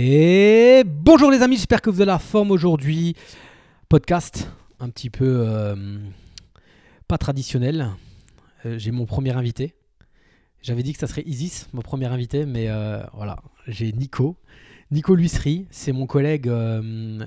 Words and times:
Et 0.00 0.84
bonjour 0.86 1.28
les 1.28 1.42
amis, 1.42 1.56
j'espère 1.56 1.82
que 1.82 1.90
vous 1.90 2.00
avez 2.00 2.06
la 2.06 2.20
forme 2.20 2.52
aujourd'hui. 2.52 3.16
Podcast 3.88 4.48
un 4.78 4.90
petit 4.90 5.10
peu 5.10 5.42
euh, 5.44 5.98
pas 7.08 7.18
traditionnel. 7.18 7.90
Euh, 8.64 8.78
j'ai 8.78 8.92
mon 8.92 9.06
premier 9.06 9.32
invité. 9.32 9.74
J'avais 10.62 10.84
dit 10.84 10.92
que 10.92 11.00
ça 11.00 11.08
serait 11.08 11.24
Isis, 11.26 11.68
mon 11.72 11.82
premier 11.82 12.06
invité, 12.06 12.46
mais 12.46 12.68
euh, 12.68 13.02
voilà, 13.12 13.38
j'ai 13.66 13.90
Nico. 13.90 14.36
Nico 14.90 15.14
Luissery, 15.14 15.66
c'est 15.70 15.92
mon 15.92 16.06
collègue 16.06 16.50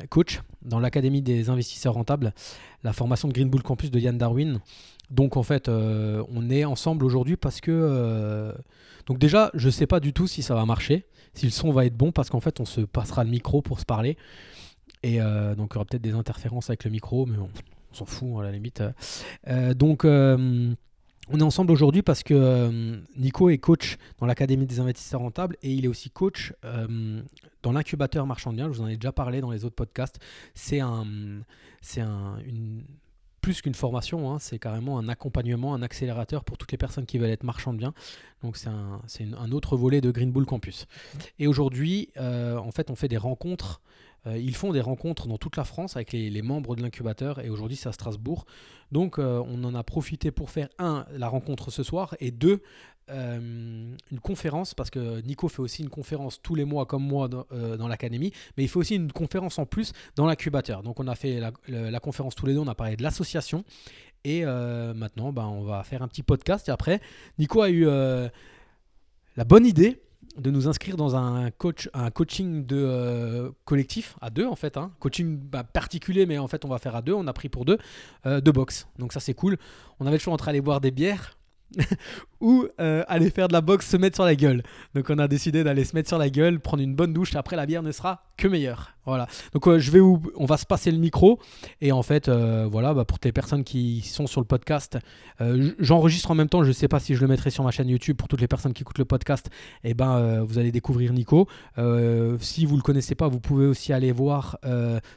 coach 0.09 0.41
dans 0.63 0.79
l'Académie 0.79 1.21
des 1.21 1.49
investisseurs 1.49 1.93
rentables, 1.93 2.33
la 2.83 2.93
formation 2.93 3.27
de 3.27 3.33
Green 3.33 3.49
Bull 3.49 3.61
Campus 3.61 3.91
de 3.91 3.99
Yann 3.99 4.17
Darwin. 4.17 4.59
Donc 5.09 5.37
en 5.37 5.43
fait, 5.43 5.69
on 5.69 6.49
est 6.49 6.65
ensemble 6.65 7.05
aujourd'hui 7.05 7.37
parce 7.37 7.61
que... 7.61 8.53
donc 9.05 9.19
déjà, 9.19 9.51
je 9.53 9.67
ne 9.67 9.71
sais 9.71 9.87
pas 9.87 9.99
du 9.99 10.11
tout 10.11 10.27
si 10.27 10.41
ça 10.41 10.55
va 10.55 10.65
marcher 10.65 11.05
si 11.33 11.45
le 11.45 11.51
son 11.51 11.71
va 11.71 11.85
être 11.85 11.95
bon, 11.95 12.11
parce 12.11 12.29
qu'en 12.29 12.39
fait, 12.39 12.59
on 12.59 12.65
se 12.65 12.81
passera 12.81 13.23
le 13.23 13.29
micro 13.29 13.61
pour 13.61 13.79
se 13.79 13.85
parler. 13.85 14.17
Et 15.03 15.21
euh, 15.21 15.55
donc, 15.55 15.71
il 15.71 15.75
y 15.75 15.77
aura 15.77 15.85
peut-être 15.85 16.01
des 16.01 16.13
interférences 16.13 16.69
avec 16.69 16.83
le 16.83 16.91
micro, 16.91 17.25
mais 17.25 17.37
on, 17.37 17.49
s'en 17.93 18.05
fout 18.05 18.39
à 18.39 18.43
la 18.43 18.51
limite. 18.51 18.83
Euh, 19.47 19.73
donc, 19.73 20.05
euh, 20.05 20.73
on 21.29 21.39
est 21.39 21.43
ensemble 21.43 21.71
aujourd'hui 21.71 22.01
parce 22.01 22.23
que 22.23 23.01
Nico 23.17 23.49
est 23.49 23.57
coach 23.57 23.97
dans 24.19 24.25
l'Académie 24.25 24.65
des 24.65 24.79
investisseurs 24.79 25.21
rentables 25.21 25.55
et 25.61 25.71
il 25.71 25.85
est 25.85 25.87
aussi 25.87 26.09
coach 26.09 26.53
dans 27.63 27.71
l'incubateur 27.71 28.25
marchand 28.25 28.51
de 28.51 28.57
biens. 28.57 28.71
Je 28.71 28.77
vous 28.77 28.81
en 28.81 28.87
ai 28.87 28.95
déjà 28.95 29.11
parlé 29.11 29.39
dans 29.39 29.51
les 29.51 29.63
autres 29.63 29.75
podcasts. 29.75 30.19
C'est 30.55 30.79
un, 30.79 31.05
c'est 31.81 32.01
un, 32.01 32.37
plus 33.41 33.61
qu'une 33.61 33.73
formation, 33.73 34.31
hein, 34.31 34.39
c'est 34.39 34.59
carrément 34.59 34.99
un 34.99 35.09
accompagnement, 35.09 35.73
un 35.73 35.81
accélérateur 35.81 36.43
pour 36.43 36.57
toutes 36.57 36.71
les 36.71 36.77
personnes 36.77 37.05
qui 37.05 37.17
veulent 37.17 37.31
être 37.31 37.43
marchands 37.43 37.73
de. 37.73 37.81
Donc 38.43 38.57
c'est 38.57 38.69
un, 38.69 39.51
autre 39.51 39.75
volet 39.75 39.99
de 39.99 40.11
Green 40.11 40.31
Bull 40.31 40.45
Campus. 40.45 40.85
Et 41.39 41.47
aujourd'hui, 41.47 42.09
euh, 42.17 42.57
en 42.57 42.71
fait, 42.71 42.91
on 42.91 42.95
fait 42.95 43.07
des 43.07 43.17
rencontres. 43.17 43.81
Euh, 44.27 44.37
ils 44.37 44.55
font 44.55 44.71
des 44.71 44.81
rencontres 44.81 45.27
dans 45.27 45.37
toute 45.37 45.57
la 45.57 45.63
France 45.63 45.95
avec 45.95 46.11
les, 46.11 46.41
membres 46.41 46.75
de 46.75 46.81
l'incubateur 46.81 47.39
et 47.39 47.49
aujourd'hui 47.49 47.77
c'est 47.77 47.89
à 47.89 47.91
Strasbourg. 47.91 48.45
Donc 48.91 49.17
euh, 49.17 49.43
on 49.47 49.63
en 49.63 49.73
a 49.73 49.83
profité 49.83 50.31
pour 50.31 50.49
faire 50.49 50.69
un 50.77 51.05
la 51.11 51.27
rencontre 51.27 51.71
ce 51.71 51.83
soir 51.83 52.15
et 52.19 52.31
deux 52.31 52.61
euh, 53.09 53.95
une 54.11 54.19
conférence, 54.21 54.73
parce 54.73 54.89
que 54.89 55.21
Nico 55.21 55.49
fait 55.49 55.61
aussi 55.61 55.81
une 55.81 55.89
conférence 55.89 56.41
tous 56.41 56.55
les 56.55 56.65
mois 56.65 56.85
comme 56.85 57.03
moi 57.03 57.27
dans, 57.27 57.87
l'académie, 57.87 58.31
mais 58.55 58.63
il 58.63 58.69
fait 58.69 58.77
aussi 58.77 58.95
une 58.95 59.11
conférence 59.11 59.59
en 59.59 59.65
plus 59.65 59.91
dans 60.15 60.25
l'incubateur. 60.25 60.81
Donc 60.81 60.99
on 60.99 61.07
a 61.07 61.15
fait 61.15 61.41
la, 61.67 61.99
conférence 61.99 62.35
tous 62.35 62.45
les 62.45 62.53
deux, 62.53 62.59
on 62.59 62.67
a 62.67 62.75
parlé 62.75 62.95
de 62.95 63.03
l'association, 63.03 63.65
et 64.23 64.45
maintenant 64.45 65.33
ben, 65.33 65.45
on 65.45 65.63
va 65.63 65.83
faire 65.83 66.03
un 66.03 66.07
petit 66.07 66.23
podcast. 66.23 66.69
Et 66.69 66.71
après, 66.71 67.01
Nico 67.37 67.61
a 67.61 67.69
eu 67.69 67.85
la 67.85 69.43
bonne 69.45 69.65
idée 69.65 70.01
de 70.37 70.49
nous 70.51 70.67
inscrire 70.67 70.97
dans 70.97 71.15
un 71.15 71.51
coach 71.51 71.89
un 71.93 72.09
coaching 72.09 72.65
de 72.65 73.53
collectif 73.65 74.15
à 74.21 74.29
deux 74.29 74.45
en 74.45 74.55
fait 74.55 74.77
hein. 74.77 74.91
coaching 74.99 75.37
bah, 75.37 75.63
particulier 75.63 76.25
mais 76.25 76.37
en 76.37 76.47
fait 76.47 76.63
on 76.63 76.69
va 76.69 76.77
faire 76.77 76.95
à 76.95 77.01
deux 77.01 77.13
on 77.13 77.27
a 77.27 77.33
pris 77.33 77.49
pour 77.49 77.65
deux 77.65 77.77
de 78.25 78.51
boxe 78.51 78.87
donc 78.97 79.11
ça 79.11 79.19
c'est 79.19 79.33
cool 79.33 79.57
on 79.99 80.05
avait 80.05 80.15
le 80.15 80.21
choix 80.21 80.33
entre 80.33 80.47
aller 80.47 80.61
boire 80.61 80.79
des 80.79 80.91
bières 80.91 81.37
ou 82.41 82.65
euh, 82.79 83.03
aller 83.07 83.29
faire 83.29 83.47
de 83.47 83.53
la 83.53 83.61
boxe, 83.61 83.87
se 83.87 83.97
mettre 83.97 84.15
sur 84.17 84.25
la 84.25 84.35
gueule. 84.35 84.63
Donc 84.95 85.05
on 85.09 85.19
a 85.19 85.27
décidé 85.27 85.63
d'aller 85.63 85.85
se 85.85 85.95
mettre 85.95 86.09
sur 86.09 86.17
la 86.17 86.29
gueule, 86.29 86.59
prendre 86.59 86.83
une 86.83 86.95
bonne 86.95 87.13
douche, 87.13 87.35
après 87.35 87.55
la 87.55 87.65
bière 87.65 87.83
ne 87.83 87.91
sera 87.91 88.23
que 88.35 88.47
meilleure. 88.47 88.93
Voilà. 89.05 89.27
Donc 89.53 89.67
euh, 89.67 89.79
je 89.79 89.89
vais 89.89 89.99
où 89.99 90.21
on 90.35 90.45
va 90.45 90.57
se 90.57 90.65
passer 90.65 90.91
le 90.91 90.97
micro 90.97 91.39
et 91.81 91.91
en 91.91 92.03
fait 92.03 92.29
euh, 92.29 92.67
voilà 92.71 92.93
bah, 92.93 93.03
pour 93.03 93.17
les 93.23 93.31
personnes 93.31 93.63
qui 93.63 94.01
sont 94.01 94.27
sur 94.27 94.41
le 94.41 94.45
podcast, 94.45 94.97
j'enregistre 95.79 96.29
en 96.29 96.35
même 96.35 96.49
temps. 96.49 96.61
Je 96.61 96.67
ne 96.67 96.73
sais 96.73 96.87
pas 96.87 96.99
si 96.99 97.15
je 97.15 97.21
le 97.21 97.27
mettrai 97.27 97.49
sur 97.49 97.63
ma 97.63 97.71
chaîne 97.71 97.89
YouTube 97.89 98.15
pour 98.15 98.27
toutes 98.27 98.41
les 98.41 98.47
personnes 98.47 98.73
qui 98.73 98.83
écoutent 98.83 98.99
le 98.99 99.05
podcast. 99.05 99.49
Et 99.83 99.91
eh 99.91 99.93
ben 99.95 100.43
vous 100.43 100.59
allez 100.59 100.71
découvrir 100.71 101.13
Nico. 101.13 101.47
si 102.39 102.65
vous 102.67 102.75
le 102.75 102.83
connaissez 102.83 103.15
pas, 103.15 103.27
vous 103.27 103.39
pouvez 103.39 103.65
aussi 103.65 103.91
aller 103.91 104.11
voir 104.11 104.59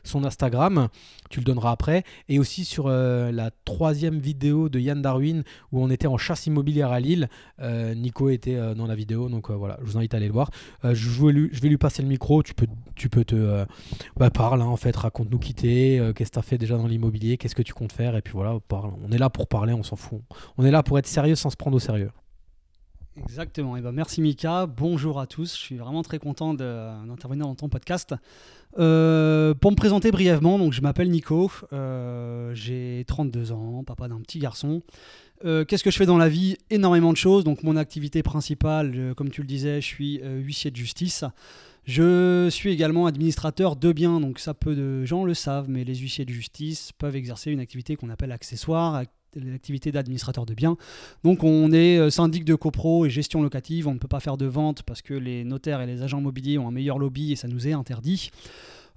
son 0.02 0.24
Instagram. 0.24 0.88
Tu 1.28 1.40
le 1.40 1.44
donneras 1.44 1.72
après 1.72 2.04
et 2.30 2.38
aussi 2.38 2.64
sur 2.64 2.88
la 2.88 3.50
troisième 3.66 4.18
vidéo 4.18 4.70
de 4.70 4.80
Yann 4.80 5.02
Darwin 5.02 5.42
où 5.72 5.82
on 5.82 5.90
était 5.90 6.06
en 6.06 6.16
chasse 6.16 6.46
immobilière 6.46 6.90
à 6.90 7.00
Lille 7.00 7.13
euh, 7.60 7.94
Nico 7.94 8.28
était 8.28 8.56
euh, 8.56 8.74
dans 8.74 8.86
la 8.86 8.94
vidéo, 8.94 9.28
donc 9.28 9.50
euh, 9.50 9.54
voilà, 9.54 9.78
je 9.80 9.90
vous 9.90 9.96
invite 9.96 10.14
à 10.14 10.16
aller 10.18 10.26
le 10.26 10.32
voir. 10.32 10.50
je, 10.82 11.24
vais 11.26 11.68
lui, 11.68 11.78
passer 11.78 12.02
le 12.02 12.08
micro, 12.08 12.42
tu 12.42 12.54
peux, 12.54 13.24
te... 13.24 13.64
Bah, 14.16 14.30
parle, 14.30 14.62
hein, 14.62 14.66
en 14.66 14.76
fait, 14.76 14.94
raconte-nous 14.96 15.38
qui 15.38 15.54
t'es, 15.54 16.00
qu'est-ce 16.14 16.30
que 16.30 16.34
tu 16.34 16.38
as 16.38 16.42
fait 16.42 16.58
déjà 16.58 16.76
dans 16.76 16.86
l'immobilier, 16.86 17.36
qu'est-ce 17.36 17.54
que 17.54 17.62
tu 17.62 17.74
comptes 17.74 17.92
faire, 17.92 18.16
et 18.16 18.22
puis 18.22 18.32
voilà, 18.32 18.58
parle. 18.68 18.92
On 19.06 19.12
est 19.12 19.18
là 19.18 19.30
pour 19.30 19.46
parler, 19.46 19.72
on 19.72 19.82
s'en 19.82 19.96
fout. 19.96 20.20
On 20.58 20.64
est 20.64 20.70
là 20.70 20.82
pour 20.82 20.98
être 20.98 21.06
sérieux 21.06 21.34
sans 21.34 21.50
se 21.50 21.56
prendre 21.56 21.76
au 21.76 21.80
sérieux. 21.80 22.10
Exactement. 23.16 23.76
Et 23.76 23.80
ben 23.80 23.92
merci 23.92 24.20
Mika. 24.20 24.66
Bonjour 24.66 25.20
à 25.20 25.28
tous. 25.28 25.54
Je 25.54 25.60
suis 25.60 25.76
vraiment 25.76 26.02
très 26.02 26.18
content 26.18 26.52
d'intervenir 26.52 27.46
dans 27.46 27.54
ton 27.54 27.68
podcast. 27.68 28.14
pour 28.72 28.80
me 28.82 29.74
présenter 29.76 30.10
brièvement, 30.10 30.58
donc 30.58 30.72
je 30.72 30.80
m'appelle 30.80 31.10
Nico. 31.10 31.50
J'ai 32.54 33.04
32 33.06 33.52
ans, 33.52 33.84
papa 33.84 34.08
d'un 34.08 34.20
petit 34.20 34.40
garçon. 34.40 34.82
Euh, 35.44 35.64
qu'est-ce 35.64 35.84
que 35.84 35.90
je 35.90 35.98
fais 35.98 36.06
dans 36.06 36.18
la 36.18 36.28
vie? 36.28 36.56
Énormément 36.70 37.12
de 37.12 37.16
choses. 37.16 37.44
Donc 37.44 37.62
mon 37.62 37.76
activité 37.76 38.22
principale, 38.22 39.12
comme 39.16 39.30
tu 39.30 39.42
le 39.42 39.46
disais, 39.46 39.80
je 39.80 39.86
suis 39.86 40.20
euh, 40.22 40.38
huissier 40.38 40.70
de 40.70 40.76
justice. 40.76 41.24
Je 41.84 42.48
suis 42.50 42.70
également 42.70 43.06
administrateur 43.06 43.76
de 43.76 43.92
biens, 43.92 44.18
donc 44.18 44.38
ça 44.38 44.54
peu 44.54 44.74
de 44.74 45.04
gens 45.04 45.24
le 45.24 45.34
savent, 45.34 45.68
mais 45.68 45.84
les 45.84 45.96
huissiers 45.96 46.24
de 46.24 46.32
justice 46.32 46.92
peuvent 46.96 47.14
exercer 47.14 47.50
une 47.50 47.60
activité 47.60 47.94
qu'on 47.94 48.08
appelle 48.08 48.32
accessoire, 48.32 49.02
l'activité 49.36 49.92
d'administrateur 49.92 50.46
de 50.46 50.54
biens. 50.54 50.78
Donc 51.24 51.44
on 51.44 51.72
est 51.72 51.98
euh, 51.98 52.08
syndic 52.08 52.46
de 52.46 52.54
copro 52.54 53.04
et 53.04 53.10
gestion 53.10 53.42
locative, 53.42 53.86
on 53.86 53.92
ne 53.92 53.98
peut 53.98 54.08
pas 54.08 54.20
faire 54.20 54.38
de 54.38 54.46
vente 54.46 54.82
parce 54.82 55.02
que 55.02 55.12
les 55.12 55.44
notaires 55.44 55.82
et 55.82 55.86
les 55.86 56.00
agents 56.02 56.20
immobiliers 56.20 56.56
ont 56.56 56.68
un 56.68 56.72
meilleur 56.72 56.98
lobby 56.98 57.32
et 57.32 57.36
ça 57.36 57.48
nous 57.48 57.68
est 57.68 57.72
interdit. 57.72 58.30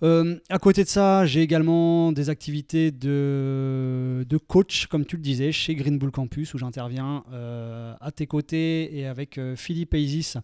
Euh, 0.03 0.37
à 0.49 0.59
côté 0.59 0.83
de 0.83 0.89
ça, 0.89 1.25
j'ai 1.25 1.41
également 1.41 2.11
des 2.11 2.29
activités 2.29 2.91
de, 2.91 4.25
coach, 4.47 4.85
comme 4.87 5.05
tu 5.05 5.15
le 5.15 5.21
disais, 5.23 5.51
chez 5.51 5.73
Green 5.75 5.97
Bull 5.97 6.11
Campus, 6.11 6.53
où 6.53 6.57
j'interviens 6.57 7.23
euh, 7.31 7.95
à 7.99 8.11
tes 8.11 8.27
côtés 8.27 8.95
et 8.95 9.07
avec 9.07 9.37
euh, 9.37 9.55
Philippe 9.55 9.95
Aisis 9.95 10.35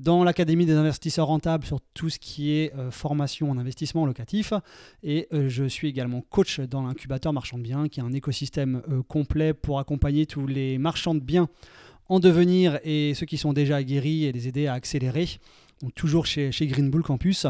dans 0.00 0.24
l'Académie 0.24 0.66
des 0.66 0.74
investisseurs 0.74 1.26
rentables 1.26 1.64
sur 1.64 1.80
tout 1.94 2.08
ce 2.08 2.18
qui 2.18 2.52
est 2.52 2.72
formation 2.90 3.50
en 3.50 3.58
investissement 3.58 4.06
locatif. 4.06 4.52
Et 5.02 5.26
je 5.32 5.64
suis 5.64 5.88
également 5.88 6.20
coach 6.30 6.60
dans 6.60 6.86
l'incubateur 6.86 7.32
marchand 7.32 7.58
de 7.58 7.64
biens, 7.64 7.88
qui 7.88 7.98
est 7.98 8.04
un 8.04 8.12
écosystème 8.12 8.80
complet 9.08 9.54
pour 9.54 9.80
accompagner 9.80 10.24
tous 10.24 10.46
les 10.46 10.78
marchands 10.78 11.16
de 11.16 11.20
biens 11.20 11.48
en 12.08 12.20
devenir 12.20 12.78
et 12.84 13.12
ceux 13.14 13.26
qui 13.26 13.38
sont 13.38 13.52
déjà 13.52 13.74
aguerris 13.74 14.26
et 14.26 14.30
les 14.30 14.46
aider 14.46 14.68
à 14.68 14.74
accélérer. 14.74 15.26
Toujours 15.96 16.26
chez, 16.26 16.52
chez 16.52 16.68
Green 16.68 16.90
Bull 16.90 17.02
Campus. 17.02 17.48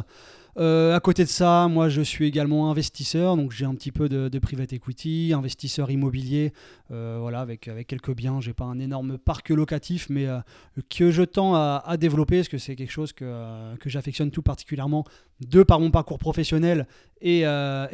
Euh, 0.56 0.94
à 0.96 1.00
côté 1.00 1.24
de 1.24 1.28
ça, 1.28 1.68
moi 1.68 1.88
je 1.88 2.00
suis 2.00 2.26
également 2.26 2.70
investisseur, 2.70 3.36
donc 3.36 3.52
j'ai 3.52 3.64
un 3.64 3.74
petit 3.74 3.92
peu 3.92 4.08
de, 4.08 4.38
private 4.38 4.72
equity, 4.72 5.32
investisseur 5.34 5.90
immobilier, 5.90 6.52
euh, 6.90 7.18
voilà, 7.20 7.40
avec, 7.40 7.70
quelques 7.86 8.14
biens. 8.14 8.40
J'ai 8.40 8.54
pas 8.54 8.64
un 8.64 8.78
énorme 8.78 9.18
parc 9.18 9.50
locatif, 9.50 10.08
mais 10.10 10.26
euh, 10.26 10.40
que 10.88 11.10
je 11.10 11.22
tends 11.22 11.54
à, 11.54 11.96
développer, 11.98 12.38
parce 12.38 12.48
que 12.48 12.58
c'est 12.58 12.76
quelque 12.76 12.90
chose 12.92 13.12
que, 13.12 13.74
j'affectionne 13.86 14.30
tout 14.30 14.42
particulièrement, 14.42 15.04
de 15.40 15.62
par 15.62 15.80
mon 15.80 15.90
parcours 15.90 16.18
professionnel 16.18 16.86
et, 17.20 17.44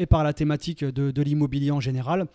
par 0.09 0.25
la 0.25 0.33
thématique 0.33 0.85
de 0.85 1.23
l'immobilier 1.23 1.71
en 1.71 1.81
général. 1.81 2.27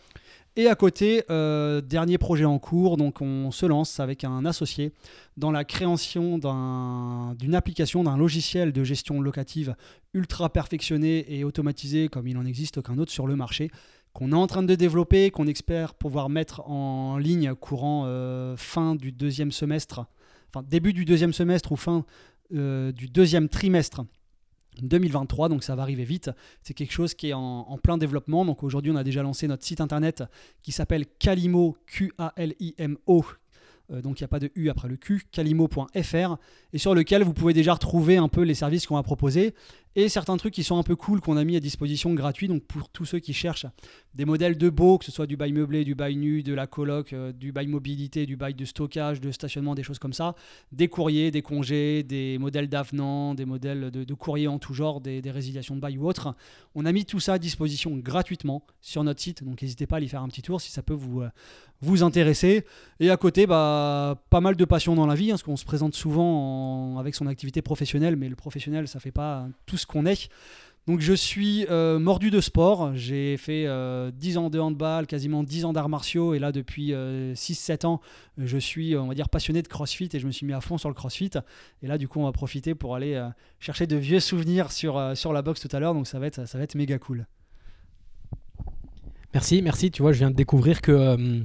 Et 0.59 0.67
à 0.67 0.75
côté, 0.75 1.23
euh, 1.29 1.79
dernier 1.79 2.17
projet 2.17 2.43
en 2.43 2.59
cours, 2.59 2.97
donc 2.97 3.21
on 3.21 3.49
se 3.49 3.65
lance 3.65 4.01
avec 4.01 4.25
un 4.25 4.43
associé 4.43 4.91
dans 5.37 5.51
la 5.51 5.63
création 5.63 6.37
d'une 6.37 7.55
application, 7.55 8.03
d'un 8.03 8.17
logiciel 8.17 8.73
de 8.73 8.83
gestion 8.83 9.21
locative 9.21 9.73
ultra 10.13 10.49
perfectionné 10.49 11.33
et 11.33 11.45
automatisé 11.45 12.09
comme 12.09 12.27
il 12.27 12.33
n'en 12.33 12.43
existe 12.43 12.79
aucun 12.79 12.97
autre 12.97 13.09
sur 13.09 13.25
le 13.25 13.37
marché, 13.37 13.71
qu'on 14.11 14.33
est 14.33 14.35
en 14.35 14.47
train 14.47 14.61
de 14.61 14.75
développer, 14.75 15.31
qu'on 15.31 15.47
espère 15.47 15.93
pouvoir 15.93 16.27
mettre 16.27 16.69
en 16.69 17.17
ligne 17.17 17.55
courant 17.55 18.03
euh, 18.07 18.57
fin 18.57 18.95
du 18.95 19.13
deuxième 19.13 19.53
semestre, 19.53 20.07
enfin 20.53 20.61
début 20.69 20.91
du 20.91 21.05
deuxième 21.05 21.31
semestre 21.31 21.71
ou 21.71 21.77
fin 21.77 22.03
euh, 22.53 22.91
du 22.91 23.07
deuxième 23.07 23.47
trimestre 23.47 24.01
2023, 24.87 25.49
donc 25.49 25.63
ça 25.63 25.75
va 25.75 25.83
arriver 25.83 26.03
vite. 26.03 26.31
C'est 26.63 26.73
quelque 26.73 26.91
chose 26.91 27.13
qui 27.13 27.29
est 27.29 27.33
en, 27.33 27.77
plein 27.81 27.97
développement. 27.97 28.45
Donc 28.45 28.63
aujourd'hui, 28.63 28.91
on 28.91 28.95
a 28.95 29.03
déjà 29.03 29.23
lancé 29.23 29.47
notre 29.47 29.63
site 29.63 29.81
internet 29.81 30.23
qui 30.61 30.71
s'appelle 30.71 31.05
Calimo, 31.19 31.77
Q-A-L-I-M-O, 31.87 33.25
donc 33.89 34.19
il 34.19 34.23
n'y 34.23 34.25
a 34.25 34.29
pas 34.29 34.39
de 34.39 34.51
U 34.55 34.69
après 34.69 34.87
le 34.87 34.97
Q, 34.97 35.23
calimo.fr, 35.31 36.37
et 36.73 36.77
sur 36.77 36.93
lequel 36.93 37.23
vous 37.23 37.33
pouvez 37.33 37.53
déjà 37.53 37.73
retrouver 37.73 38.17
un 38.17 38.27
peu 38.27 38.41
les 38.41 38.53
services 38.53 38.85
qu'on 38.85 38.95
va 38.95 39.03
proposer 39.03 39.53
et 39.95 40.07
certains 40.07 40.37
trucs 40.37 40.53
qui 40.53 40.63
sont 40.63 40.77
un 40.77 40.83
peu 40.83 40.95
cool 40.95 41.19
qu'on 41.19 41.35
a 41.35 41.43
mis 41.43 41.55
à 41.55 41.59
disposition 41.59 42.13
gratuit. 42.13 42.47
Donc 42.47 42.63
pour 42.63 42.89
tous 42.89 43.05
ceux 43.05 43.19
qui 43.19 43.33
cherchent 43.33 43.65
des 44.13 44.25
modèles 44.25 44.57
de 44.57 44.69
beau, 44.69 44.97
que 44.97 45.05
ce 45.05 45.11
soit 45.11 45.25
du 45.25 45.35
bail 45.35 45.51
meublé, 45.51 45.83
du 45.83 45.95
bail 45.95 46.15
nu, 46.15 46.43
de 46.43 46.53
la 46.53 46.67
coloc, 46.67 47.13
euh, 47.13 47.31
du 47.31 47.51
bail 47.51 47.67
mobilité, 47.67 48.25
du 48.25 48.35
bail 48.35 48.53
de 48.53 48.65
stockage, 48.65 49.19
de 49.19 49.31
stationnement, 49.31 49.75
des 49.75 49.83
choses 49.83 49.99
comme 49.99 50.13
ça, 50.13 50.35
des 50.71 50.87
courriers, 50.87 51.31
des 51.31 51.41
congés, 51.41 52.03
des 52.03 52.37
modèles 52.37 52.69
d'avenant, 52.69 53.33
des 53.33 53.45
modèles 53.45 53.91
de, 53.91 54.13
courriers 54.13 54.47
en 54.47 54.59
tout 54.59 54.73
genre, 54.73 55.01
des, 55.01 55.21
résiliations 55.25 55.75
de 55.75 55.81
bail 55.81 55.97
ou 55.97 56.07
autres. 56.07 56.35
On 56.75 56.85
a 56.85 56.91
mis 56.91 57.05
tout 57.05 57.19
ça 57.19 57.33
à 57.33 57.39
disposition 57.39 57.95
gratuitement 57.97 58.63
sur 58.81 59.03
notre 59.03 59.21
site, 59.21 59.43
donc 59.43 59.61
n'hésitez 59.61 59.87
pas 59.87 59.97
à 59.97 59.99
y 59.99 60.07
faire 60.07 60.21
un 60.21 60.27
petit 60.27 60.41
tour 60.41 60.61
si 60.61 60.71
ça 60.71 60.81
peut 60.81 60.93
vous, 60.93 61.21
euh, 61.21 61.29
vous 61.81 62.03
intéresser. 62.03 62.65
Et 62.99 63.09
à 63.09 63.17
côté, 63.17 63.47
bah, 63.47 64.21
pas 64.29 64.41
mal 64.41 64.55
de 64.55 64.65
passion 64.65 64.95
dans 64.95 65.05
la 65.05 65.15
vie, 65.15 65.29
hein, 65.29 65.33
parce 65.33 65.43
qu'on 65.43 65.57
se 65.57 65.65
présente 65.65 65.95
souvent 65.95 66.97
avec 66.97 67.15
son 67.15 67.27
activité 67.27 67.61
professionnelle, 67.61 68.15
mais 68.15 68.29
le 68.29 68.35
professionnel, 68.35 68.87
ça 68.87 68.99
fait 68.99 69.11
pas 69.11 69.47
tout 69.65 69.77
ce 69.77 69.85
qu'on 69.85 70.05
est. 70.05 70.29
Donc 70.87 71.01
je 71.01 71.13
suis 71.13 71.67
euh, 71.69 71.99
mordu 71.99 72.31
de 72.31 72.41
sport, 72.41 72.95
j'ai 72.95 73.37
fait 73.37 73.61
10 73.61 73.67
euh, 73.67 74.39
ans 74.39 74.49
de 74.49 74.59
handball, 74.59 75.05
quasiment 75.05 75.43
10 75.43 75.65
ans 75.65 75.73
d'arts 75.73 75.89
martiaux, 75.89 76.33
et 76.33 76.39
là 76.39 76.51
depuis 76.51 76.93
6-7 76.93 77.85
ans, 77.85 78.01
je 78.37 78.57
suis, 78.57 78.97
on 78.97 79.07
va 79.07 79.13
dire, 79.13 79.29
passionné 79.29 79.61
de 79.61 79.67
CrossFit, 79.67 80.09
et 80.13 80.19
je 80.19 80.25
me 80.25 80.31
suis 80.31 80.47
mis 80.47 80.53
à 80.53 80.61
fond 80.61 80.79
sur 80.79 80.89
le 80.89 80.95
CrossFit. 80.95 81.31
Et 81.83 81.87
là, 81.87 81.99
du 81.99 82.07
coup, 82.07 82.19
on 82.19 82.23
va 82.23 82.31
profiter 82.31 82.73
pour 82.73 82.95
aller 82.95 83.13
euh, 83.13 83.29
chercher 83.59 83.85
de 83.85 83.97
vieux 83.97 84.19
souvenirs 84.19 84.71
sur, 84.71 85.15
sur 85.15 85.31
la 85.31 85.43
boxe 85.43 85.59
tout 85.59 85.75
à 85.75 85.79
l'heure, 85.79 85.93
donc 85.93 86.07
ça 86.07 86.17
va, 86.17 86.25
être, 86.25 86.47
ça 86.47 86.57
va 86.57 86.63
être 86.63 86.73
méga 86.73 86.97
cool. 86.97 87.27
Merci, 89.33 89.61
merci, 89.61 89.91
tu 89.91 90.01
vois, 90.01 90.11
je 90.11 90.19
viens 90.19 90.31
de 90.31 90.35
découvrir 90.35 90.81
que... 90.81 91.43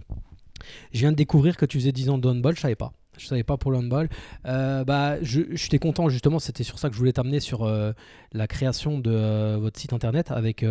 je 0.92 0.98
viens 0.98 1.12
de 1.12 1.16
découvrir 1.16 1.56
que 1.56 1.66
tu 1.66 1.78
faisais 1.78 1.92
10 1.92 2.10
ans 2.10 2.18
de 2.18 2.28
handball, 2.28 2.56
je 2.56 2.60
savais 2.60 2.74
pas. 2.74 2.92
Je 3.18 3.26
savais 3.26 3.44
pas 3.44 3.56
pour 3.56 3.70
le 3.70 3.78
handball. 3.78 4.08
Euh, 4.46 4.84
bah, 4.84 5.22
je, 5.22 5.42
j'étais 5.52 5.78
content 5.78 6.08
justement, 6.08 6.38
c'était 6.38 6.64
sur 6.64 6.78
ça 6.78 6.88
que 6.88 6.94
je 6.94 6.98
voulais 6.98 7.12
t'amener 7.12 7.40
sur 7.40 7.64
euh, 7.64 7.92
la 8.32 8.46
création 8.46 8.98
de 8.98 9.10
euh, 9.10 9.58
votre 9.60 9.78
site 9.78 9.92
internet 9.92 10.30
avec 10.30 10.64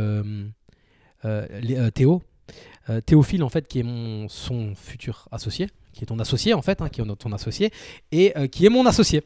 Théo. 1.93 2.21
Théophile 3.05 3.43
en 3.43 3.49
fait 3.49 3.67
qui 3.67 3.79
est 3.79 3.83
mon 3.83 4.27
son 4.27 4.75
futur 4.75 5.29
associé, 5.31 5.69
qui 5.93 6.03
est 6.03 6.07
ton 6.07 6.19
associé 6.19 6.53
en 6.53 6.61
fait, 6.61 6.81
hein, 6.81 6.89
qui 6.89 6.99
est 6.99 7.15
ton 7.15 7.31
associé 7.31 7.71
et 8.11 8.33
qui 8.51 8.65
est 8.65 8.69
mon 8.69 8.85
associé, 8.85 9.23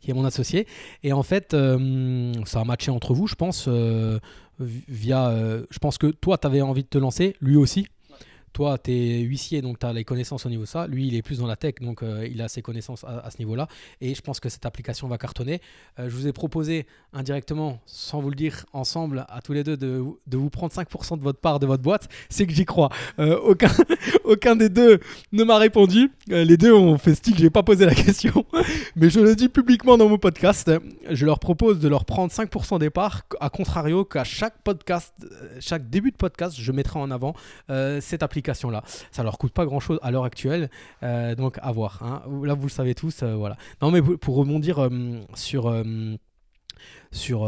qui 0.00 0.12
est 0.12 0.14
mon 0.14 0.24
associé. 0.24 0.68
Et 1.02 1.12
en 1.12 1.24
fait, 1.24 1.56
ça 2.44 2.60
a 2.60 2.64
matché 2.64 2.92
entre 2.92 3.12
vous, 3.12 3.26
je 3.26 3.34
pense, 3.34 3.68
via. 4.58 5.34
je 5.70 5.78
pense 5.78 5.98
que 5.98 6.08
toi, 6.08 6.38
tu 6.38 6.46
avais 6.46 6.60
envie 6.60 6.82
de 6.82 6.88
te 6.88 6.98
lancer, 6.98 7.36
lui 7.40 7.56
aussi. 7.56 7.86
Toi, 8.54 8.78
tu 8.78 8.92
es 8.92 9.18
huissier, 9.22 9.62
donc 9.62 9.80
tu 9.80 9.86
as 9.86 9.92
les 9.92 10.04
connaissances 10.04 10.46
au 10.46 10.48
niveau 10.48 10.62
de 10.62 10.68
ça. 10.68 10.86
Lui, 10.86 11.08
il 11.08 11.16
est 11.16 11.22
plus 11.22 11.38
dans 11.38 11.48
la 11.48 11.56
tech, 11.56 11.74
donc 11.80 12.04
euh, 12.04 12.24
il 12.30 12.40
a 12.40 12.46
ses 12.46 12.62
connaissances 12.62 13.02
à, 13.02 13.28
ce 13.28 13.38
niveau-là. 13.38 13.66
Et 14.00 14.14
je 14.14 14.20
pense 14.22 14.38
que 14.38 14.48
cette 14.48 14.64
application 14.64 15.08
va 15.08 15.18
cartonner. 15.18 15.60
Euh, 15.98 16.08
je 16.08 16.14
vous 16.14 16.28
ai 16.28 16.32
proposé 16.32 16.86
indirectement, 17.12 17.80
sans 17.84 18.20
vous 18.20 18.30
le 18.30 18.36
dire 18.36 18.64
ensemble, 18.72 19.26
à 19.28 19.40
tous 19.42 19.54
les 19.54 19.64
deux, 19.64 19.76
de, 19.76 20.04
de 20.28 20.36
vous 20.36 20.50
prendre 20.50 20.72
5% 20.72 21.18
de 21.18 21.22
votre 21.24 21.40
part 21.40 21.58
de 21.58 21.66
votre 21.66 21.82
boîte. 21.82 22.08
C'est 22.28 22.46
que 22.46 22.52
j'y 22.52 22.64
crois. 22.64 22.90
Euh, 23.18 23.36
aucun, 23.40 23.72
aucun 24.24 24.54
des 24.54 24.68
deux 24.68 25.00
ne 25.32 25.42
m'a 25.42 25.58
répondu. 25.58 26.12
les 26.28 26.56
deux 26.56 26.72
ont 26.72 26.96
fait 26.96 27.16
style, 27.16 27.36
j'ai 27.36 27.50
pas 27.50 27.64
posé 27.64 27.84
la 27.84 27.94
question. 27.96 28.46
Mais 28.94 29.10
je 29.10 29.18
le 29.18 29.34
dis 29.34 29.48
publiquement 29.48 29.98
dans 29.98 30.08
mon 30.08 30.18
podcast. 30.18 30.70
Je 31.10 31.26
leur 31.26 31.40
propose 31.40 31.80
de 31.80 31.88
leur 31.88 32.04
prendre 32.04 32.32
5% 32.32 32.78
des 32.78 32.90
parts, 32.90 33.22
à 33.40 33.50
contrario 33.50 34.04
qu'à 34.04 34.22
chaque 34.22 34.62
podcast, 34.62 35.12
chaque 35.58 35.90
début 35.90 36.12
de 36.12 36.16
podcast, 36.16 36.54
je 36.56 36.70
mettrai 36.70 37.00
en 37.00 37.10
avant 37.10 37.34
cette 37.68 38.22
application 38.22 38.43
là 38.46 38.82
Ça 39.12 39.22
leur 39.22 39.38
coûte 39.38 39.52
pas 39.52 39.66
grand-chose 39.66 39.98
à 40.02 40.10
l'heure 40.10 40.24
actuelle, 40.24 40.70
euh, 41.02 41.34
donc 41.34 41.58
à 41.62 41.72
voir. 41.72 42.02
Hein. 42.02 42.22
Là, 42.42 42.54
vous 42.54 42.66
le 42.66 42.72
savez 42.72 42.94
tous, 42.94 43.22
euh, 43.22 43.34
voilà. 43.34 43.56
Non, 43.82 43.90
mais 43.90 44.02
pour 44.02 44.36
rebondir 44.36 44.78
euh, 44.78 45.20
sur 45.34 45.72
sur 47.12 47.46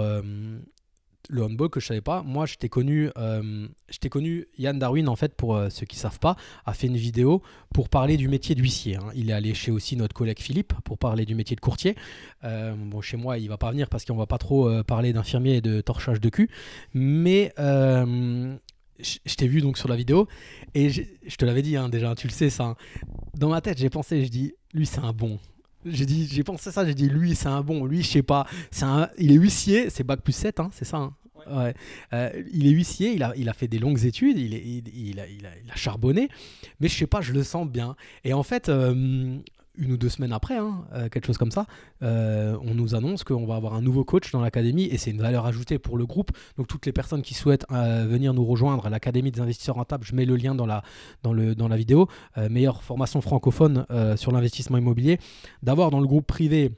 le 1.28 1.42
handball 1.42 1.68
que 1.68 1.80
je 1.80 1.86
savais 1.86 2.00
pas. 2.00 2.22
Moi, 2.22 2.46
je 2.46 2.54
t'ai 2.54 2.68
connu, 2.68 3.10
euh, 3.18 3.66
connu 4.10 4.46
Yann 4.58 4.78
Darwin 4.78 5.08
en 5.08 5.16
fait 5.16 5.34
pour 5.34 5.60
ceux 5.70 5.86
qui 5.86 5.96
savent 5.96 6.20
pas, 6.20 6.36
a 6.64 6.72
fait 6.72 6.86
une 6.86 6.96
vidéo 6.96 7.42
pour 7.74 7.88
parler 7.88 8.16
du 8.16 8.28
métier 8.28 8.54
d'huissier. 8.54 8.96
Hein. 8.96 9.10
Il 9.14 9.30
est 9.30 9.32
allé 9.32 9.52
chez 9.52 9.72
aussi 9.72 9.96
notre 9.96 10.14
collègue 10.14 10.38
Philippe 10.38 10.72
pour 10.84 10.98
parler 10.98 11.26
du 11.26 11.34
métier 11.34 11.56
de 11.56 11.60
courtier. 11.60 11.96
bon, 12.42 13.00
chez 13.00 13.16
moi, 13.16 13.38
il 13.38 13.48
va 13.48 13.58
pas 13.58 13.70
venir 13.72 13.88
parce 13.88 14.04
qu'on 14.04 14.16
va 14.16 14.26
pas 14.26 14.38
trop 14.38 14.82
parler 14.84 15.12
d'infirmier 15.12 15.56
et 15.56 15.60
de 15.60 15.80
torchage 15.80 16.20
de 16.20 16.28
cul, 16.28 16.48
mais 16.94 17.52
je, 19.00 19.34
t'ai 19.34 19.46
vu 19.46 19.60
donc 19.60 19.78
sur 19.78 19.88
la 19.88 19.96
vidéo 19.96 20.28
et 20.74 20.88
je, 20.90 21.02
te 21.36 21.44
l'avais 21.44 21.62
dit 21.62 21.76
hein, 21.76 21.88
déjà, 21.88 22.14
tu 22.14 22.26
le 22.26 22.32
sais 22.32 22.50
ça. 22.50 22.64
Hein. 22.64 22.76
Dans 23.34 23.48
ma 23.48 23.60
tête, 23.60 23.78
j'ai 23.78 23.90
pensé, 23.90 24.24
je 24.24 24.30
dis, 24.30 24.54
lui 24.72 24.86
c'est 24.86 25.00
un 25.00 25.12
bon. 25.12 25.38
J'ai 25.84 26.06
dit, 26.06 26.28
j'ai 26.30 26.42
pensé 26.42 26.72
ça, 26.72 26.84
j'ai 26.84 26.94
dit, 26.94 27.08
lui 27.08 27.34
c'est 27.34 27.48
un 27.48 27.62
bon. 27.62 27.84
Lui, 27.84 28.02
je 28.02 28.08
sais 28.08 28.22
pas, 28.22 28.46
c'est 28.70 28.84
un, 28.84 29.08
il 29.18 29.32
est 29.32 29.36
huissier, 29.36 29.90
c'est 29.90 30.04
bac 30.04 30.20
plus 30.20 30.32
7, 30.32 30.60
hein, 30.60 30.70
c'est 30.72 30.84
ça. 30.84 31.10
Ouais. 31.48 31.74
Euh, 32.12 32.42
il 32.52 32.66
est 32.66 32.70
huissier, 32.70 33.12
il 33.12 33.22
a, 33.22 33.32
il 33.36 33.48
a 33.48 33.52
fait 33.52 33.68
des 33.68 33.78
longues 33.78 34.04
études, 34.04 34.38
il, 34.38 34.54
est, 34.54 34.62
il, 34.64 35.20
a, 35.20 35.26
il, 35.28 35.46
a, 35.46 35.50
il, 35.64 35.70
a, 35.70 35.76
charbonné, 35.76 36.28
mais 36.80 36.88
je 36.88 36.96
sais 36.96 37.06
pas, 37.06 37.20
je 37.20 37.32
le 37.32 37.44
sens 37.44 37.68
bien. 37.68 37.94
Et 38.24 38.32
en 38.32 38.42
fait, 38.42 38.68
euh, 38.68 39.38
une 39.78 39.92
ou 39.92 39.96
deux 39.96 40.08
semaines 40.08 40.32
après, 40.32 40.56
hein, 40.56 40.84
euh, 40.94 41.08
quelque 41.08 41.26
chose 41.26 41.38
comme 41.38 41.50
ça, 41.50 41.66
euh, 42.02 42.56
on 42.62 42.74
nous 42.74 42.94
annonce 42.94 43.24
qu'on 43.24 43.46
va 43.46 43.56
avoir 43.56 43.74
un 43.74 43.82
nouveau 43.82 44.04
coach 44.04 44.30
dans 44.32 44.40
l'académie 44.40 44.84
et 44.84 44.98
c'est 44.98 45.10
une 45.10 45.20
valeur 45.20 45.46
ajoutée 45.46 45.78
pour 45.78 45.96
le 45.96 46.06
groupe. 46.06 46.30
Donc 46.56 46.66
toutes 46.66 46.86
les 46.86 46.92
personnes 46.92 47.22
qui 47.22 47.34
souhaitent 47.34 47.66
euh, 47.70 48.06
venir 48.08 48.34
nous 48.34 48.44
rejoindre 48.44 48.86
à 48.86 48.90
l'académie 48.90 49.30
des 49.30 49.40
investisseurs 49.40 49.76
rentables, 49.76 50.04
je 50.04 50.14
mets 50.14 50.24
le 50.24 50.36
lien 50.36 50.54
dans 50.54 50.66
la, 50.66 50.82
dans 51.22 51.32
la 51.68 51.76
vidéo, 51.76 52.08
meilleure 52.50 52.82
formation 52.82 53.20
francophone 53.20 53.86
sur 54.16 54.32
l'investissement 54.32 54.78
immobilier, 54.78 55.18
d'avoir 55.62 55.90
dans 55.90 56.00
le 56.00 56.06
groupe 56.06 56.26
privé 56.26 56.72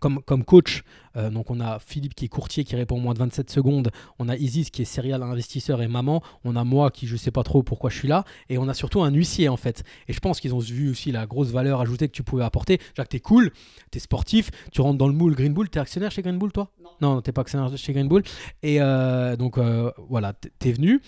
comme, 0.00 0.20
comme 0.22 0.44
coach, 0.44 0.82
euh, 1.16 1.30
donc 1.30 1.50
on 1.50 1.60
a 1.60 1.78
Philippe 1.78 2.14
qui 2.14 2.26
est 2.26 2.28
courtier 2.28 2.64
qui 2.64 2.76
répond 2.76 2.96
en 2.96 3.00
moins 3.00 3.14
de 3.14 3.18
27 3.18 3.50
secondes, 3.50 3.90
on 4.18 4.28
a 4.28 4.36
Isis 4.36 4.70
qui 4.70 4.82
est 4.82 4.86
serial 4.86 5.22
investisseur 5.22 5.80
et 5.82 5.88
maman, 5.88 6.22
on 6.44 6.56
a 6.56 6.64
moi 6.64 6.90
qui 6.90 7.06
je 7.06 7.16
sais 7.16 7.30
pas 7.30 7.42
trop 7.42 7.62
pourquoi 7.62 7.90
je 7.90 7.98
suis 7.98 8.08
là, 8.08 8.24
et 8.48 8.58
on 8.58 8.68
a 8.68 8.74
surtout 8.74 9.02
un 9.02 9.10
huissier 9.10 9.48
en 9.48 9.56
fait. 9.56 9.84
Et 10.08 10.12
je 10.12 10.20
pense 10.20 10.40
qu'ils 10.40 10.54
ont 10.54 10.58
vu 10.58 10.90
aussi 10.90 11.12
la 11.12 11.26
grosse 11.26 11.48
valeur 11.48 11.80
ajoutée 11.80 12.08
que 12.08 12.14
tu 12.14 12.22
pouvais 12.22 12.44
apporter. 12.44 12.80
Jacques, 12.96 13.08
t'es 13.08 13.20
cool, 13.20 13.50
t'es 13.90 13.98
sportif, 13.98 14.50
tu 14.72 14.80
rentres 14.80 14.98
dans 14.98 15.08
le 15.08 15.14
moule 15.14 15.34
Green 15.34 15.54
Bull, 15.54 15.68
t'es 15.68 15.80
actionnaire 15.80 16.10
chez 16.10 16.22
Green 16.22 16.38
Bull 16.38 16.52
toi? 16.52 16.70
Non, 17.00 17.14
non 17.14 17.22
t'es 17.22 17.32
pas 17.32 17.42
actionnaire 17.42 17.76
chez 17.76 17.92
Green 17.92 18.08
Bull. 18.08 18.22
Et 18.62 18.80
euh, 18.80 19.36
donc 19.36 19.58
euh, 19.58 19.90
voilà, 20.08 20.34
t'es 20.58 20.72
venu. 20.72 21.00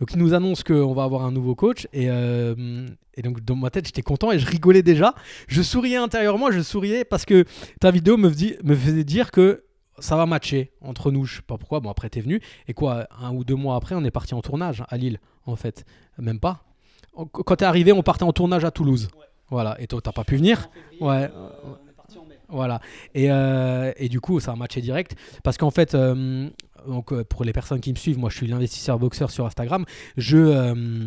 Donc 0.00 0.12
il 0.12 0.18
nous 0.18 0.34
annonce 0.34 0.62
qu'on 0.62 0.92
va 0.92 1.04
avoir 1.04 1.24
un 1.24 1.32
nouveau 1.32 1.54
coach 1.54 1.86
et, 1.92 2.10
euh, 2.10 2.86
et, 3.14 3.22
donc 3.22 3.40
dans 3.40 3.56
ma 3.56 3.70
tête 3.70 3.86
j'étais 3.86 4.02
content 4.02 4.30
et 4.32 4.38
je 4.38 4.46
rigolais 4.46 4.82
déjà. 4.82 5.14
Je 5.48 5.62
souriais 5.62 5.96
intérieurement, 5.96 6.50
je 6.50 6.60
souriais 6.60 7.04
parce 7.04 7.24
que 7.24 7.44
ta 7.80 7.90
vidéo 7.90 8.16
me, 8.16 8.28
me 8.28 8.74
faisait 8.74 9.04
dire 9.04 9.30
que 9.30 9.64
ça 9.98 10.16
va 10.16 10.26
matcher 10.26 10.72
entre 10.82 11.10
nous. 11.10 11.24
Je 11.24 11.36
sais 11.36 11.42
pas 11.42 11.56
pourquoi. 11.56 11.80
Bon 11.80 11.90
après 11.90 12.10
t'es 12.10 12.20
venu 12.20 12.40
et 12.68 12.74
quoi 12.74 13.06
un 13.18 13.32
ou 13.32 13.44
deux 13.44 13.54
mois 13.54 13.76
après 13.76 13.94
on 13.94 14.04
est 14.04 14.10
parti 14.10 14.34
en 14.34 14.42
tournage 14.42 14.84
à 14.88 14.96
Lille 14.96 15.18
en 15.46 15.56
fait. 15.56 15.84
Même 16.18 16.40
pas. 16.40 16.64
Quand 17.32 17.56
t'es 17.56 17.64
arrivé 17.64 17.92
on 17.92 18.02
partait 18.02 18.24
en 18.24 18.32
tournage 18.32 18.64
à 18.64 18.70
Toulouse. 18.70 19.08
Voilà 19.48 19.76
et 19.80 19.86
toi 19.86 20.00
t'as 20.02 20.12
pas 20.12 20.24
pu 20.24 20.36
venir. 20.36 20.68
Ouais. 21.00 21.30
Euh, 21.34 21.48
voilà. 22.48 22.80
Et, 23.14 23.30
euh, 23.30 23.92
et, 23.96 24.08
du 24.08 24.20
coup, 24.20 24.38
ça 24.38 24.52
a 24.52 24.56
matché 24.56 24.80
direct. 24.80 25.16
Parce 25.42 25.56
qu'en 25.56 25.70
fait, 25.70 25.96
donc 26.86 27.12
euh, 27.12 27.24
pour 27.24 27.44
les 27.44 27.52
personnes 27.52 27.80
qui 27.80 27.90
me 27.90 27.96
suivent, 27.96 28.18
moi 28.18 28.30
je 28.30 28.36
suis 28.36 28.46
l'investisseur 28.46 28.98
boxeur 28.98 29.30
sur 29.30 29.46
Instagram. 29.46 29.84
Je 30.16 30.38
euh, 30.38 31.04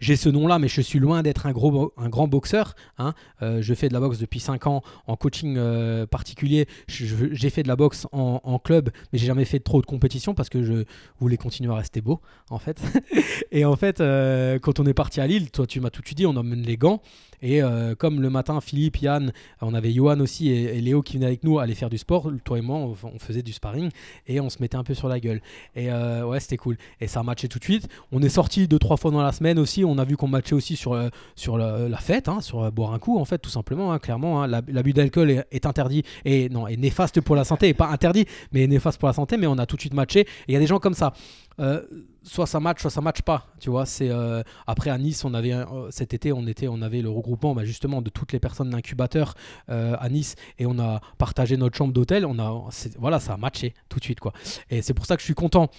j'ai 0.00 0.16
ce 0.16 0.30
nom-là, 0.30 0.58
mais 0.58 0.68
je 0.68 0.80
suis 0.80 0.98
loin 0.98 1.22
d'être 1.22 1.46
un, 1.46 1.52
gros, 1.52 1.92
un 1.98 2.08
grand 2.08 2.26
boxeur. 2.28 2.74
Hein. 2.98 3.12
Euh, 3.42 3.60
je 3.60 3.74
fais 3.74 3.88
de 3.88 3.92
la 3.92 4.00
boxe 4.00 4.18
depuis 4.18 4.40
5 4.40 4.66
ans 4.66 4.82
en 5.06 5.16
coaching 5.16 5.58
particulier. 6.06 6.66
J'ai 6.88 7.50
fait 7.50 7.62
de 7.62 7.68
la 7.68 7.76
boxe 7.76 8.06
en, 8.10 8.58
club, 8.58 8.88
mais 9.12 9.18
j'ai 9.18 9.26
jamais 9.26 9.44
fait 9.44 9.60
trop 9.60 9.82
de 9.82 9.86
compétition 9.86 10.34
parce 10.34 10.48
que 10.48 10.62
je 10.62 10.84
voulais 11.20 11.36
continuer 11.36 11.70
à 11.70 11.76
rester 11.76 12.00
beau, 12.00 12.22
en 12.48 12.58
fait. 12.58 12.80
et 13.52 13.66
en 13.66 13.76
fait, 13.76 13.98
quand 13.98 14.80
on 14.80 14.86
est 14.86 14.94
parti 14.94 15.20
à 15.20 15.26
Lille, 15.26 15.50
toi 15.50 15.66
tu 15.66 15.80
m'as 15.80 15.90
tout 15.90 16.02
dit, 16.14 16.24
on 16.24 16.36
emmène 16.36 16.62
les 16.62 16.78
gants. 16.78 17.02
Et 17.42 17.62
euh, 17.62 17.94
comme 17.94 18.20
le 18.20 18.30
matin, 18.30 18.60
Philippe, 18.60 18.98
Yann, 18.98 19.32
on 19.60 19.74
avait 19.74 19.92
Johan 19.92 20.20
aussi 20.20 20.50
et, 20.50 20.80
Léo 20.80 21.02
qui 21.02 21.14
venaient 21.14 21.26
avec 21.26 21.44
nous 21.44 21.58
aller 21.58 21.74
faire 21.74 21.90
du 21.90 21.98
sport, 21.98 22.30
toi 22.44 22.58
et 22.58 22.60
moi, 22.60 22.78
on, 22.78 23.18
faisait 23.18 23.42
du 23.42 23.52
sparring 23.52 23.90
et 24.26 24.40
on 24.40 24.50
se 24.50 24.58
mettait 24.60 24.76
un 24.76 24.84
peu 24.84 24.94
sur 24.94 25.08
la 25.08 25.20
gueule. 25.20 25.40
Et 25.74 25.90
euh, 25.90 26.24
ouais, 26.24 26.40
c'était 26.40 26.56
cool. 26.56 26.76
Et 27.00 27.06
ça 27.06 27.20
a 27.20 27.22
matché 27.22 27.48
tout 27.48 27.58
de 27.58 27.64
suite. 27.64 27.88
On 28.12 28.22
est 28.22 28.28
sorti 28.28 28.68
deux, 28.68 28.78
trois 28.78 28.96
fois 28.96 29.10
dans 29.10 29.22
la 29.22 29.32
semaine 29.32 29.58
aussi. 29.58 29.84
On 29.84 29.98
a 29.98 30.04
vu 30.04 30.16
qu'on 30.16 30.28
matchait 30.28 30.54
aussi 30.54 30.76
sur, 30.76 30.92
euh, 30.92 31.08
sur 31.34 31.58
la, 31.58 31.96
fête, 31.98 32.28
hein, 32.28 32.40
sur 32.40 32.70
boire 32.72 32.92
un 32.92 32.98
coup, 32.98 33.18
en 33.18 33.24
fait, 33.24 33.38
tout 33.38 33.50
simplement, 33.50 33.92
hein, 33.92 33.98
clairement. 33.98 34.42
Hein. 34.42 34.48
L'abus 34.68 34.92
d'alcool 34.92 35.30
est, 35.30 35.66
interdit 35.66 36.02
et 36.24 36.48
non, 36.48 36.66
est 36.66 36.76
néfaste 36.76 37.20
pour 37.20 37.36
la 37.36 37.44
santé, 37.44 37.68
et 37.68 37.74
pas 37.74 37.88
interdit, 37.88 38.26
mais 38.52 38.66
néfaste 38.66 38.98
pour 38.98 39.08
la 39.08 39.12
santé. 39.12 39.36
Mais 39.36 39.46
on 39.46 39.58
a 39.58 39.66
tout 39.66 39.76
de 39.76 39.80
suite 39.80 39.94
matché. 39.94 40.20
Et 40.20 40.26
il 40.48 40.54
y 40.54 40.56
a 40.56 40.60
des 40.60 40.66
gens 40.66 40.78
comme 40.78 40.94
ça. 40.94 41.12
Euh, 41.58 41.82
soit 42.22 42.46
ça 42.46 42.60
match, 42.60 42.80
soit 42.80 42.90
ça 42.90 43.00
match 43.00 43.22
pas. 43.22 43.48
Tu 43.60 43.70
vois, 43.70 43.86
c'est 43.86 44.10
euh, 44.10 44.42
après 44.66 44.90
à 44.90 44.98
Nice, 44.98 45.24
on 45.24 45.32
avait 45.32 45.52
euh, 45.52 45.90
cet 45.90 46.12
été, 46.12 46.32
on 46.32 46.46
était, 46.46 46.68
on 46.68 46.82
avait 46.82 47.00
le 47.00 47.08
regroupement 47.08 47.54
bah, 47.54 47.64
justement 47.64 48.02
de 48.02 48.10
toutes 48.10 48.32
les 48.32 48.40
personnes 48.40 48.70
d'incubateur 48.70 49.34
à 49.68 50.08
Nice 50.08 50.34
et 50.58 50.66
on 50.66 50.78
a 50.78 51.00
partagé 51.18 51.56
notre 51.56 51.76
chambre 51.76 51.92
d'hôtel. 51.92 52.26
On 52.26 52.38
a, 52.38 52.70
voilà, 52.98 53.20
ça 53.20 53.34
a 53.34 53.36
matché 53.36 53.74
tout 53.88 53.98
de 53.98 54.04
suite 54.04 54.20
quoi. 54.20 54.32
Et 54.70 54.82
c'est 54.82 54.94
pour 54.94 55.06
ça 55.06 55.16
que 55.16 55.20
je 55.20 55.26
suis 55.26 55.34
content. 55.34 55.70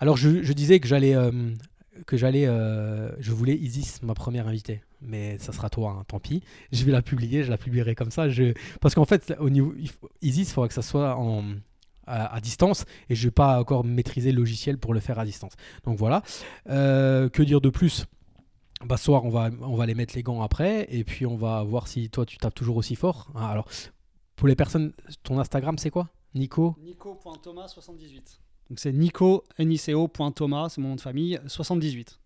Alors 0.00 0.16
je, 0.16 0.52
disais 0.52 0.80
que 0.80 0.88
j'allais, 0.88 1.14
que 2.06 2.16
j'allais, 2.16 2.46
je 2.46 3.32
voulais 3.32 3.54
Isis, 3.54 4.02
ma 4.02 4.14
première 4.14 4.48
invitée. 4.48 4.82
Mais 5.02 5.38
ça 5.38 5.52
sera 5.52 5.68
toi, 5.68 5.98
hein, 6.00 6.04
tant 6.08 6.18
pis. 6.18 6.42
Je 6.72 6.84
vais 6.84 6.92
la 6.92 7.02
publier, 7.02 7.44
je 7.44 7.50
la 7.50 7.58
publierai 7.58 7.94
comme 7.94 8.10
ça. 8.10 8.26
Parce 8.80 8.94
qu'en 8.94 9.04
fait, 9.04 9.34
au 9.38 9.50
niveau 9.50 9.74
Isis, 10.22 10.48
il 10.48 10.52
faudra 10.52 10.68
que 10.68 10.74
ça 10.74 10.82
soit 10.82 11.16
en, 11.16 11.44
à, 12.06 12.40
distance 12.40 12.84
et 13.08 13.14
je 13.14 13.26
vais 13.26 13.32
pas 13.32 13.60
encore 13.60 13.84
maîtriser 13.84 14.32
le 14.32 14.38
logiciel 14.38 14.78
pour 14.78 14.94
le 14.94 15.00
faire 15.00 15.18
à 15.18 15.24
distance. 15.24 15.52
Donc 15.84 15.98
voilà. 15.98 16.22
Euh, 16.68 17.28
que 17.28 17.42
dire 17.42 17.60
de 17.60 17.70
plus? 17.70 18.06
Bah, 18.84 18.96
soir, 18.96 19.24
on 19.24 19.30
va, 19.30 19.50
on 19.62 19.74
va 19.74 19.86
les 19.86 19.94
mettre 19.94 20.14
les 20.14 20.22
gants 20.22 20.42
après 20.42 20.86
et 20.90 21.02
puis 21.02 21.26
on 21.26 21.36
va 21.36 21.62
voir 21.62 21.88
si 21.88 22.10
toi 22.10 22.26
tu 22.26 22.36
tapes 22.38 22.54
toujours 22.54 22.76
aussi 22.76 22.94
fort. 22.94 23.30
Ah, 23.34 23.50
alors, 23.50 23.68
pour 24.36 24.48
les 24.48 24.54
personnes, 24.54 24.92
ton 25.22 25.38
Instagram 25.38 25.78
c'est 25.78 25.90
quoi? 25.90 26.08
Nico? 26.34 26.76
Nico.thomas78. 26.82 28.38
Donc 28.68 28.80
c'est 28.80 28.92
Nico, 28.92 29.44
Nico.thomas, 29.58 30.68
c'est 30.68 30.80
mon 30.80 30.88
nom 30.88 30.96
de 30.96 31.00
famille, 31.00 31.40
78. 31.46 32.18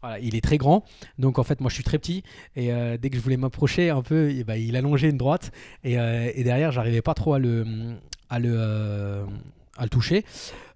Voilà, 0.00 0.20
il 0.20 0.36
est 0.36 0.40
très 0.40 0.58
grand, 0.58 0.84
donc 1.18 1.40
en 1.40 1.42
fait 1.42 1.60
moi 1.60 1.68
je 1.68 1.74
suis 1.74 1.82
très 1.82 1.98
petit 1.98 2.22
et 2.54 2.72
euh, 2.72 2.96
dès 2.96 3.10
que 3.10 3.16
je 3.16 3.20
voulais 3.20 3.36
m'approcher 3.36 3.90
un 3.90 4.00
peu, 4.02 4.30
eh 4.30 4.44
ben, 4.44 4.54
il 4.54 4.76
allongeait 4.76 5.10
une 5.10 5.16
droite 5.16 5.50
et, 5.82 5.98
euh, 5.98 6.30
et 6.36 6.44
derrière 6.44 6.70
j'arrivais 6.70 7.02
pas 7.02 7.14
trop 7.14 7.34
à 7.34 7.40
le, 7.40 7.98
à 8.28 8.38
le, 8.38 8.54
euh, 8.54 9.24
à 9.76 9.84
le 9.84 9.88
toucher. 9.88 10.24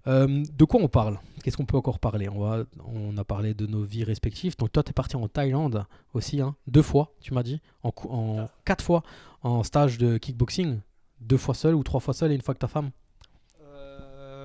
Euh, 0.07 0.43
de 0.57 0.65
quoi 0.65 0.81
on 0.81 0.87
parle? 0.87 1.19
Qu'est-ce 1.43 1.57
qu'on 1.57 1.65
peut 1.65 1.77
encore 1.77 1.99
parler? 1.99 2.29
On, 2.29 2.39
va, 2.39 2.63
on 2.85 3.17
a 3.17 3.23
parlé 3.23 3.53
de 3.53 3.65
nos 3.67 3.83
vies 3.83 4.03
respectives. 4.03 4.57
Donc 4.57 4.71
toi 4.71 4.83
tu 4.83 4.89
es 4.89 4.93
parti 4.93 5.15
en 5.15 5.27
Thaïlande 5.27 5.85
aussi, 6.13 6.41
hein, 6.41 6.55
deux 6.67 6.81
fois 6.81 7.13
tu 7.21 7.33
m'as 7.33 7.43
dit, 7.43 7.61
en, 7.83 7.91
en 8.09 8.49
quatre 8.65 8.83
fois. 8.83 9.03
En 9.41 9.63
stage 9.63 9.97
de 9.97 10.17
kickboxing, 10.17 10.79
deux 11.19 11.37
fois 11.37 11.53
seul 11.53 11.75
ou 11.75 11.83
trois 11.83 11.99
fois 11.99 12.13
seul 12.13 12.31
et 12.31 12.35
une 12.35 12.41
fois 12.41 12.53
que 12.53 12.59
ta 12.59 12.69
femme? 12.69 12.91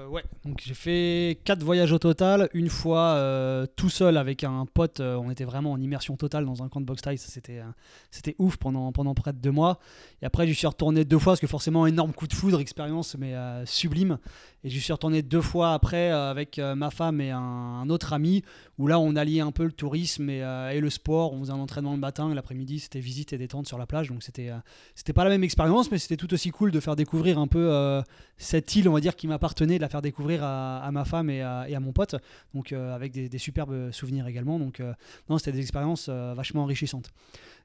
Euh, 0.09 0.11
ouais, 0.11 0.25
donc 0.45 0.61
j'ai 0.65 0.75
fait 0.75 1.39
quatre 1.45 1.63
voyages 1.63 1.93
au 1.93 1.99
total. 1.99 2.49
Une 2.55 2.69
fois 2.69 3.15
euh, 3.15 3.67
tout 3.77 3.91
seul 3.91 4.17
avec 4.17 4.45
un 4.45 4.67
pote, 4.67 5.01
euh, 5.01 5.17
on 5.17 5.31
était 5.31 5.45
vraiment 5.45 5.73
en 5.73 5.81
immersion 5.81 6.17
totale 6.17 6.45
dans 6.45 6.63
un 6.63 6.69
camp 6.69 6.81
de 6.81 6.87
boxe. 6.87 7.03
Ça, 7.03 7.13
C'était, 7.17 8.35
ouf 8.39 8.57
pendant, 8.57 9.15
près 9.15 9.33
de 9.33 9.39
deux 9.39 9.51
mois. 9.51 9.79
Et 10.23 10.27
après, 10.27 10.47
j'y 10.47 10.55
suis 10.55 10.67
retourné 10.67 11.05
deux 11.05 11.19
fois 11.19 11.33
parce 11.33 11.41
que 11.41 11.47
forcément, 11.47 11.87
énorme 11.87 12.13
coup 12.13 12.27
de 12.27 12.35
foudre, 12.35 12.61
expérience, 12.61 13.17
mais 13.19 13.35
sublime. 13.65 14.19
Et 14.65 14.71
j'y 14.71 14.81
suis 14.81 14.93
retourné 14.93 15.23
deux 15.23 15.41
fois 15.41 15.73
après 15.73 16.11
euh, 16.11 16.31
avec 16.31 16.59
euh, 16.59 16.75
ma 16.75 16.91
femme 16.91 17.21
et 17.21 17.31
un, 17.31 17.89
autre 17.91 18.13
ami 18.13 18.43
où 18.77 18.89
là, 18.89 18.99
on 18.99 19.15
alliait 19.15 19.41
un 19.41 19.53
peu 19.53 19.65
le 19.65 19.73
tourisme 19.73 20.29
et, 20.29 20.43
euh, 20.43 20.81
le 20.81 20.91
sport. 20.91 21.33
On 21.33 21.41
faisait 21.41 21.53
un 21.53 21.59
entraînement 21.59 21.93
le 21.93 21.99
matin 21.99 22.31
et 22.31 22.35
l'après-midi, 22.35 22.81
c'était 22.81 22.99
visite 22.99 23.33
et 23.33 23.39
détente 23.39 23.69
sur 23.69 23.79
la 23.79 23.87
plage. 23.87 24.09
Donc 24.09 24.23
c'était, 24.23 24.51
c'était 24.97 25.13
pas 25.13 25.23
la 25.23 25.31
même 25.31 25.45
expérience, 25.45 25.93
mais 25.93 25.99
c'était 25.99 26.17
tout 26.17 26.33
aussi 26.35 26.51
cool 26.51 26.73
de 26.73 26.81
faire 26.81 26.97
découvrir 26.97 27.39
un 27.39 27.47
peu 27.47 28.03
cette 28.37 28.75
île, 28.75 28.89
on 28.89 28.93
va 28.93 29.01
dire, 29.01 29.17
qui 29.17 29.27
m'appartenait, 29.27 29.77
de 29.77 29.81
la 29.81 29.89
faire 29.89 30.03
découvrir 30.03 30.43
à, 30.45 30.89
ma 30.93 31.05
femme 31.05 31.31
et 31.31 31.43
à, 31.43 31.81
mon 31.81 31.93
pote. 31.93 32.17
Donc 32.55 32.73
avec 32.73 33.13
des, 33.13 33.39
superbes 33.39 33.91
souvenirs 33.91 34.27
également. 34.27 34.59
Donc 34.59 34.83
non, 35.29 35.39
c'était 35.39 35.53
des 35.53 35.61
expériences 35.61 36.09
vachement 36.09 36.63
enrichissantes. 36.63 37.11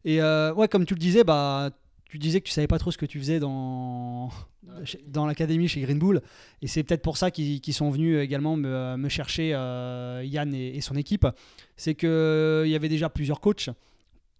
Et 0.06 0.22
ouais, 0.22 0.68
comme 0.68 0.86
tu 0.86 0.94
le 0.94 1.00
disais, 1.00 1.24
bah 1.24 1.70
tu 2.14 2.20
disais 2.20 2.42
que 2.42 2.46
tu 2.46 2.52
savais 2.52 2.68
pas 2.68 2.78
trop 2.78 2.92
ce 2.92 3.00
que 3.00 3.08
tu 3.08 3.18
faisais 3.18 3.40
dans, 3.40 4.30
dans 5.08 5.26
l'académie 5.26 5.68
chez 5.68 5.82
Green 5.82 5.98
Bull. 5.98 6.22
Et 6.62 6.68
c'est 6.68 6.84
peut-être 6.84 7.02
pour 7.02 7.18
ça 7.18 7.32
qu'ils 7.32 7.74
sont 7.74 7.90
venus 7.90 8.20
également 8.20 8.56
me, 8.56 8.96
me 8.98 9.10
chercher, 9.10 9.56
euh, 9.56 10.22
Yann 10.24 10.54
et, 10.54 10.78
et 10.78 10.82
son 10.82 10.96
équipe. 10.96 11.26
C'est 11.76 11.96
qu'il 11.96 12.68
y 12.68 12.76
avait 12.76 12.88
déjà 12.88 13.10
plusieurs 13.10 13.42
coachs. 13.42 13.72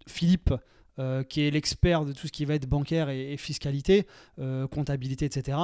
Philippe, 0.06 0.54
euh, 1.00 1.24
qui 1.24 1.40
est 1.40 1.50
l'expert 1.50 2.04
de 2.04 2.12
tout 2.12 2.28
ce 2.28 2.32
qui 2.32 2.44
va 2.44 2.54
être 2.54 2.68
bancaire 2.68 3.10
et, 3.10 3.32
et 3.32 3.36
fiscalité, 3.36 4.06
euh, 4.38 4.68
comptabilité, 4.68 5.24
etc. 5.24 5.58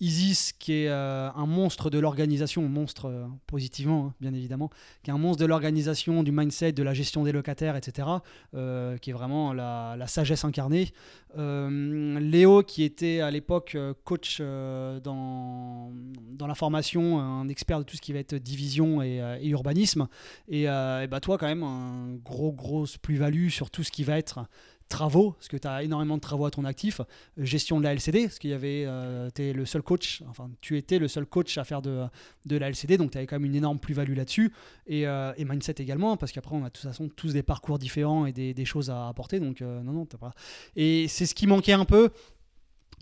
Isis, 0.00 0.52
qui 0.52 0.72
est 0.74 0.88
euh, 0.88 1.28
un 1.34 1.46
monstre 1.46 1.90
de 1.90 1.98
l'organisation, 1.98 2.62
monstre 2.68 3.06
euh, 3.06 3.26
positivement, 3.48 4.06
hein, 4.06 4.14
bien 4.20 4.32
évidemment, 4.32 4.70
qui 5.02 5.10
est 5.10 5.12
un 5.12 5.18
monstre 5.18 5.42
de 5.42 5.46
l'organisation, 5.46 6.22
du 6.22 6.30
mindset, 6.30 6.70
de 6.70 6.84
la 6.84 6.94
gestion 6.94 7.24
des 7.24 7.32
locataires, 7.32 7.74
etc., 7.74 8.06
euh, 8.54 8.96
qui 8.98 9.10
est 9.10 9.12
vraiment 9.12 9.52
la, 9.52 9.96
sagesse 10.06 10.44
incarnée. 10.44 10.92
Léo, 11.36 12.62
qui 12.62 12.84
était 12.84 13.20
à 13.20 13.30
l'époque 13.30 13.76
coach 14.04 14.40
dans, 14.40 15.92
dans 16.32 16.46
la 16.46 16.54
formation, 16.54 17.20
un 17.20 17.48
expert 17.48 17.80
de 17.80 17.84
tout 17.84 17.96
ce 17.96 18.00
qui 18.00 18.12
va 18.12 18.20
être 18.20 18.34
division 18.34 19.02
et, 19.02 19.40
urbanisme. 19.42 20.08
Et, 20.48 20.62
et 20.62 21.06
bah 21.10 21.20
toi, 21.20 21.36
quand 21.36 21.46
même, 21.46 21.62
un 21.62 22.14
gros, 22.24 22.52
grosse 22.52 22.96
plus-value 22.96 23.48
sur 23.48 23.70
tout 23.70 23.84
ce 23.84 23.90
qui 23.90 24.04
va 24.04 24.16
être 24.16 24.40
travaux, 24.88 25.32
parce 25.32 25.48
que 25.48 25.56
tu 25.56 25.68
as 25.68 25.82
énormément 25.82 26.16
de 26.16 26.20
travaux 26.20 26.46
à 26.46 26.50
ton 26.50 26.64
actif, 26.64 27.00
gestion 27.36 27.78
de 27.78 27.84
la 27.84 27.92
LCD, 27.92 28.24
parce 28.24 28.38
qu'il 28.38 28.50
y 28.50 28.54
avait, 28.54 28.84
euh, 28.86 29.30
le 29.38 29.64
seul 29.66 29.82
coach, 29.82 30.22
enfin 30.28 30.50
tu 30.60 30.76
étais 30.76 30.98
le 30.98 31.08
seul 31.08 31.26
coach 31.26 31.58
à 31.58 31.64
faire 31.64 31.82
de, 31.82 32.04
de 32.46 32.56
la 32.56 32.68
LCD, 32.68 32.96
donc 32.96 33.10
tu 33.10 33.18
avais 33.18 33.26
quand 33.26 33.36
même 33.36 33.46
une 33.46 33.54
énorme 33.54 33.78
plus-value 33.78 34.16
là-dessus, 34.16 34.52
et, 34.86 35.06
euh, 35.06 35.32
et 35.36 35.44
mindset 35.44 35.76
également, 35.78 36.16
parce 36.16 36.32
qu'après 36.32 36.54
on 36.54 36.64
a 36.64 36.68
de 36.68 36.72
toute 36.72 36.84
façon 36.84 37.08
tous 37.08 37.32
des 37.32 37.42
parcours 37.42 37.78
différents 37.78 38.26
et 38.26 38.32
des, 38.32 38.64
choses 38.64 38.90
à 38.90 39.08
apporter, 39.08 39.40
donc 39.40 39.62
euh, 39.62 39.82
non, 39.82 39.92
non, 39.92 40.06
t'as 40.06 40.18
pas. 40.18 40.34
Et 40.76 41.08
c'est 41.08 41.26
ce 41.26 41.34
qui 41.34 41.46
manquait 41.46 41.72
un 41.72 41.84
peu, 41.84 42.10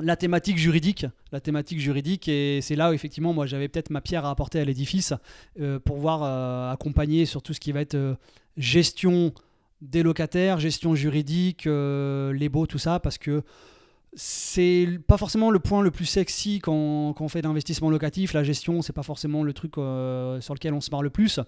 la 0.01 0.17
thématique 0.17 0.59
juridique, 0.59 1.07
la 1.33 1.41
thématique 1.41 1.81
juridique, 1.81 2.29
et 2.29 2.61
c'est 2.61 2.77
là 2.77 2.91
où 2.91 2.93
effectivement 2.93 3.33
moi 3.33 3.47
j'avais 3.47 3.69
peut-être 3.69 3.91
ma 3.91 4.01
pierre 4.01 4.25
à 4.25 4.31
apporter 4.31 4.61
à 4.61 4.65
l'édifice 4.65 5.15
euh, 5.61 5.79
pour 5.79 5.97
voir 5.97 6.23
euh, 6.23 6.73
accompagner 6.73 7.25
sur 7.27 7.43
tout 7.43 7.55
ce 7.55 7.61
qui 7.61 7.73
va 7.73 7.81
être 7.81 7.95
euh, 7.95 8.15
gestion 8.57 9.33
des 9.81 10.03
locataires, 10.03 10.59
gestion 10.59 10.95
juridique, 10.95 11.67
euh, 11.67 12.33
les 12.33 12.49
baux, 12.49 12.67
tout 12.67 12.79
ça, 12.79 13.01
parce 13.01 13.19
que 13.19 13.43
c'est 14.19 14.89
pas 15.07 15.19
forcément 15.19 15.51
le 15.51 15.59
point 15.59 15.83
le 15.83 15.91
plus 15.91 16.07
sexy 16.07 16.59
quand, 16.61 17.15
on 17.21 17.29
fait 17.29 17.43
d'investissement 17.43 17.91
locatif. 17.91 18.33
La 18.33 18.45
gestion, 18.45 18.81
c'est 18.81 18.95
pas 18.95 19.03
forcément 19.03 19.43
le 19.43 19.53
truc 19.53 19.77
euh, 19.77 20.41
sur 20.41 20.55
lequel 20.55 20.73
on 20.73 20.81
se 20.81 20.91
marre 20.91 21.03
le 21.03 21.11
plus, 21.11 21.41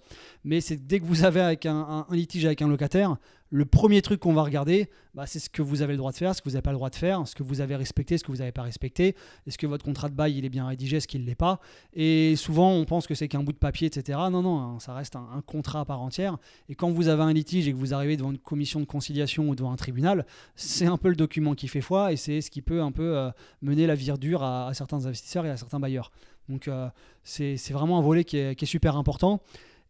mais 0.43 0.61
c'est 0.61 0.77
dès 0.77 0.99
que 0.99 1.05
vous 1.05 1.23
avez 1.23 1.41
avec 1.41 1.65
un 1.65 2.05
litige 2.11 2.45
avec 2.45 2.61
un 2.61 2.67
locataire, 2.67 3.17
le 3.51 3.65
premier 3.65 4.01
truc 4.01 4.19
qu'on 4.19 4.33
va 4.33 4.43
regarder, 4.43 4.89
bah, 5.15 5.25
c'est 5.25 5.39
ce 5.39 5.49
que 5.49 5.61
vous 5.61 5.81
avez 5.81 5.93
le 5.93 5.97
droit 5.97 6.11
de 6.11 6.17
faire, 6.17 6.35
ce 6.35 6.41
que 6.41 6.49
vous 6.49 6.53
n'avez 6.53 6.61
pas 6.61 6.71
le 6.71 6.77
droit 6.77 6.89
de 6.89 6.95
faire, 6.95 7.27
ce 7.27 7.33
que 7.33 7.41
vous 7.41 7.61
avez 7.61 7.75
respecté, 7.75 8.17
ce 8.17 8.23
que 8.23 8.31
vous 8.31 8.37
n'avez 8.37 8.51
pas 8.51 8.61
respecté, 8.61 9.15
est-ce 9.47 9.57
que 9.57 9.65
votre 9.65 9.83
contrat 9.83 10.09
de 10.09 10.13
bail 10.13 10.37
il 10.37 10.45
est 10.45 10.49
bien 10.49 10.67
rédigé, 10.67 10.97
est-ce 10.97 11.07
qu'il 11.07 11.21
ne 11.21 11.25
l'est 11.25 11.35
pas? 11.35 11.59
Et 11.93 12.35
souvent, 12.35 12.71
on 12.71 12.85
pense 12.85 13.07
que 13.07 13.15
c'est 13.15 13.27
qu'un 13.27 13.43
bout 13.43 13.51
de 13.51 13.57
papier, 13.57 13.87
etc. 13.87 14.19
Non, 14.31 14.41
non, 14.41 14.59
hein, 14.59 14.77
ça 14.79 14.93
reste 14.93 15.15
un, 15.15 15.41
contrat 15.45 15.81
à 15.81 15.85
part 15.85 16.01
entière. 16.01 16.37
Et 16.67 16.75
quand 16.75 16.91
vous 16.91 17.07
avez 17.07 17.23
un 17.23 17.33
litige 17.33 17.67
et 17.67 17.71
que 17.71 17.77
vous 17.77 17.93
arrivez 17.93 18.17
devant 18.17 18.31
une 18.31 18.37
commission 18.37 18.79
de 18.79 18.85
conciliation 18.85 19.49
ou 19.49 19.55
devant 19.55 19.71
un 19.71 19.77
tribunal, 19.77 20.25
c'est 20.55 20.85
un 20.85 20.97
peu 20.97 21.09
le 21.09 21.15
document 21.15 21.55
qui 21.55 21.67
fait 21.67 21.81
foi 21.81 22.13
et 22.13 22.17
c'est 22.17 22.41
ce 22.41 22.51
qui 22.51 22.61
peut 22.61 22.81
un 22.81 22.91
peu 22.91 23.17
euh, 23.17 23.31
mener 23.61 23.87
la 23.87 23.95
vire 23.95 24.17
dure 24.19 24.43
à, 24.43 24.67
à 24.67 24.73
certains 24.73 25.05
investisseurs 25.05 25.45
et 25.45 25.49
à 25.49 25.57
certains 25.57 25.79
bailleurs. 25.79 26.11
Donc 26.49 26.67
euh, 26.67 26.87
c'est 27.23 27.71
vraiment 27.71 27.99
un 27.99 28.01
volet 28.01 28.23
qui 28.23 28.37
est 28.37 28.65
super 28.65 28.97
important. 28.97 29.41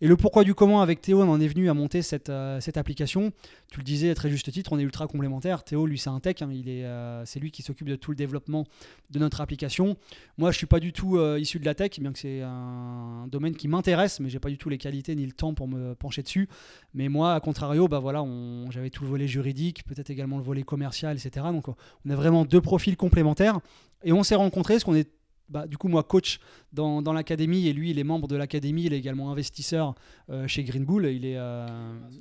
Et 0.02 0.08
le 0.08 0.16
pourquoi 0.16 0.46
du 0.46 0.56
comment 0.56 0.82
avec 0.82 1.02
Théo, 1.02 1.22
on 1.22 1.30
en 1.30 1.42
est 1.42 1.48
venu 1.48 1.70
à 1.70 1.74
monter 1.74 2.02
cette, 2.02 2.30
euh, 2.30 2.60
application. 2.76 3.34
Tu 3.70 3.80
le 3.80 3.84
disais 3.84 4.10
à 4.10 4.16
très 4.16 4.30
juste 4.30 4.50
titre, 4.50 4.72
on 4.72 4.80
est 4.80 4.84
ultra 4.84 5.08
complémentaires. 5.08 5.64
Théo, 5.66 5.86
lui, 5.86 5.98
c'est 5.98 6.10
un 6.10 6.22
tech, 6.22 6.42
hein, 6.42 6.50
euh, 6.50 7.24
c'est 7.26 7.42
lui 7.42 7.52
qui 7.52 7.64
s'occupe 7.64 7.90
de 7.90 7.98
tout 7.98 8.12
le 8.12 8.16
développement 8.16 8.66
de 9.10 9.20
notre 9.20 9.42
application. 9.42 9.98
Moi, 10.38 10.52
je 10.52 10.58
suis 10.58 10.68
pas 10.68 10.80
du 10.80 10.94
tout 10.94 11.18
euh, 11.18 11.38
issu 11.38 11.60
de 11.60 11.66
la 11.66 11.76
tech, 11.76 12.00
bien 12.00 12.14
que 12.14 12.20
c'est 12.20 12.42
un 12.42 13.28
domaine 13.30 13.56
qui 13.56 13.68
m'intéresse, 13.68 14.22
mais 14.22 14.30
j'ai 14.30 14.40
pas 14.40 14.50
du 14.50 14.58
tout 14.58 14.70
les 14.70 14.78
qualités 14.78 15.16
ni 15.16 15.26
le 15.26 15.34
temps 15.34 15.54
pour 15.54 15.68
me 15.68 15.96
pencher 15.96 16.24
dessus. 16.24 16.48
Mais 16.94 17.10
moi, 17.10 17.34
à 17.34 17.40
contrario, 17.42 17.90
bah 17.90 18.00
voilà, 18.00 18.26
j'avais 18.70 18.92
tout 18.92 19.04
le 19.04 19.10
volet 19.10 19.28
juridique, 19.28 19.84
peut-être 19.84 20.12
également 20.12 20.38
le 20.38 20.44
volet 20.44 20.64
commercial, 20.64 21.18
etc. 21.18 21.48
Donc, 21.52 21.68
on 21.68 22.10
a 22.10 22.16
vraiment 22.16 22.46
deux 22.46 22.62
profils 22.62 22.96
complémentaires. 22.96 23.60
Et 24.06 24.14
on 24.14 24.24
s'est 24.24 24.36
rencontrés, 24.36 24.76
parce 24.76 24.86
qu'on 24.86 24.96
est 24.96 25.10
bah, 25.50 25.66
du 25.68 25.78
coup, 25.78 25.88
moi, 25.88 26.04
coach 26.04 26.40
dans, 26.74 27.02
dans 27.02 27.14
l'académie, 27.14 27.68
et 27.68 27.74
lui, 27.74 27.90
il 27.92 28.00
est 28.00 28.04
membre 28.04 28.28
de 28.28 28.36
l'académie, 28.36 28.84
il 28.84 28.94
est 28.94 29.00
également 29.00 29.32
investisseur 29.32 29.96
euh, 30.30 30.48
chez 30.48 30.64
Green 30.64 30.86
Bull, 30.86 31.08
il 31.08 31.26
est, 31.26 31.38
euh, 31.38 31.68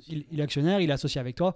il, 0.07 0.41
actionnaire, 0.41 0.81
il 0.81 0.89
est 0.89 0.93
associé 0.93 1.21
avec 1.21 1.35
toi. 1.35 1.55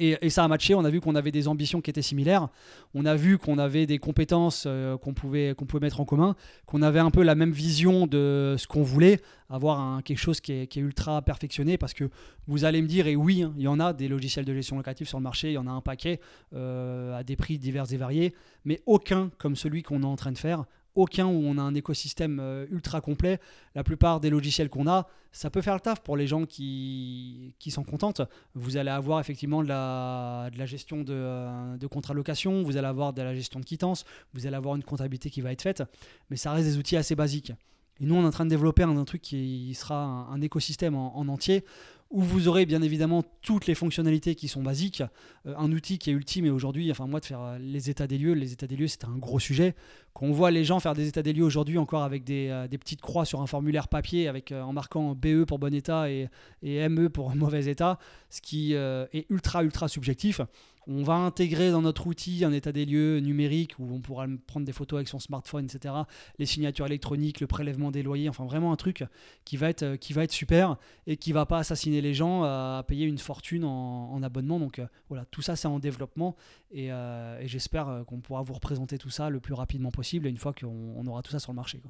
Et, 0.00 0.30
ça 0.30 0.42
a 0.42 0.48
matché, 0.48 0.74
on 0.74 0.84
a 0.84 0.90
vu 0.90 1.00
qu'on 1.00 1.14
avait 1.14 1.30
des 1.30 1.46
ambitions 1.46 1.80
qui 1.80 1.90
étaient 1.90 2.02
similaires, 2.02 2.48
on 2.92 3.06
a 3.06 3.14
vu 3.14 3.38
qu'on 3.38 3.56
avait 3.56 3.86
des 3.86 3.98
compétences 3.98 4.64
euh, 4.66 4.98
qu'on 4.98 5.14
pouvait, 5.14 5.54
qu'on 5.56 5.64
pouvait 5.64 5.86
mettre 5.86 6.00
en 6.00 6.04
commun, 6.04 6.34
qu'on 6.66 6.82
avait 6.82 6.98
un 6.98 7.12
peu 7.12 7.22
la 7.22 7.36
même 7.36 7.52
vision 7.52 8.08
de 8.08 8.56
ce 8.58 8.66
qu'on 8.66 8.82
voulait, 8.82 9.20
avoir 9.48 10.02
quelque 10.02 10.18
chose 10.18 10.40
qui 10.40 10.50
est, 10.52 10.76
ultra 10.76 11.22
perfectionné, 11.22 11.78
parce 11.78 11.94
que 11.94 12.10
vous 12.48 12.64
allez 12.64 12.82
me 12.82 12.88
dire, 12.88 13.06
et 13.06 13.14
oui, 13.14 13.44
hein, 13.44 13.54
il 13.56 13.62
y 13.62 13.68
en 13.68 13.78
a 13.78 13.92
des 13.92 14.08
logiciels 14.08 14.44
de 14.44 14.54
gestion 14.54 14.76
locative 14.76 15.06
sur 15.06 15.18
le 15.18 15.24
marché, 15.24 15.50
il 15.50 15.54
y 15.54 15.58
en 15.58 15.68
a 15.68 15.72
un 15.72 15.82
paquet 15.82 16.18
à 16.52 17.22
des 17.22 17.36
prix 17.36 17.56
divers 17.56 17.92
et 17.92 17.96
variés, 17.96 18.34
mais 18.64 18.82
aucun 18.86 19.30
comme 19.38 19.54
celui 19.54 19.84
qu'on 19.84 20.02
est 20.02 20.06
en 20.06 20.16
train 20.16 20.32
de 20.32 20.38
faire, 20.38 20.64
aucun 20.96 21.26
où 21.26 21.42
on 21.44 21.58
a 21.58 21.62
un 21.62 21.74
écosystème 21.74 22.40
euh, 22.40 22.66
ultra 22.70 23.00
complet. 23.00 23.38
La 23.74 23.84
plupart 23.84 24.18
des 24.18 24.30
logiciels 24.30 24.68
qu'on 24.68 24.88
a, 24.88 25.06
ça 25.30 25.50
peut 25.50 25.60
faire 25.60 25.74
le 25.74 25.80
taf 25.80 26.00
pour 26.00 26.16
les 26.16 26.26
gens 26.26 26.46
qui, 26.46 27.54
qui 27.58 27.70
s'en 27.70 27.84
contentent. 27.84 28.22
Vous 28.54 28.76
allez 28.76 28.90
avoir 28.90 29.20
effectivement 29.20 29.62
de 29.62 29.68
la, 29.68 30.50
de 30.52 30.58
la 30.58 30.66
gestion 30.66 31.02
de, 31.02 31.12
euh, 31.12 31.76
de 31.76 31.86
contrat 31.86 32.14
location, 32.14 32.62
vous 32.62 32.76
allez 32.76 32.86
avoir 32.88 33.12
de 33.12 33.22
la 33.22 33.34
gestion 33.34 33.60
de 33.60 33.64
quittance, 33.64 34.04
vous 34.34 34.46
allez 34.46 34.56
avoir 34.56 34.74
une 34.74 34.82
comptabilité 34.82 35.30
qui 35.30 35.42
va 35.42 35.52
être 35.52 35.62
faite, 35.62 35.82
mais 36.30 36.36
ça 36.36 36.52
reste 36.52 36.66
des 36.66 36.78
outils 36.78 36.96
assez 36.96 37.14
basiques. 37.14 37.52
Et 38.00 38.04
nous, 38.04 38.14
on 38.14 38.22
est 38.22 38.26
en 38.26 38.30
train 38.30 38.44
de 38.44 38.50
développer 38.50 38.82
un, 38.82 39.04
truc 39.04 39.22
qui 39.22 39.72
sera 39.74 40.04
un, 40.04 40.40
écosystème 40.42 40.94
en, 40.94 41.16
en 41.16 41.28
entier 41.28 41.64
où 42.10 42.22
vous 42.22 42.48
aurez 42.48 42.66
bien 42.66 42.82
évidemment 42.82 43.24
toutes 43.42 43.66
les 43.66 43.74
fonctionnalités 43.74 44.34
qui 44.34 44.48
sont 44.48 44.62
basiques, 44.62 45.02
euh, 45.46 45.54
un 45.56 45.72
outil 45.72 45.98
qui 45.98 46.10
est 46.10 46.12
ultime 46.12 46.46
et 46.46 46.50
aujourd'hui, 46.50 46.90
enfin 46.90 47.06
moi 47.06 47.20
de 47.20 47.24
faire 47.24 47.58
les 47.58 47.90
états 47.90 48.06
des 48.06 48.18
lieux, 48.18 48.32
les 48.32 48.52
états 48.52 48.66
des 48.66 48.76
lieux 48.76 48.88
c'est 48.88 49.04
un 49.04 49.16
gros 49.16 49.40
sujet, 49.40 49.74
qu'on 50.16 50.32
voit 50.32 50.50
les 50.50 50.64
gens 50.64 50.80
faire 50.80 50.94
des 50.94 51.08
états 51.08 51.20
des 51.20 51.34
lieux 51.34 51.44
aujourd'hui 51.44 51.76
encore 51.76 52.02
avec 52.02 52.24
des, 52.24 52.48
euh, 52.48 52.66
petites 52.68 53.02
croix 53.02 53.26
sur 53.26 53.42
un 53.42 53.46
formulaire 53.46 53.86
papier 53.86 54.32
euh, 54.50 54.62
en 54.62 54.72
marquant 54.72 55.14
BE 55.14 55.44
pour 55.44 55.58
bon 55.58 55.74
état 55.74 56.10
et, 56.10 56.30
ME 56.62 57.08
pour 57.08 57.36
mauvais 57.36 57.66
état, 57.66 57.98
ce 58.30 58.40
qui 58.40 58.74
euh, 58.74 59.04
est 59.12 59.26
ultra 59.28 59.62
ultra 59.62 59.88
subjectif. 59.88 60.40
On 60.88 61.02
va 61.02 61.14
intégrer 61.14 61.72
dans 61.72 61.82
notre 61.82 62.06
outil 62.06 62.44
un 62.44 62.52
état 62.52 62.70
des 62.70 62.86
lieux 62.86 63.18
numérique 63.18 63.74
où 63.80 63.92
on 63.92 64.00
pourra 64.00 64.26
prendre 64.46 64.64
des 64.64 64.72
photos 64.72 64.98
avec 64.98 65.08
son 65.08 65.18
smartphone, 65.18 65.64
etc. 65.64 65.92
Les 66.38 66.46
signatures 66.46 66.86
électroniques, 66.86 67.40
le 67.40 67.48
prélèvement 67.48 67.90
des 67.90 68.04
loyers, 68.04 68.28
enfin 68.28 68.44
vraiment 68.44 68.72
un 68.72 68.76
truc 68.76 69.04
qui 69.44 69.56
va 69.56 69.68
être, 69.68 69.84
super 70.30 70.76
et 71.08 71.16
qui 71.16 71.32
va 71.32 71.44
pas 71.44 71.58
assassiner 71.58 72.00
les 72.00 72.14
gens 72.14 72.44
à 72.44 72.84
payer 72.86 73.04
une 73.04 73.18
fortune 73.18 73.64
en, 73.64 74.12
en 74.12 74.22
abonnement. 74.22 74.60
Donc 74.60 74.80
voilà, 75.08 75.24
tout 75.32 75.42
ça 75.42 75.56
c'est 75.56 75.66
en 75.66 75.80
développement 75.80 76.36
et, 76.70 76.86
et 76.86 77.48
j'espère 77.48 78.04
qu'on 78.06 78.20
pourra 78.20 78.42
vous 78.42 78.54
représenter 78.54 78.96
tout 78.96 79.10
ça 79.10 79.28
le 79.28 79.40
plus 79.40 79.54
rapidement 79.54 79.90
possible 79.90 80.05
une 80.14 80.38
fois 80.38 80.52
qu'on 80.52 80.94
on 80.96 81.06
aura 81.06 81.22
tout 81.22 81.30
ça 81.32 81.38
sur 81.38 81.52
le 81.52 81.56
marché. 81.56 81.80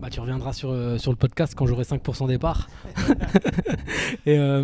Bah, 0.00 0.10
tu 0.10 0.18
reviendras 0.20 0.52
sur, 0.52 0.70
euh, 0.70 0.98
sur 0.98 1.12
le 1.12 1.16
podcast 1.16 1.54
quand 1.56 1.66
j'aurai 1.66 1.84
5% 1.84 2.26
des 2.28 2.38
parts. 2.38 2.68
Euh, 4.26 4.62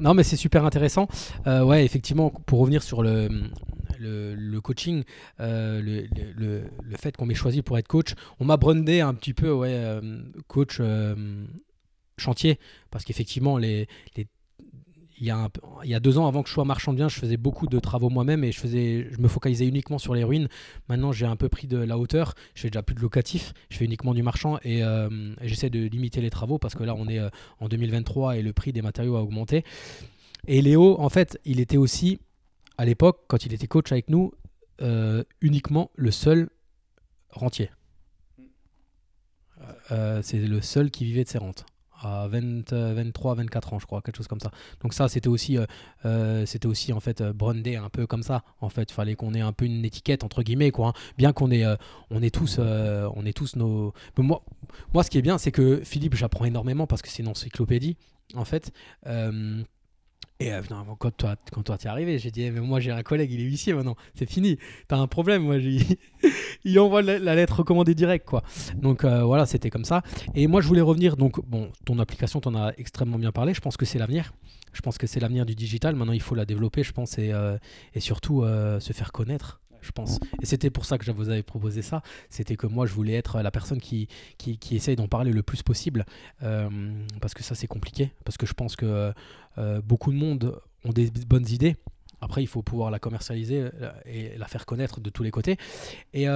non, 0.00 0.14
mais 0.14 0.22
c'est 0.22 0.36
super 0.36 0.64
intéressant. 0.64 1.06
Euh, 1.46 1.62
ouais, 1.64 1.84
effectivement, 1.84 2.30
pour 2.30 2.60
revenir 2.60 2.82
sur 2.82 3.02
le, 3.02 3.28
le, 3.98 4.60
coaching, 4.60 5.04
euh, 5.40 5.80
le, 5.82 6.06
le- 6.36 6.64
le 6.82 6.96
fait 6.96 7.16
qu'on 7.16 7.26
m'ait 7.26 7.34
choisi 7.34 7.62
pour 7.62 7.76
être 7.78 7.88
coach, 7.88 8.14
on 8.40 8.44
m'a 8.44 8.56
brandé 8.56 9.00
un 9.00 9.12
petit 9.14 9.34
peu, 9.34 9.52
ouais, 9.52 10.00
coach 10.46 10.80
chantier, 12.16 12.58
parce 12.90 13.04
qu'effectivement, 13.04 13.58
les- 13.58 13.88
il 15.22 15.28
y, 15.84 15.94
a 15.94 16.00
deux 16.00 16.18
ans, 16.18 16.26
avant 16.26 16.42
que 16.42 16.48
je 16.48 16.54
sois 16.54 16.64
marchand 16.64 16.92
de 16.92 17.08
je 17.08 17.20
faisais 17.20 17.36
beaucoup 17.36 17.68
de 17.68 17.78
travaux 17.78 18.08
moi-même 18.08 18.42
et 18.42 18.50
je, 18.50 19.20
me 19.20 19.28
focalisais 19.28 19.68
uniquement 19.68 19.98
sur 19.98 20.16
les 20.16 20.24
ruines. 20.24 20.48
Maintenant, 20.88 21.12
j'ai 21.12 21.26
un 21.26 21.36
peu 21.36 21.48
pris 21.48 21.68
de 21.68 21.76
la 21.76 21.96
hauteur. 21.96 22.34
Je 22.56 22.62
fais 22.62 22.70
déjà 22.70 22.82
plus 22.82 22.96
de 22.96 23.00
locatif. 23.00 23.52
Je 23.70 23.76
fais 23.76 23.84
uniquement 23.84 24.14
du 24.14 24.24
marchand 24.24 24.58
et, 24.64 24.82
euh, 24.82 25.32
j'essaie 25.42 25.70
de 25.70 25.78
limiter 25.78 26.20
les 26.20 26.30
travaux 26.30 26.58
parce 26.58 26.74
que 26.74 26.82
là, 26.82 26.96
on 26.96 27.06
est 27.06 27.20
euh, 27.20 27.28
en 27.60 27.68
2023 27.68 28.36
et 28.36 28.42
le 28.42 28.52
prix 28.52 28.72
des 28.72 28.82
matériaux 28.82 29.14
a 29.14 29.22
augmenté. 29.22 29.64
Et 30.48 30.60
Léo, 30.60 30.98
en 30.98 31.08
fait, 31.08 31.38
il 31.44 31.60
était 31.60 31.76
aussi, 31.76 32.18
à 32.76 32.84
l'époque, 32.84 33.20
quand 33.28 33.46
il 33.46 33.52
était 33.52 33.68
coach 33.68 33.92
avec 33.92 34.10
nous, 34.10 34.32
euh, 34.80 35.22
uniquement 35.40 35.92
le 35.94 36.10
seul 36.10 36.50
rentier. 37.30 37.70
C'est 40.22 40.38
le 40.38 40.60
seul 40.62 40.90
qui 40.90 41.04
vivait 41.04 41.22
de 41.22 41.28
ses 41.28 41.38
rentes. 41.38 41.66
À 42.02 42.26
20, 42.28 42.72
euh, 42.72 42.94
23, 42.94 43.34
24 43.36 43.74
ans, 43.74 43.78
je 43.78 43.86
crois, 43.86 44.02
quelque 44.02 44.16
chose 44.16 44.26
comme 44.26 44.40
ça. 44.40 44.50
Donc 44.80 44.92
ça, 44.92 45.08
c'était 45.08 45.28
aussi, 45.28 45.56
euh, 45.56 45.66
euh, 46.04 46.44
aussi 46.64 46.92
en 46.92 47.00
fait 47.00 47.20
euh, 47.20 47.32
brandé 47.32 47.76
un 47.76 47.88
peu 47.88 48.06
comme 48.06 48.22
ça. 48.22 48.42
En 48.60 48.68
fait, 48.68 48.90
fallait 48.90 49.14
qu'on 49.14 49.34
ait 49.34 49.40
un 49.40 49.52
peu 49.52 49.64
une 49.64 49.84
étiquette 49.84 50.24
entre 50.24 50.42
guillemets, 50.42 50.70
quoi. 50.72 50.88
hein. 50.88 50.92
Bien 51.16 51.32
qu'on 51.32 51.50
ait, 51.50 51.64
on 52.10 52.20
tous, 52.30 52.58
on 52.58 53.26
tous 53.32 53.56
nos. 53.56 53.92
Moi, 54.18 54.42
moi, 54.92 55.02
ce 55.04 55.10
qui 55.10 55.18
est 55.18 55.22
bien, 55.22 55.38
c'est 55.38 55.52
que 55.52 55.80
Philippe, 55.84 56.14
j'apprends 56.14 56.44
énormément 56.44 56.86
parce 56.86 57.02
que 57.02 57.08
c'est 57.08 57.22
une 57.22 57.28
encyclopédie, 57.28 57.96
en 58.34 58.44
fait. 58.44 58.72
Et 60.42 60.52
euh, 60.52 60.60
putain, 60.60 60.84
quand 60.98 61.16
toi, 61.16 61.36
quand 61.52 61.62
toi 61.62 61.78
t'es 61.78 61.88
arrivé, 61.88 62.18
j'ai 62.18 62.32
dit, 62.32 62.42
eh, 62.42 62.50
mais 62.50 62.60
moi 62.60 62.80
j'ai 62.80 62.90
un 62.90 63.04
collègue, 63.04 63.30
il 63.30 63.40
est 63.40 63.44
huissier 63.44 63.74
maintenant, 63.74 63.94
c'est 64.16 64.28
fini. 64.28 64.58
T'as 64.88 64.96
un 64.96 65.06
problème, 65.06 65.42
moi 65.42 65.56
il 66.64 66.80
envoie 66.80 67.00
la, 67.00 67.34
lettre 67.36 67.58
recommandée 67.58 67.94
direct, 67.94 68.26
quoi. 68.26 68.42
Donc 68.74 69.04
euh, 69.04 69.22
voilà, 69.22 69.46
c'était 69.46 69.70
comme 69.70 69.84
ça. 69.84 70.02
Et 70.34 70.48
moi 70.48 70.60
je 70.60 70.66
voulais 70.66 70.80
revenir, 70.80 71.16
donc 71.16 71.40
bon, 71.46 71.70
ton 71.84 72.00
application, 72.00 72.40
t'en 72.40 72.56
as 72.56 72.72
extrêmement 72.76 73.18
bien 73.20 73.30
parlé. 73.30 73.54
Je 73.54 73.60
pense 73.60 73.76
que 73.76 73.86
c'est 73.86 74.00
l'avenir. 74.00 74.32
Je 74.72 74.80
pense 74.80 74.98
que 74.98 75.06
c'est 75.06 75.20
l'avenir 75.20 75.46
du 75.46 75.54
digital. 75.54 75.94
Maintenant, 75.94 76.14
il 76.14 76.22
faut 76.22 76.34
la 76.34 76.44
développer, 76.44 76.82
je 76.82 76.92
pense, 76.92 77.18
et, 77.18 77.32
euh, 77.32 77.56
surtout 77.98 78.44
se 78.80 78.92
faire 78.92 79.12
connaître. 79.12 79.61
Je 79.82 79.90
pense. 79.90 80.20
Et 80.40 80.46
c'était 80.46 80.70
pour 80.70 80.84
ça 80.84 80.96
que 80.96 81.04
je 81.04 81.10
vous 81.10 81.28
avais 81.28 81.42
proposé 81.42 81.82
ça. 81.82 82.02
C'était 82.30 82.56
que 82.56 82.68
moi, 82.68 82.86
je 82.86 82.94
voulais 82.94 83.14
être 83.14 83.42
la 83.42 83.50
personne 83.50 83.80
qui, 83.80 84.08
qui, 84.38 84.76
essaye 84.76 84.96
d'en 84.96 85.08
parler 85.08 85.32
le 85.32 85.42
plus 85.42 85.62
possible. 85.62 86.06
Euh, 86.42 86.70
parce 87.20 87.34
que 87.34 87.42
ça, 87.42 87.54
c'est 87.54 87.66
compliqué. 87.66 88.12
Parce 88.24 88.36
que 88.36 88.46
je 88.46 88.54
pense 88.54 88.76
que 88.76 89.12
euh, 89.58 89.80
beaucoup 89.82 90.12
de 90.12 90.16
monde 90.16 90.60
ont 90.84 90.92
des 90.92 91.10
bonnes 91.26 91.48
idées. 91.48 91.76
Après, 92.20 92.42
il 92.42 92.46
faut 92.46 92.62
pouvoir 92.62 92.92
la 92.92 93.00
commercialiser 93.00 93.70
euh, 93.82 93.90
et 94.06 94.38
la 94.38 94.46
faire 94.46 94.64
connaître 94.64 95.00
de 95.00 95.10
tous 95.10 95.24
les 95.24 95.32
côtés. 95.32 95.56
Et 96.14 96.26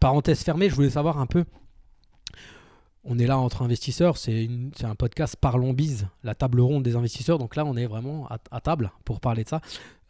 parenthèse 0.00 0.42
fermée, 0.42 0.70
je 0.70 0.74
voulais 0.74 0.90
savoir 0.90 1.18
un 1.18 1.26
peu. 1.26 1.44
On 3.04 3.18
est 3.18 3.26
là 3.26 3.38
entre 3.38 3.62
investisseurs, 3.62 4.18
c'est 4.18 4.48
un 4.82 4.94
podcast 4.94 5.36
Parlons 5.40 5.72
Bise, 5.72 6.08
la 6.24 6.34
table 6.34 6.60
ronde 6.60 6.82
des 6.82 6.96
investisseurs. 6.96 7.38
Donc 7.38 7.56
là, 7.56 7.64
on 7.64 7.76
est 7.76 7.86
vraiment 7.86 8.28
à 8.50 8.60
table 8.60 8.90
pour 9.04 9.20
parler 9.20 9.44
de 9.44 9.48
ça. 9.48 9.60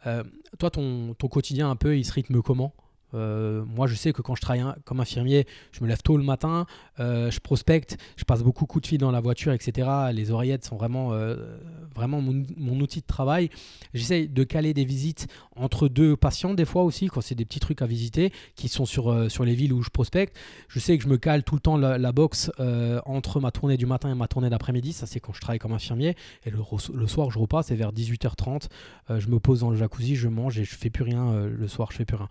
Euh, 0.07 0.23
toi, 0.57 0.69
ton, 0.69 1.13
ton 1.13 1.27
quotidien 1.27 1.69
un 1.69 1.75
peu, 1.75 1.97
il 1.97 2.05
se 2.05 2.13
rythme 2.13 2.41
comment? 2.41 2.73
Euh, 3.13 3.63
moi, 3.65 3.87
je 3.87 3.95
sais 3.95 4.13
que 4.13 4.21
quand 4.21 4.35
je 4.35 4.41
travaille 4.41 4.63
comme 4.85 4.99
infirmier, 4.99 5.47
je 5.71 5.83
me 5.83 5.89
lève 5.89 6.01
tôt 6.01 6.17
le 6.17 6.23
matin, 6.23 6.65
euh, 6.99 7.31
je 7.31 7.39
prospecte, 7.39 7.97
je 8.17 8.23
passe 8.23 8.43
beaucoup 8.43 8.65
de 8.65 8.69
coups 8.69 8.83
de 8.83 8.87
fil 8.87 8.97
dans 8.97 9.11
la 9.11 9.19
voiture, 9.21 9.51
etc. 9.51 9.89
Les 10.13 10.31
oreillettes 10.31 10.65
sont 10.65 10.77
vraiment, 10.77 11.13
euh, 11.13 11.57
vraiment 11.95 12.21
mon, 12.21 12.79
outil 12.79 13.01
de 13.01 13.07
travail. 13.07 13.49
J'essaye 13.93 14.29
de 14.29 14.43
caler 14.43 14.73
des 14.73 14.85
visites 14.85 15.27
entre 15.55 15.87
deux 15.87 16.15
patients, 16.15 16.53
des 16.53 16.65
fois 16.65 16.83
aussi, 16.83 17.07
quand 17.07 17.21
c'est 17.21 17.35
des 17.35 17.45
petits 17.45 17.59
trucs 17.59 17.81
à 17.81 17.87
visiter 17.87 18.31
qui 18.55 18.67
sont 18.67 18.85
sur, 18.85 19.31
sur 19.31 19.43
les 19.43 19.55
villes 19.55 19.73
où 19.73 19.81
je 19.81 19.89
prospecte. 19.89 20.37
Je 20.67 20.79
sais 20.79 20.97
que 20.97 21.03
je 21.03 21.09
me 21.09 21.17
cale 21.17 21.43
tout 21.43 21.55
le 21.55 21.61
temps 21.61 21.77
la, 21.77 21.97
la 21.97 22.11
euh, 22.59 22.99
entre 23.05 23.39
ma 23.39 23.51
tournée 23.51 23.77
du 23.77 23.85
matin 23.85 24.11
et 24.11 24.15
ma 24.15 24.27
tournée 24.27 24.49
d'après-midi. 24.49 24.93
Ça, 24.93 25.05
c'est 25.05 25.19
quand 25.19 25.33
je 25.33 25.41
travaille 25.41 25.59
comme 25.59 25.71
infirmier. 25.71 26.15
Et 26.45 26.51
le, 26.51 27.07
soir, 27.07 27.31
je 27.31 27.39
repasse, 27.39 27.67
c'est 27.67 27.75
vers 27.75 27.93
18h30. 27.93 28.67
Euh, 29.09 29.19
je 29.19 29.29
me 29.29 29.39
pose 29.39 29.61
dans 29.61 29.69
le 29.69 29.77
jacuzzi, 29.77 30.15
je 30.15 30.27
mange 30.27 30.59
et 30.59 30.65
je 30.65 30.75
fais 30.75 30.89
plus 30.89 31.03
rien 31.03 31.33
le 31.45 31.67
soir, 31.67 31.91
je 31.91 31.97
fais 31.97 32.05
plus 32.05 32.17
rien. 32.17 32.29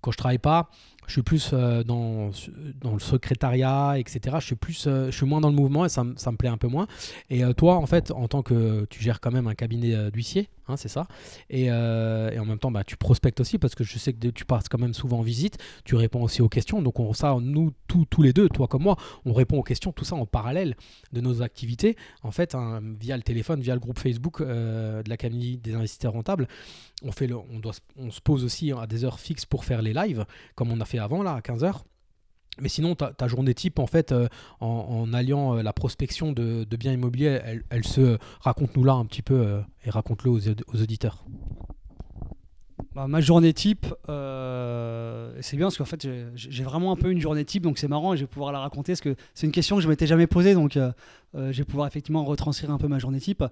Quand 0.00 0.12
je 0.12 0.16
travaille 0.16 0.38
pas, 0.38 0.68
je 1.06 1.12
suis 1.12 1.22
plus 1.22 1.50
euh, 1.52 1.82
dans, 1.82 2.30
dans 2.80 2.92
le 2.92 2.98
secrétariat, 2.98 3.98
etc. 3.98 4.36
Je 4.40 4.46
suis, 4.46 4.56
plus, 4.56 4.86
euh, 4.86 5.06
je 5.10 5.16
suis 5.16 5.26
moins 5.26 5.40
dans 5.40 5.48
le 5.48 5.54
mouvement 5.54 5.84
et 5.84 5.88
ça, 5.88 6.04
ça 6.16 6.32
me 6.32 6.36
plaît 6.36 6.48
un 6.48 6.56
peu 6.56 6.68
moins. 6.68 6.86
Et 7.30 7.44
euh, 7.44 7.52
toi, 7.52 7.76
en 7.76 7.86
fait, 7.86 8.10
en 8.10 8.28
tant 8.28 8.42
que 8.42 8.86
tu 8.90 9.02
gères 9.02 9.20
quand 9.20 9.30
même 9.30 9.46
un 9.46 9.54
cabinet 9.54 10.10
d'huissier, 10.10 10.48
hein, 10.68 10.76
c'est 10.76 10.88
ça. 10.88 11.06
Et, 11.48 11.66
et 11.66 12.38
en 12.38 12.44
même 12.44 12.58
temps, 12.58 12.70
bah, 12.70 12.84
tu 12.84 12.96
prospectes 12.96 13.40
aussi 13.40 13.58
parce 13.58 13.74
que 13.74 13.84
je 13.84 13.98
sais 13.98 14.12
que 14.12 14.28
tu 14.28 14.44
passes 14.44 14.68
quand 14.68 14.78
même 14.78 14.94
souvent 14.94 15.18
en 15.20 15.22
visite. 15.22 15.58
Tu 15.84 15.94
réponds 15.94 16.22
aussi 16.22 16.42
aux 16.42 16.48
questions. 16.48 16.82
Donc, 16.82 16.98
on, 16.98 17.12
ça, 17.12 17.36
nous, 17.40 17.72
tous 17.86 18.04
tous 18.06 18.22
les 18.22 18.32
deux, 18.32 18.48
toi 18.48 18.66
comme 18.66 18.82
moi, 18.82 18.96
on 19.24 19.32
répond 19.32 19.58
aux 19.58 19.62
questions, 19.62 19.92
tout 19.92 20.04
ça 20.04 20.16
en 20.16 20.26
parallèle 20.26 20.76
de 21.12 21.20
nos 21.20 21.42
activités. 21.42 21.96
En 22.22 22.30
fait, 22.30 22.54
hein, 22.54 22.80
via 23.00 23.16
le 23.16 23.22
téléphone, 23.22 23.60
via 23.60 23.74
le 23.74 23.80
groupe 23.80 23.98
Facebook 23.98 24.42
de 24.42 25.08
l'Académie 25.08 25.56
des 25.56 25.74
investisseurs 25.74 26.12
rentables, 26.12 26.48
on, 27.02 27.12
fait 27.12 27.26
le, 27.26 27.36
on, 27.36 27.58
doit, 27.58 27.74
on 27.96 28.10
se 28.10 28.20
pose 28.20 28.44
aussi 28.44 28.72
à 28.72 28.86
des 28.86 29.04
heures 29.04 29.20
fixes 29.20 29.44
pour 29.44 29.64
faire 29.64 29.82
les 29.82 29.92
lives, 29.92 30.24
comme 30.54 30.70
on 30.70 30.80
a 30.80 30.84
fait 30.84 30.95
avant, 30.98 31.22
là, 31.22 31.32
à 31.34 31.40
15h. 31.40 31.82
Mais 32.60 32.70
sinon, 32.70 32.94
ta, 32.94 33.28
journée 33.28 33.52
type, 33.52 33.78
en 33.78 33.86
fait, 33.86 34.12
euh, 34.12 34.28
en, 34.60 35.12
alliant 35.12 35.56
euh, 35.58 35.62
la 35.62 35.74
prospection 35.74 36.32
de, 36.32 36.64
biens 36.76 36.92
immobiliers, 36.92 37.40
elle, 37.68 37.84
se 37.84 38.16
raconte-nous 38.40 38.84
là 38.84 38.94
un 38.94 39.04
petit 39.04 39.22
peu 39.22 39.34
euh, 39.34 39.60
et 39.84 39.90
raconte-le 39.90 40.30
aux, 40.30 40.48
aud- 40.48 40.64
aux 40.72 40.82
auditeurs. 40.82 41.26
Bah, 42.94 43.08
ma 43.08 43.20
journée 43.20 43.52
type, 43.52 43.86
euh, 44.08 45.30
c'est 45.42 45.58
bien 45.58 45.66
parce 45.66 45.76
qu'en 45.76 45.84
fait 45.84 46.08
j'ai- 46.34 46.62
vraiment 46.62 46.92
un 46.92 46.96
peu 46.96 47.10
une 47.10 47.20
journée 47.20 47.44
type, 47.44 47.62
donc 47.62 47.76
c'est 47.76 47.88
marrant 47.88 48.14
et 48.14 48.16
je 48.16 48.22
vais 48.22 48.26
pouvoir 48.26 48.52
la 48.52 48.58
raconter 48.60 48.92
parce 48.92 49.02
que 49.02 49.16
c'est 49.34 49.46
une 49.46 49.52
question 49.52 49.76
que 49.76 49.82
je 49.82 49.88
m'étais 49.88 50.06
jamais 50.06 50.26
posée, 50.26 50.54
donc 50.54 50.78
euh, 50.78 50.92
euh, 51.34 51.52
je 51.52 51.58
vais 51.58 51.64
pouvoir 51.64 51.86
effectivement 51.88 52.24
retranscrire 52.24 52.70
un 52.70 52.78
peu 52.78 52.88
ma 52.88 52.98
journée 52.98 53.20
type. 53.20 53.44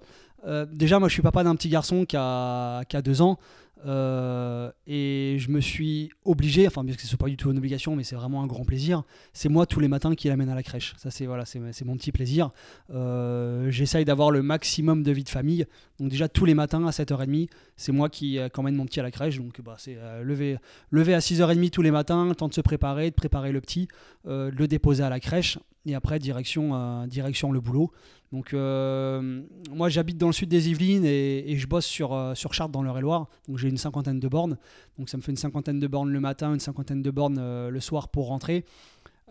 Euh, 0.47 0.65
déjà, 0.71 0.97
moi 0.99 1.09
je 1.09 1.13
suis 1.13 1.21
papa 1.21 1.43
d'un 1.43 1.55
petit 1.55 1.69
garçon 1.69 2.05
qui 2.05 2.15
a, 2.17 2.83
qui 2.85 2.97
a 2.97 3.03
deux 3.03 3.21
ans 3.21 3.37
euh, 3.85 4.71
et 4.87 5.37
je 5.37 5.49
me 5.51 5.61
suis 5.61 6.09
obligé, 6.23 6.65
enfin 6.65 6.83
bien 6.83 6.95
que 6.95 7.01
ce 7.01 7.07
soit 7.07 7.17
pas 7.17 7.27
du 7.27 7.37
tout 7.37 7.51
une 7.51 7.57
obligation, 7.57 7.95
mais 7.95 8.03
c'est 8.03 8.15
vraiment 8.15 8.41
un 8.41 8.47
grand 8.47 8.65
plaisir. 8.65 9.03
C'est 9.33 9.49
moi 9.49 9.65
tous 9.65 9.79
les 9.79 9.87
matins 9.87 10.15
qui 10.15 10.27
l'amène 10.27 10.49
à 10.49 10.55
la 10.55 10.63
crèche. 10.63 10.95
Ça 10.97 11.11
c'est 11.11 11.25
voilà, 11.25 11.45
c'est 11.45 11.59
mon 11.85 11.95
petit 11.95 12.11
plaisir. 12.11 12.51
Euh, 12.91 13.69
J'essaye 13.69 14.05
d'avoir 14.05 14.31
le 14.31 14.41
maximum 14.41 15.03
de 15.03 15.11
vie 15.11 15.23
de 15.23 15.29
famille. 15.29 15.65
Donc 15.99 16.09
déjà 16.09 16.27
tous 16.27 16.45
les 16.45 16.55
matins 16.55 16.85
à 16.87 16.91
7h30, 16.91 17.49
c'est 17.77 17.91
moi 17.91 18.09
qui 18.09 18.39
euh, 18.39 18.49
emmène 18.57 18.75
mon 18.75 18.85
petit 18.85 18.99
à 18.99 19.03
la 19.03 19.11
crèche. 19.11 19.37
Donc 19.37 19.61
bah, 19.61 19.75
c'est 19.77 19.97
euh, 19.97 20.23
lever, 20.23 20.57
lever 20.89 21.13
à 21.13 21.19
6h30 21.19 21.69
tous 21.69 21.81
les 21.81 21.91
matins, 21.91 22.25
le 22.25 22.35
temps 22.35 22.47
de 22.47 22.53
se 22.53 22.61
préparer, 22.61 23.11
de 23.11 23.15
préparer 23.15 23.51
le 23.51 23.61
petit, 23.61 23.87
le 24.25 24.65
déposer 24.65 25.03
à 25.03 25.09
la 25.09 25.19
crèche 25.19 25.59
et 25.85 25.95
après 25.95 26.19
direction, 26.19 26.71
euh, 26.73 27.07
direction 27.07 27.51
le 27.51 27.59
boulot. 27.59 27.91
Donc 28.31 28.53
euh, 28.53 29.41
moi 29.71 29.89
j'habite 29.89 30.17
dans 30.17 30.27
le 30.27 30.33
sud 30.33 30.49
des 30.49 30.69
Yvelines 30.69 31.05
et, 31.05 31.55
je 31.55 31.67
bosse 31.67 31.85
sur, 31.85 32.13
euh, 32.13 32.33
sur 32.35 32.53
Chartres 32.53 32.71
dans 32.71 32.81
l'Eure-et-Loire. 32.81 33.27
Donc 33.47 33.57
j'ai 33.57 33.69
une 33.69 33.77
cinquantaine 33.77 34.19
de 34.19 34.27
bornes. 34.27 34.57
Donc 34.97 35.09
ça 35.09 35.17
me 35.17 35.21
fait 35.21 35.31
une 35.31 35.37
cinquantaine 35.37 35.79
de 35.79 35.87
bornes 35.87 36.09
le 36.09 36.19
matin, 36.19 36.53
une 36.53 36.59
cinquantaine 36.59 37.01
de 37.01 37.11
bornes 37.11 37.69
le 37.69 37.79
soir 37.79 38.09
pour 38.09 38.27
rentrer. 38.27 38.65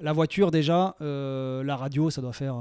La 0.01 0.13
voiture 0.13 0.51
déjà, 0.51 0.97
la 1.01 1.77
radio, 1.77 2.11
ça 2.11 2.21
doit 2.21 2.33
faire... 2.33 2.57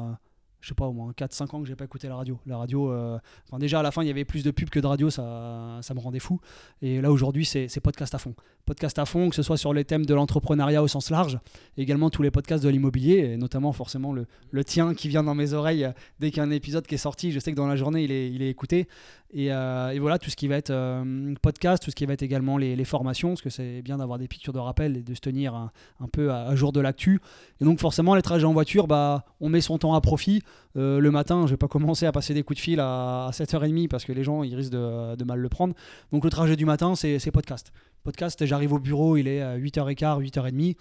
je 0.64 0.70
sais 0.70 0.76
pas, 0.76 0.86
au 0.86 0.94
moins 0.94 1.12
4-5 1.12 1.56
ans 1.56 1.62
que 1.62 1.68
j'ai 1.68 1.76
pas 1.76 1.84
écouté 1.84 2.08
la 2.08 2.16
radio. 2.16 2.40
La 2.46 2.58
radio, 2.58 2.90
euh, 2.90 3.20
déjà 3.60 3.82
à 3.82 3.84
la 3.84 3.92
fin, 3.92 4.02
il 4.02 4.08
y 4.08 4.10
avait 4.10 4.24
plus 4.24 4.44
de 4.44 4.52
pubs 4.52 4.70
que 4.70 4.80
de 4.80 4.88
radio, 4.88 5.10
ça, 5.10 5.82
me 5.94 6.00
rendait 6.00 6.20
fou. 6.20 6.40
Et 6.82 7.02
là 7.02 7.12
aujourd'hui, 7.12 7.44
c'est 7.44 7.80
podcast 7.82 8.16
à 8.16 8.18
fond. 8.18 8.34
Podcast 8.66 8.98
à 8.98 9.06
fond, 9.06 9.30
que 9.30 9.36
ce 9.36 9.44
soit 9.44 9.58
sur 9.58 9.74
les 9.74 9.84
thèmes 9.84 10.06
de 10.06 10.14
l'entrepreneuriat 10.14 10.82
au 10.82 10.88
sens 10.88 11.10
large, 11.10 11.38
également 11.78 12.10
tous 12.10 12.22
les 12.22 12.32
podcasts 12.32 12.64
de 12.64 12.70
l'immobilier, 12.70 13.34
et 13.34 13.38
notamment 13.38 13.74
forcément 13.74 14.14
le, 14.14 14.64
tien 14.64 14.94
qui 14.94 15.10
vient 15.10 15.24
dans 15.24 15.36
mes 15.36 15.52
oreilles 15.52 15.84
euh, 15.84 15.92
dès 16.22 16.32
qu'il 16.32 16.38
y 16.38 16.40
a 16.40 16.44
un 16.46 16.52
épisode 16.52 16.88
qui 16.88 16.96
est 16.96 16.98
sorti. 16.98 17.34
Je 17.34 17.40
sais 17.40 17.52
que 17.52 17.58
dans 17.58 17.68
la 17.68 17.76
journée, 17.76 18.06
il 18.06 18.42
est 18.42 18.50
écouté. 18.50 18.88
Et, 19.36 19.52
euh, 19.52 19.90
et 19.90 19.98
voilà, 19.98 20.20
tout 20.20 20.30
ce 20.30 20.36
qui 20.36 20.48
va 20.48 20.56
être 20.58 20.70
euh, 20.70 21.34
podcast, 21.42 21.84
tout 21.84 21.90
ce 21.90 21.96
qui 21.96 22.06
va 22.06 22.14
être 22.14 22.22
également 22.22 22.58
les, 22.58 22.84
formations, 22.86 23.30
parce 23.30 23.42
que 23.42 23.50
c'est 23.50 23.82
bien 23.82 23.98
d'avoir 23.98 24.20
des 24.20 24.28
piqûres 24.28 24.54
de 24.54 24.60
rappel 24.60 24.98
et 24.98 25.02
de 25.02 25.14
se 25.16 25.22
tenir 25.22 25.56
un, 25.56 25.72
peu 26.12 26.32
à, 26.32 26.56
jour 26.56 26.72
de 26.72 26.80
l'actu. 26.80 27.20
Et 27.60 27.66
donc 27.66 27.80
forcément, 27.80 28.14
les 28.14 28.22
trajets 28.22 28.46
en 28.46 28.54
voiture, 28.54 28.88
bah, 28.88 29.26
on 29.40 29.50
met 29.50 29.62
son 29.62 29.80
temps 29.80 29.96
à 29.96 30.02
profit. 30.02 30.44
Euh, 30.78 31.00
le 31.00 31.12
matin, 31.12 31.48
je 31.48 31.52
vais 31.52 31.58
pas 31.58 31.68
commencer 31.68 32.06
à 32.06 32.12
passer 32.12 32.36
des 32.36 32.44
coups 32.44 32.58
de 32.58 32.62
fil 32.62 32.80
à, 32.80 33.26
à 33.26 33.32
7h30 33.32 33.88
parce 33.88 34.06
que 34.06 34.12
les 34.12 34.24
gens 34.24 34.44
ils 34.44 34.56
risquent 34.56 34.74
de, 34.74 35.24
mal 35.24 35.40
le 35.40 35.50
prendre. 35.50 35.74
Donc 36.12 36.24
le 36.24 36.30
trajet 36.30 36.56
du 36.56 36.66
matin, 36.66 36.96
c'est 36.96 37.18
c'est 37.18 37.32
podcast. 37.32 37.72
Podcast, 38.04 38.46
j'arrive 38.46 38.74
au 38.74 38.80
bureau, 38.80 39.18
il 39.18 39.28
est 39.28 39.42
à 39.42 39.58
8h15, 39.58 40.22
8h30. 40.22 40.76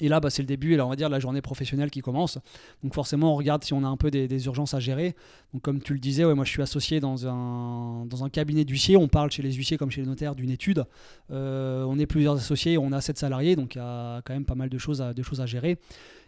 Et 0.00 0.08
là, 0.08 0.20
bah, 0.20 0.30
c'est 0.30 0.42
le 0.42 0.46
début, 0.46 0.74
et 0.74 0.76
là, 0.76 0.86
on 0.86 0.90
va 0.90 0.96
dire, 0.96 1.08
la 1.08 1.20
journée 1.20 1.40
professionnelle 1.40 1.90
qui 1.90 2.00
commence. 2.00 2.38
Donc 2.82 2.94
forcément, 2.94 3.32
on 3.32 3.36
regarde 3.36 3.62
si 3.64 3.72
on 3.72 3.84
a 3.84 3.86
un 3.86 3.96
peu 3.96 4.10
des, 4.10 4.46
urgences 4.46 4.74
à 4.74 4.80
gérer. 4.80 5.14
Donc 5.52 5.62
comme 5.62 5.80
tu 5.80 5.92
le 5.92 5.98
disais, 6.00 6.24
ouais, 6.24 6.34
moi 6.34 6.44
je 6.44 6.50
suis 6.50 6.62
associé 6.62 7.00
dans 7.00 7.26
un, 7.26 8.06
dans 8.06 8.24
un 8.24 8.28
cabinet 8.28 8.64
d'huissier. 8.64 8.96
On 8.96 9.08
parle 9.08 9.30
chez 9.30 9.42
les 9.42 9.52
huissiers 9.52 9.76
comme 9.76 9.90
chez 9.90 10.00
les 10.00 10.06
notaires 10.06 10.34
d'une 10.34 10.50
étude. 10.50 10.84
Euh, 11.30 11.84
on 11.84 11.98
est 11.98 12.06
plusieurs 12.06 12.36
associés, 12.36 12.78
on 12.78 12.92
a 12.92 13.00
sept 13.00 13.18
salariés, 13.18 13.56
donc 13.56 13.76
il 13.76 13.78
y 13.78 13.80
a 13.80 14.20
quand 14.22 14.34
même 14.34 14.44
pas 14.44 14.54
mal 14.54 14.68
de 14.68 14.78
choses 14.78 15.00
à, 15.00 15.14
de 15.14 15.22
choses 15.22 15.40
à 15.40 15.46
gérer. 15.46 15.78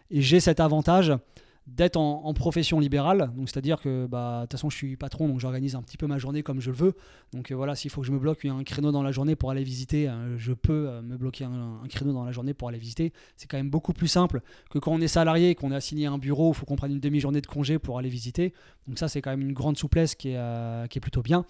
Et 0.09 0.21
j'ai 0.21 0.39
cet 0.39 0.59
avantage 0.59 1.13
d'être 1.67 1.97
en, 1.97 2.33
profession 2.33 2.79
libérale. 2.79 3.31
Donc, 3.35 3.49
c'est-à-dire 3.49 3.81
que, 3.81 4.07
bah, 4.07 4.37
de 4.37 4.41
toute 4.43 4.53
façon, 4.53 4.69
je 4.69 4.77
suis 4.77 4.95
patron, 4.95 5.27
donc 5.27 5.39
j'organise 5.39 5.75
un 5.75 5.81
petit 5.81 5.97
peu 5.97 6.07
ma 6.07 6.17
journée 6.17 6.41
comme 6.41 6.61
je 6.61 6.71
le 6.71 6.77
veux. 6.77 6.93
Donc, 7.33 7.51
euh, 7.51 7.55
voilà, 7.55 7.75
s'il 7.75 7.91
faut 7.91 8.01
que 8.01 8.07
je 8.07 8.11
me 8.13 8.19
bloque 8.19 8.45
un 8.45 8.63
créneau 8.63 8.91
dans 8.91 9.03
la 9.03 9.11
journée 9.11 9.35
pour 9.35 9.51
aller 9.51 9.63
visiter, 9.63 10.07
euh, 10.07 10.37
je 10.37 10.53
peux 10.53 10.87
euh, 10.87 11.01
me 11.01 11.17
bloquer 11.17 11.43
un, 11.43 11.81
créneau 11.89 12.13
dans 12.13 12.23
la 12.23 12.31
journée 12.31 12.53
pour 12.53 12.69
aller 12.69 12.77
visiter. 12.77 13.11
C'est 13.35 13.47
quand 13.47 13.57
même 13.57 13.69
beaucoup 13.69 13.91
plus 13.91 14.07
simple 14.07 14.41
que 14.69 14.79
quand 14.79 14.91
on 14.93 15.01
est 15.01 15.09
salarié, 15.09 15.55
qu'on 15.55 15.71
est 15.71 15.75
assigné 15.75 16.05
à 16.05 16.11
un 16.11 16.17
bureau, 16.17 16.51
il 16.51 16.55
faut 16.55 16.65
qu'on 16.65 16.77
prenne 16.77 16.93
une 16.93 17.01
demi-journée 17.01 17.41
de 17.41 17.47
congé 17.47 17.79
pour 17.79 17.99
aller 17.99 18.09
visiter. 18.09 18.53
Donc, 18.87 18.97
ça, 18.97 19.09
c'est 19.09 19.21
quand 19.21 19.31
même 19.31 19.41
une 19.41 19.53
grande 19.53 19.77
souplesse 19.77 20.15
qui 20.15 20.29
est, 20.29 20.99
plutôt 21.01 21.21
bien. 21.21 21.45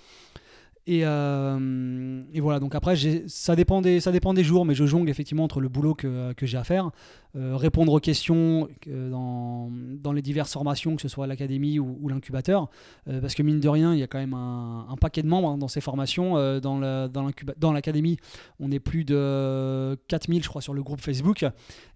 Et, 0.88 1.04
voilà, 1.04 2.60
donc 2.60 2.74
après, 2.74 2.96
ça 3.28 3.56
dépend, 3.56 3.82
des, 3.82 4.44
jours, 4.44 4.66
mais 4.66 4.74
je 4.74 4.86
jongle 4.86 5.10
effectivement 5.10 5.44
entre 5.44 5.62
le 5.62 5.70
boulot 5.70 5.94
que, 5.94 6.34
j'ai 6.42 6.58
à 6.58 6.64
faire, 6.64 6.92
répondre 7.38 7.94
aux 7.94 8.00
questions 8.00 8.68
euh, 8.88 9.10
dans, 9.10 9.70
dans, 9.72 10.12
les 10.12 10.22
diverses 10.22 10.54
formations, 10.54 10.96
que 10.96 11.02
ce 11.02 11.08
soit 11.08 11.28
l'académie 11.28 11.80
ou, 11.80 12.08
l'incubateur, 12.10 12.70
parce 13.06 13.36
que 13.36 13.44
mine 13.44 13.60
de 13.60 13.70
rien, 13.70 13.94
il 13.94 14.00
y 14.00 14.04
a 14.04 14.08
quand 14.08 14.20
même 14.20 14.34
un, 14.34 14.96
paquet 15.00 15.22
de 15.22 15.28
membres 15.28 15.50
hein, 15.50 15.58
dans 15.58 15.68
ces 15.68 15.82
formations. 15.82 16.60
dans 16.60 17.72
l'académie, 17.74 18.18
on 18.60 18.72
est 18.72 18.80
plus 18.80 19.06
de 19.06 19.98
4000, 20.08 20.44
je 20.44 20.50
crois, 20.50 20.62
sur 20.62 20.74
le 20.74 20.84
groupe 20.84 21.02
Facebook. 21.02 21.46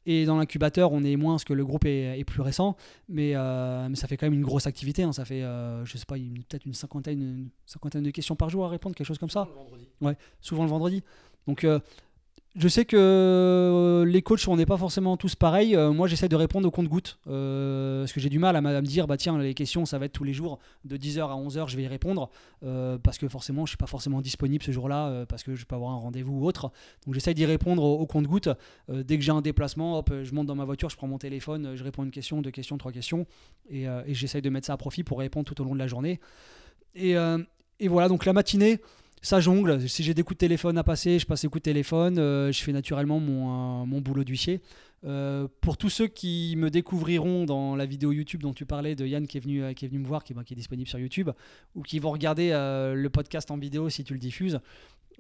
Et 0.06 0.26
dans 0.26 0.38
l'incubateur, 0.38 0.92
on 0.92 1.04
est 1.04 1.16
moins 1.16 1.34
parce 1.34 1.44
que 1.44 1.54
le 1.54 1.64
groupe 1.64 1.86
est, 1.86 2.24
plus 2.26 2.42
récent, 2.42 2.76
mais, 3.08 3.34
euh, 3.36 3.88
mais, 3.88 3.96
ça 3.96 4.08
fait 4.08 4.18
quand 4.18 4.26
même 4.26 4.34
une 4.34 4.44
grosse 4.44 4.66
activité. 4.66 5.04
Hein. 5.04 5.14
Ça 5.14 5.26
fait, 5.26 5.44
euh, 5.44 5.86
je 5.86 5.98
sais 5.98 6.06
pas, 6.06 6.16
peut-être 6.16 6.66
une 6.66 6.74
cinquantaine, 6.74 7.22
une 7.22 7.50
cinquantaine 7.66 8.04
de 8.04 8.10
questions 8.10 8.36
par 8.36 8.50
jour 8.50 8.66
à 8.66 8.70
répondre, 8.70 8.96
quelque 8.96 9.08
chose 9.08 9.20
comme 9.20 9.30
ça. 9.30 9.46
Souvent 9.46 9.60
le 9.60 9.64
vendredi. 9.64 9.88
Ouais, 10.02 10.18
souvent 10.40 10.64
le 10.64 10.70
vendredi. 10.70 11.04
Donc, 11.48 11.64
euh, 11.64 11.80
je 12.56 12.68
sais 12.68 12.84
que 12.84 12.98
euh, 12.98 14.06
les 14.06 14.22
coachs, 14.22 14.46
on 14.50 14.58
n'est 14.58 14.66
pas 14.66 14.78
forcément 14.78 15.16
tous 15.16 15.36
pareils. 15.36 15.74
Euh, 15.74 15.94
moi, 15.94 16.08
j'essaie 16.08 16.28
de 16.28 16.36
répondre 16.36 16.68
au 16.68 16.72
compte-goutte. 16.72 17.18
Euh, 17.28 18.02
parce 18.02 18.12
que 18.12 18.20
j'ai 18.20 18.28
du 18.28 18.40
mal 18.40 18.58
à, 18.58 18.62
me 18.62 18.82
dire, 18.82 19.08
bah 19.08 19.16
tiens, 19.16 19.38
les 19.38 19.54
questions, 19.54 19.86
ça 19.86 19.98
va 19.98 20.06
être 20.06 20.12
tous 20.12 20.26
les 20.26 20.34
jours, 20.34 20.60
de 20.84 20.98
10h 20.98 21.22
à 21.22 21.36
11h, 21.36 21.70
je 21.70 21.78
vais 21.78 21.84
y 21.84 21.88
répondre. 21.88 22.30
parce 23.04 23.18
que 23.18 23.30
forcément, 23.30 23.62
je 23.62 23.64
ne 23.64 23.68
suis 23.70 23.78
pas 23.78 23.88
forcément 23.88 24.22
disponible 24.22 24.64
ce 24.64 24.72
jour-là, 24.72 25.26
parce 25.28 25.44
que 25.44 25.56
je 25.56 25.66
peux 25.66 25.76
avoir 25.76 25.92
un 25.92 25.98
rendez-vous 25.98 26.40
ou 26.40 26.46
autre. 26.46 26.72
Donc, 27.06 27.14
j'essaie 27.14 27.34
d'y 27.34 27.46
répondre 27.46 27.84
au, 27.84 28.06
compte-goutte. 28.06 28.50
dès 28.90 29.18
que 29.18 29.24
j'ai 29.24 29.32
un 29.32 29.42
déplacement, 29.42 29.98
hop, 29.98 30.12
je 30.24 30.34
monte 30.34 30.48
dans 30.48 30.56
ma 30.56 30.66
voiture, 30.66 30.90
je 30.90 30.98
prends 30.98 31.08
mon 31.08 31.18
téléphone, 31.20 31.76
je 31.76 31.84
réponds 31.84 32.04
une 32.04 32.12
question, 32.12 32.42
deux 32.42 32.52
questions, 32.52 32.78
trois 32.78 32.92
questions. 32.92 33.26
Et, 33.70 33.86
j'essaie 34.10 34.42
de 34.42 34.50
mettre 34.50 34.68
ça 34.68 34.74
à 34.74 34.78
profit 34.78 35.04
pour 35.04 35.20
répondre 35.20 35.46
tout 35.46 35.60
au 35.62 35.64
long 35.64 35.74
de 35.74 35.80
la 35.80 35.88
journée. 35.88 36.20
Et 36.96 37.16
voilà, 37.88 38.10
donc 38.10 38.26
la 38.26 38.34
matinée 38.34 38.80
ça 39.22 39.40
jongle. 39.40 39.88
Si 39.88 40.04
j'ai 40.04 40.14
des 40.14 40.24
coups 40.24 40.38
de 40.38 40.46
téléphone 40.46 40.78
à 40.78 40.84
passer, 40.84 41.20
je 41.20 41.26
passe 41.26 41.44
des 41.44 41.48
coups 41.48 41.62
de 41.62 41.66
téléphone. 41.66 42.18
Euh, 42.18 42.52
je 42.52 42.62
fais 42.64 42.74
naturellement 42.74 43.20
mon, 43.20 43.84
euh, 43.84 44.02
boulot 44.02 44.24
d'huissier. 44.24 44.62
Euh, 45.04 45.48
pour 45.62 45.78
tous 45.78 45.90
ceux 45.90 46.08
qui 46.08 46.56
me 46.58 46.70
découvriront 46.70 47.46
dans 47.46 47.76
la 47.76 47.86
vidéo 47.86 48.12
YouTube 48.12 48.42
dont 48.42 48.54
tu 48.54 48.66
parlais 48.66 48.96
de 48.96 49.06
Yann 49.06 49.26
qui 49.28 49.38
est 49.38 49.42
venu, 49.42 49.74
qui 49.76 49.86
est 49.86 49.92
me 49.92 50.06
voir, 50.06 50.24
qui, 50.24 50.34
qui 50.46 50.54
est 50.54 50.56
disponible 50.56 50.88
sur 50.88 51.00
YouTube, 51.00 51.30
ou 51.76 51.82
qui 51.84 52.00
vont 52.00 52.12
regarder 52.12 52.50
le 52.50 53.10
podcast 53.10 53.52
en 53.52 53.58
vidéo 53.58 53.90
si 53.90 54.04
tu 54.04 54.14
le 54.14 54.20
diffuses, 54.20 54.60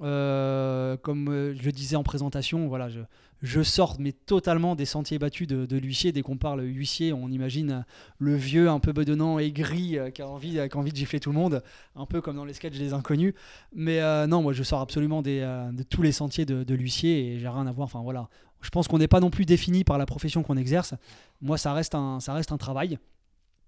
euh, 0.01 0.97
comme 0.97 1.29
euh, 1.29 1.53
je 1.59 1.69
disais 1.69 1.95
en 1.95 2.03
présentation, 2.03 2.67
voilà, 2.67 2.89
je, 2.89 3.01
je 3.41 3.61
sors 3.61 3.97
mais 3.99 4.11
totalement 4.11 4.75
des 4.75 4.85
sentiers 4.85 5.19
battus 5.19 5.47
de, 5.47 5.77
l'huissier. 5.77 6.11
Dès 6.11 6.21
qu'on 6.21 6.37
parle 6.37 6.63
huissier, 6.63 7.13
on 7.13 7.29
imagine 7.29 7.85
le 8.17 8.35
vieux 8.35 8.69
un 8.69 8.79
peu 8.79 8.93
bedonnant 8.93 9.39
et 9.39 9.51
gris 9.51 9.97
euh, 9.97 10.09
qui, 10.09 10.21
a 10.21 10.27
envie, 10.27 10.53
qui 10.53 10.59
a 10.59 10.77
envie 10.77 10.91
de 10.91 10.97
gifler 10.97 11.19
tout 11.19 11.31
le 11.31 11.37
monde, 11.37 11.63
un 11.95 12.05
peu 12.05 12.21
comme 12.21 12.35
dans 12.35 12.45
les 12.45 12.53
sketchs 12.53 12.77
des 12.77 12.93
inconnus. 12.93 13.33
Mais 13.73 13.99
non, 14.27 14.41
moi 14.41 14.53
je 14.53 14.63
sors 14.63 14.81
absolument 14.81 15.21
de 15.21 15.83
tous 15.83 16.01
les 16.01 16.11
sentiers 16.11 16.45
de, 16.45 16.63
de 16.63 16.75
l'huissier 16.75 17.33
et 17.33 17.39
j'ai 17.39 17.47
rien 17.47 17.67
à 17.67 17.71
voir. 17.71 17.85
Enfin 17.85 18.01
voilà, 18.01 18.29
je 18.61 18.69
pense 18.69 18.87
qu'on 18.87 18.99
n'est 18.99 19.07
pas 19.07 19.19
non 19.19 19.29
plus 19.29 19.45
défini 19.45 19.83
par 19.83 19.97
la 19.97 20.05
profession 20.05 20.43
qu'on 20.43 20.57
exerce. 20.57 20.93
Moi, 21.41 21.57
ça 21.57 21.73
reste 21.73 21.95
un, 21.95 22.19
ça 22.19 22.33
reste 22.33 22.51
un 22.51 22.57
travail. 22.57 22.99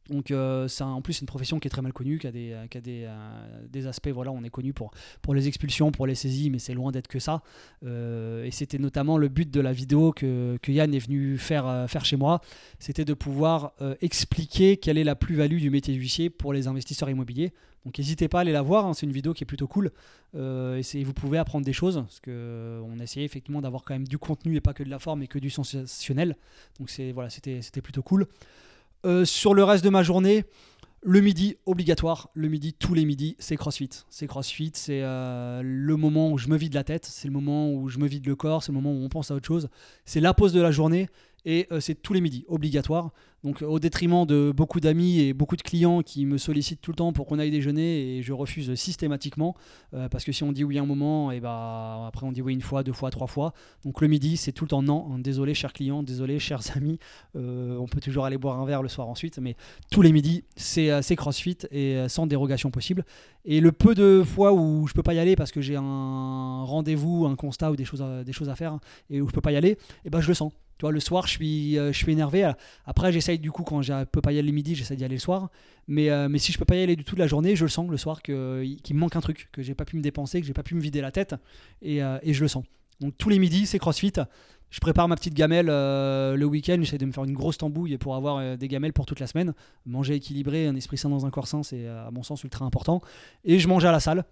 Donc 0.10 0.32
euh, 0.32 0.68
c'est 0.68 0.84
en 0.84 1.02
plus 1.02 1.22
une 1.22 1.28
profession 1.28 1.60
qui 1.60 1.68
est 1.68 1.72
très 1.72 1.82
mal 1.82 1.94
connue, 1.94 2.20
qui 2.20 2.28
a 2.28 2.32
des, 2.32 2.54
a 2.54 2.66
euh, 2.88 3.68
des, 3.70 3.88
aspects, 3.88 4.10
voilà, 4.10 4.32
on 4.32 4.44
est 4.44 4.50
connu 4.50 4.74
pour, 4.74 4.92
les 5.34 5.48
expulsions, 5.48 5.92
pour 5.92 6.08
les 6.08 6.16
saisies, 6.16 6.50
mais 6.50 6.60
c'est 6.60 6.74
loin 6.74 6.92
d'être 6.92 7.08
que 7.08 7.20
ça. 7.20 7.42
Euh, 7.86 8.44
et 8.44 8.52
c'était 8.52 8.80
notamment 8.80 9.18
le 9.18 9.30
but 9.30 9.50
de 9.50 9.62
la 9.62 9.72
vidéo 9.72 10.12
que, 10.12 10.58
que 10.62 10.72
Yann 10.72 10.94
est 10.94 11.00
venu 11.00 11.38
faire, 11.38 11.88
chez 12.04 12.18
moi, 12.18 12.42
c'était 12.80 13.06
de 13.06 13.13
pouvoir 13.13 13.74
expliquer 14.02 14.78
quelle 14.78 14.98
est 14.98 15.04
la 15.06 15.16
plus-value 15.16 15.60
du 15.60 15.70
métier 15.70 15.94
d'huissier 15.94 16.30
pour 16.30 16.52
les 16.52 16.68
investisseurs 16.68 17.10
immobiliers. 17.10 17.54
Donc 17.86 17.98
n'hésitez 17.98 18.28
pas 18.28 18.39
à 18.39 18.42
aller 18.42 18.52
la 18.52 18.62
voir, 18.62 18.86
hein, 18.86 18.94
c'est 18.94 19.06
une 19.06 19.12
vidéo 19.12 19.34
qui 19.34 19.44
est 19.44 19.46
plutôt 19.46 19.68
cool. 19.68 19.92
et 20.36 21.04
vous 21.06 21.13
pouvez 21.13 21.38
apprendre 21.38 21.66
des 21.66 21.74
choses, 21.74 21.96
parce 21.96 22.20
qu'on 22.20 23.00
essayait 23.00 23.26
effectivement 23.26 23.62
d'avoir 23.62 23.84
quand 23.86 23.94
même 23.94 24.08
du 24.08 24.18
contenu 24.18 24.58
et 24.58 24.62
pas 24.62 24.74
que 24.74 24.84
de 24.84 24.89
la 24.89 25.00
forme 25.00 25.24
et 25.24 25.28
que 25.28 25.39
du 25.39 25.50
sensationnel. 25.50 26.36
Donc 26.78 26.89
voilà, 27.13 27.30
c'était 27.30 27.82
plutôt 27.82 28.04
cool. 28.04 28.28
Euh, 29.06 29.26
sur 29.26 29.54
le 29.54 29.63
reste 29.63 29.84
de 29.84 29.89
ma 29.89 30.02
journée, 30.02 30.46
le 31.02 31.20
midi, 31.20 31.58
obligatoire. 31.66 32.30
Le 32.34 32.48
midi, 32.48 32.74
tous 32.74 32.94
les 32.94 33.04
midis, 33.04 33.36
c'est 33.38 33.58
CrossFit. 33.58 33.89
C'est 34.10 34.28
CrossFit, 34.28 34.72
c'est 34.76 35.02
euh, 35.04 35.62
le 35.62 35.98
moment 35.98 36.32
où 36.32 36.38
je 36.38 36.48
me 36.48 36.56
vide 36.56 36.74
la 36.74 36.86
tête, 36.86 37.06
c'est 37.06 37.28
le 37.28 37.34
moment 37.34 37.70
où 37.70 37.89
je 37.89 38.00
me 38.00 38.08
vide 38.08 38.26
le 38.26 38.36
corps, 38.36 38.63
c'est 38.63 38.72
le 38.72 38.78
moment 38.80 38.94
où 38.94 39.04
on 39.04 39.10
pense 39.10 39.30
à 39.30 39.36
autre 39.36 39.46
chose. 39.46 39.68
C'est 40.06 40.22
la 40.22 40.34
pause 40.34 40.54
de 40.54 40.62
la 40.62 40.72
journée 40.72 41.10
et 41.46 41.68
euh, 41.72 41.80
c'est 41.80 41.96
tous 41.96 42.14
les 42.14 42.22
midis, 42.22 42.46
obligatoire. 42.48 43.12
Donc 43.44 43.62
au 43.62 43.78
détriment 43.78 44.26
de 44.26 44.54
beaucoup 44.56 44.80
d'amis 44.80 45.20
et 45.20 45.34
beaucoup 45.34 45.58
de 45.58 45.62
clients 45.62 46.02
qui 46.02 46.26
me 46.26 46.38
sollicitent 46.38 46.80
tout 46.80 46.92
le 46.92 46.96
temps 46.96 47.12
pour 47.12 47.26
qu'on 47.26 47.40
aille 47.40 47.52
déjeuner 47.52 48.16
et 48.16 48.22
je 48.22 48.32
refuse 48.32 48.74
systématiquement 48.76 49.54
euh, 49.94 50.08
parce 50.08 50.24
que 50.24 50.32
si 50.32 50.44
on 50.44 50.54
dit 50.54 50.64
oui 50.64 50.80
un 50.80 50.86
moment 50.86 51.30
et 51.30 51.42
bah 51.42 52.06
après 52.08 52.26
on 52.26 52.32
dit 52.32 52.42
oui 52.42 52.54
une 52.54 52.62
fois, 52.62 52.84
deux 52.84 52.94
fois, 52.94 53.12
trois 53.12 53.28
fois. 53.28 53.54
Donc 53.84 54.00
le 54.00 54.08
midi 54.08 54.38
c'est 54.38 54.54
tout 54.54 54.64
le 54.64 54.70
temps 54.70 54.82
non. 54.82 55.20
Désolé 55.20 55.54
chers 55.54 55.74
clients, 55.74 56.04
désolé 56.04 56.40
chers 56.40 56.62
amis. 56.78 57.00
Euh, 57.36 57.78
on 57.78 57.86
peut 57.86 58.00
toujours 58.00 58.24
aller 58.24 58.38
boire 58.38 58.62
un 58.62 58.66
verre 58.66 58.82
le 58.82 58.88
soir 58.88 59.10
ensuite, 59.10 59.40
mais 59.40 59.58
tous 59.92 60.02
les 60.02 60.14
midis 60.14 60.46
c'est 60.56 61.16
CrossFit 61.18 61.58
et 61.70 62.08
sans 62.08 62.28
dérogation 62.28 62.72
possible. 62.72 63.04
Et 63.44 63.60
le 63.60 63.74
peu 63.74 63.94
de 63.94 64.24
fois 64.26 64.54
où 64.54 64.88
je 64.88 64.94
peux 64.94 65.04
pas 65.04 65.14
y 65.14 65.20
aller 65.20 65.36
parce 65.36 65.52
que 65.52 65.60
j'ai 65.60 65.76
un 65.76 66.64
rendez-vous, 66.64 67.26
un 67.26 67.36
constat 67.36 67.72
ou 67.72 67.76
des 67.76 67.84
choses 67.84 68.02
à, 68.02 68.24
des 68.24 68.32
choses 68.32 68.48
à 68.48 68.56
faire 68.56 68.80
et 69.10 69.20
où 69.20 69.28
je 69.28 69.34
peux 69.34 69.42
pas 69.42 69.52
y 69.52 69.58
aller, 69.58 69.72
et 69.72 69.78
eh 70.06 70.10
ben 70.10 70.22
je 70.22 70.30
le 70.30 70.34
sens. 70.34 70.54
Tu 70.78 70.84
vois, 70.84 70.92
le 70.92 71.00
soir, 71.00 71.28
je 71.28 71.32
suis, 71.32 71.78
euh, 71.78 71.92
je 71.92 71.98
suis 71.98 72.12
énervé. 72.12 72.50
Après, 72.86 73.12
j'essaye 73.12 73.40
du 73.40 73.52
coup, 73.52 73.64
quand 73.64 73.82
je 73.82 74.04
peux 74.06 74.22
pas 74.22 74.32
y 74.32 74.40
aller 74.40 74.48
le 74.48 74.54
midi, 74.54 74.76
j'essaie 74.76 74.96
d'y 74.96 75.06
aller 75.06 75.16
le 75.16 75.22
soir. 75.22 75.50
Mais, 75.88 76.10
euh, 76.10 76.30
si 76.38 76.52
je 76.52 76.58
peux 76.58 76.66
pas 76.66 76.76
y 76.76 76.84
aller 76.84 76.96
du 76.96 77.04
tout 77.04 77.16
de 77.16 77.20
la 77.20 77.28
journée, 77.28 77.56
je 77.56 77.64
le 77.64 77.70
sens 77.70 77.90
le 77.90 77.98
soir 77.98 78.22
qu'il 78.22 78.34
me 78.36 79.00
manque 79.00 79.16
un 79.16 79.22
truc, 79.22 79.50
que 79.52 79.62
j'ai 79.62 79.76
pas 79.76 79.86
pu 79.86 79.96
me 79.98 80.02
dépenser, 80.02 80.42
que 80.42 80.48
j'ai 80.48 80.54
pas 80.54 80.64
pu 80.64 80.76
me 80.76 80.82
vider 80.82 81.02
la 81.02 81.12
tête. 81.12 81.36
Et, 81.82 82.04
euh, 82.04 82.18
et 82.24 82.34
je 82.34 82.42
le 82.42 82.48
sens. 82.48 82.66
Donc 83.00 83.14
tous 83.18 83.30
les 83.30 83.40
midis, 83.40 83.66
c'est 83.66 83.80
CrossFit. 83.80 84.14
Je 84.70 84.80
prépare 84.80 85.08
ma 85.08 85.16
petite 85.16 85.36
gamelle 85.36 85.68
le 85.68 86.46
week-end. 86.46 86.78
J'essaie 86.80 86.98
de 86.98 87.06
me 87.06 87.12
faire 87.12 87.24
une 87.24 87.34
grosse 87.34 87.60
tambouille 87.60 87.98
pour 87.98 88.16
avoir 88.16 88.58
des 88.58 88.68
gamelles 88.68 88.94
pour 88.94 89.06
toute 89.06 89.20
la 89.20 89.28
semaine. 89.28 89.54
Manger 89.86 90.16
équilibré, 90.16 90.66
un 90.66 90.76
esprit 90.76 90.98
sain 90.98 91.10
dans 91.10 91.28
un 91.28 91.30
corps 91.30 91.48
sain, 91.48 91.62
c'est 91.62 91.88
à 91.88 92.10
mon 92.12 92.24
sens 92.24 92.44
ultra 92.44 92.66
important. 92.66 93.02
Et 93.44 93.60
je 93.60 93.68
mange 93.68 93.86
à 93.86 93.92
la 93.92 94.00
salle. 94.00 94.26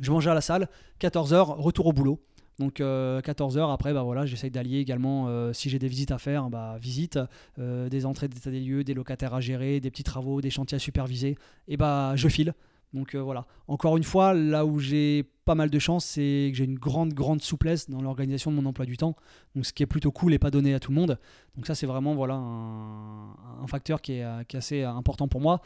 Je 0.00 0.12
mange 0.12 0.28
à 0.28 0.34
la 0.34 0.40
salle. 0.40 0.68
14h, 1.00 1.60
retour 1.60 1.86
au 1.86 1.92
boulot. 1.92 2.20
Donc 2.58 2.76
14 2.76 2.82
euh, 2.82 3.60
heures 3.60 3.70
après, 3.70 3.92
bah 3.92 4.02
voilà, 4.02 4.24
j'essaye 4.24 4.50
d'allier 4.50 4.78
également, 4.78 5.28
euh, 5.28 5.52
si 5.52 5.68
j'ai 5.68 5.78
des 5.78 5.88
visites 5.88 6.10
à 6.10 6.18
faire, 6.18 6.48
bah, 6.48 6.76
visite, 6.80 7.18
euh, 7.58 7.88
des 7.88 8.06
entrées 8.06 8.28
d'état 8.28 8.50
des 8.50 8.60
lieux, 8.60 8.82
des 8.82 8.94
locataires 8.94 9.34
à 9.34 9.40
gérer, 9.40 9.80
des 9.80 9.90
petits 9.90 10.04
travaux, 10.04 10.40
des 10.40 10.50
chantiers 10.50 10.76
à 10.76 10.78
superviser, 10.78 11.36
et 11.68 11.76
bah 11.76 12.12
je 12.16 12.28
file. 12.28 12.54
Donc 12.94 13.14
voilà, 13.14 13.46
encore 13.68 13.98
une 13.98 14.04
fois, 14.04 14.32
là 14.32 14.64
où 14.64 14.78
j'ai 14.78 15.24
pas 15.44 15.54
mal 15.54 15.68
de 15.68 15.78
chance, 15.78 16.04
c'est 16.06 16.48
que 16.50 16.56
j'ai 16.56 16.64
une 16.64 16.78
grande, 16.78 17.12
grande 17.12 17.42
souplesse 17.42 17.90
dans 17.90 18.00
l'organisation 18.00 18.50
de 18.50 18.56
mon 18.56 18.64
emploi 18.64 18.86
du 18.86 18.96
temps. 18.96 19.16
Donc 19.54 19.66
ce 19.66 19.74
qui 19.74 19.82
est 19.82 19.86
plutôt 19.86 20.12
cool 20.12 20.32
et 20.32 20.38
pas 20.38 20.50
donné 20.50 20.72
à 20.72 20.80
tout 20.80 20.92
le 20.92 20.94
monde. 20.94 21.18
Donc 21.56 21.66
ça, 21.66 21.74
c'est 21.74 21.86
vraiment 21.86 22.14
voilà, 22.14 22.34
un, 22.34 23.66
facteur 23.66 24.00
qui 24.00 24.12
est, 24.12 24.54
assez 24.54 24.82
important 24.82 25.28
pour 25.28 25.42
moi. 25.42 25.60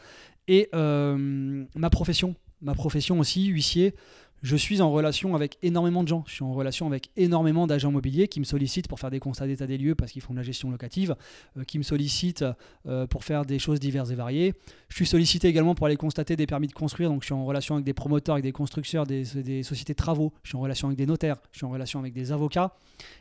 Et 0.49 0.67
ma 0.73 1.89
profession, 1.89 2.35
ma 2.61 2.73
profession 2.73 3.19
aussi, 3.19 3.45
huissier 3.45 3.95
je 4.41 4.55
suis 4.55 4.81
en 4.81 4.91
relation 4.91 5.35
avec 5.35 5.57
énormément 5.61 6.03
de 6.03 6.07
gens. 6.07 6.23
Je 6.27 6.33
suis 6.33 6.43
en 6.43 6.53
relation 6.53 6.87
avec 6.87 7.11
énormément 7.15 7.67
d'agents 7.67 7.91
immobiliers 7.91 8.27
qui 8.27 8.39
me 8.39 8.45
sollicitent 8.45 8.87
pour 8.87 8.99
faire 8.99 9.11
des 9.11 9.19
constats 9.19 9.45
d'état 9.45 9.67
des 9.67 9.77
lieux 9.77 9.93
parce 9.93 10.11
qu'ils 10.11 10.21
font 10.21 10.33
de 10.33 10.39
la 10.39 10.43
gestion 10.43 10.71
locative, 10.71 11.15
euh, 11.57 11.63
qui 11.63 11.77
me 11.77 11.83
sollicitent 11.83 12.43
euh, 12.87 13.05
pour 13.05 13.23
faire 13.23 13.45
des 13.45 13.59
choses 13.59 13.79
diverses 13.79 14.09
et 14.09 14.15
variées. 14.15 14.53
Je 14.89 14.95
suis 14.95 15.05
sollicité 15.05 15.47
également 15.47 15.75
pour 15.75 15.85
aller 15.85 15.95
constater 15.95 16.35
des 16.35 16.47
permis 16.47 16.67
de 16.67 16.73
construire. 16.73 17.09
Donc 17.09 17.21
je 17.21 17.27
suis 17.27 17.33
en 17.33 17.45
relation 17.45 17.75
avec 17.75 17.85
des 17.85 17.93
promoteurs, 17.93 18.33
avec 18.33 18.43
des 18.43 18.51
constructeurs, 18.51 19.05
des, 19.05 19.23
sociétés 19.63 19.93
de 19.93 19.97
travaux. 19.97 20.33
Je 20.43 20.49
suis 20.49 20.57
en 20.57 20.61
relation 20.61 20.87
avec 20.87 20.97
des 20.97 21.05
notaires. 21.05 21.37
Je 21.51 21.59
suis 21.59 21.65
en 21.65 21.69
relation 21.69 21.99
avec 21.99 22.13
des 22.13 22.31
avocats. 22.31 22.75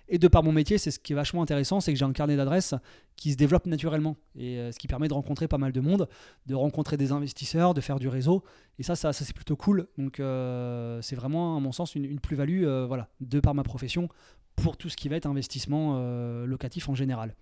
Et 0.09 0.19
de 0.19 0.27
par 0.27 0.43
mon 0.43 0.53
métier, 0.53 0.79
c'est 0.79 0.91
ce 0.91 0.99
qui 0.99 1.13
est 1.13 1.17
vachement 1.17 1.43
intéressant, 1.43 1.81
c'est 1.81 1.93
que 1.93 1.99
j'ai 1.99 2.05
un 2.05 2.13
carnet 2.13 2.37
d'adresses 2.37 2.75
qui 3.17 3.33
se 3.33 3.37
développe 3.37 3.67
naturellement. 3.67 4.17
Et 4.37 4.59
euh, 4.59 4.73
ce 4.73 4.79
qui 4.79 4.89
permet 4.89 5.09
de 5.09 5.15
rencontrer 5.15 5.49
pas 5.49 5.59
mal 5.59 5.73
de 5.73 5.81
monde, 5.81 6.09
de 6.47 6.55
rencontrer 6.55 6.97
des 6.97 7.13
investisseurs, 7.13 7.75
de 7.75 7.81
faire 7.83 7.99
du 7.99 8.09
réseau. 8.09 8.43
Et 8.79 8.83
ça, 8.83 8.97
ça, 8.97 9.13
c'est 9.13 9.35
plutôt 9.35 9.57
cool. 9.57 9.87
Donc 9.99 10.15
c'est 11.03 11.10
vraiment, 11.17 11.57
à 11.57 11.61
mon 11.61 11.73
sens, 11.73 11.95
une, 11.95 12.21
plus-value, 12.21 12.65
euh, 12.65 12.87
voilà, 12.87 13.09
de 13.21 13.41
par 13.41 13.55
ma 13.55 13.63
profession, 13.63 14.09
pour 14.57 14.77
tout 14.77 14.89
ce 14.89 14.97
qui 14.97 15.09
va 15.09 15.17
être 15.17 15.27
investissement 15.27 15.99
locatif 16.45 16.89
en 16.89 16.95
général. 16.95 17.35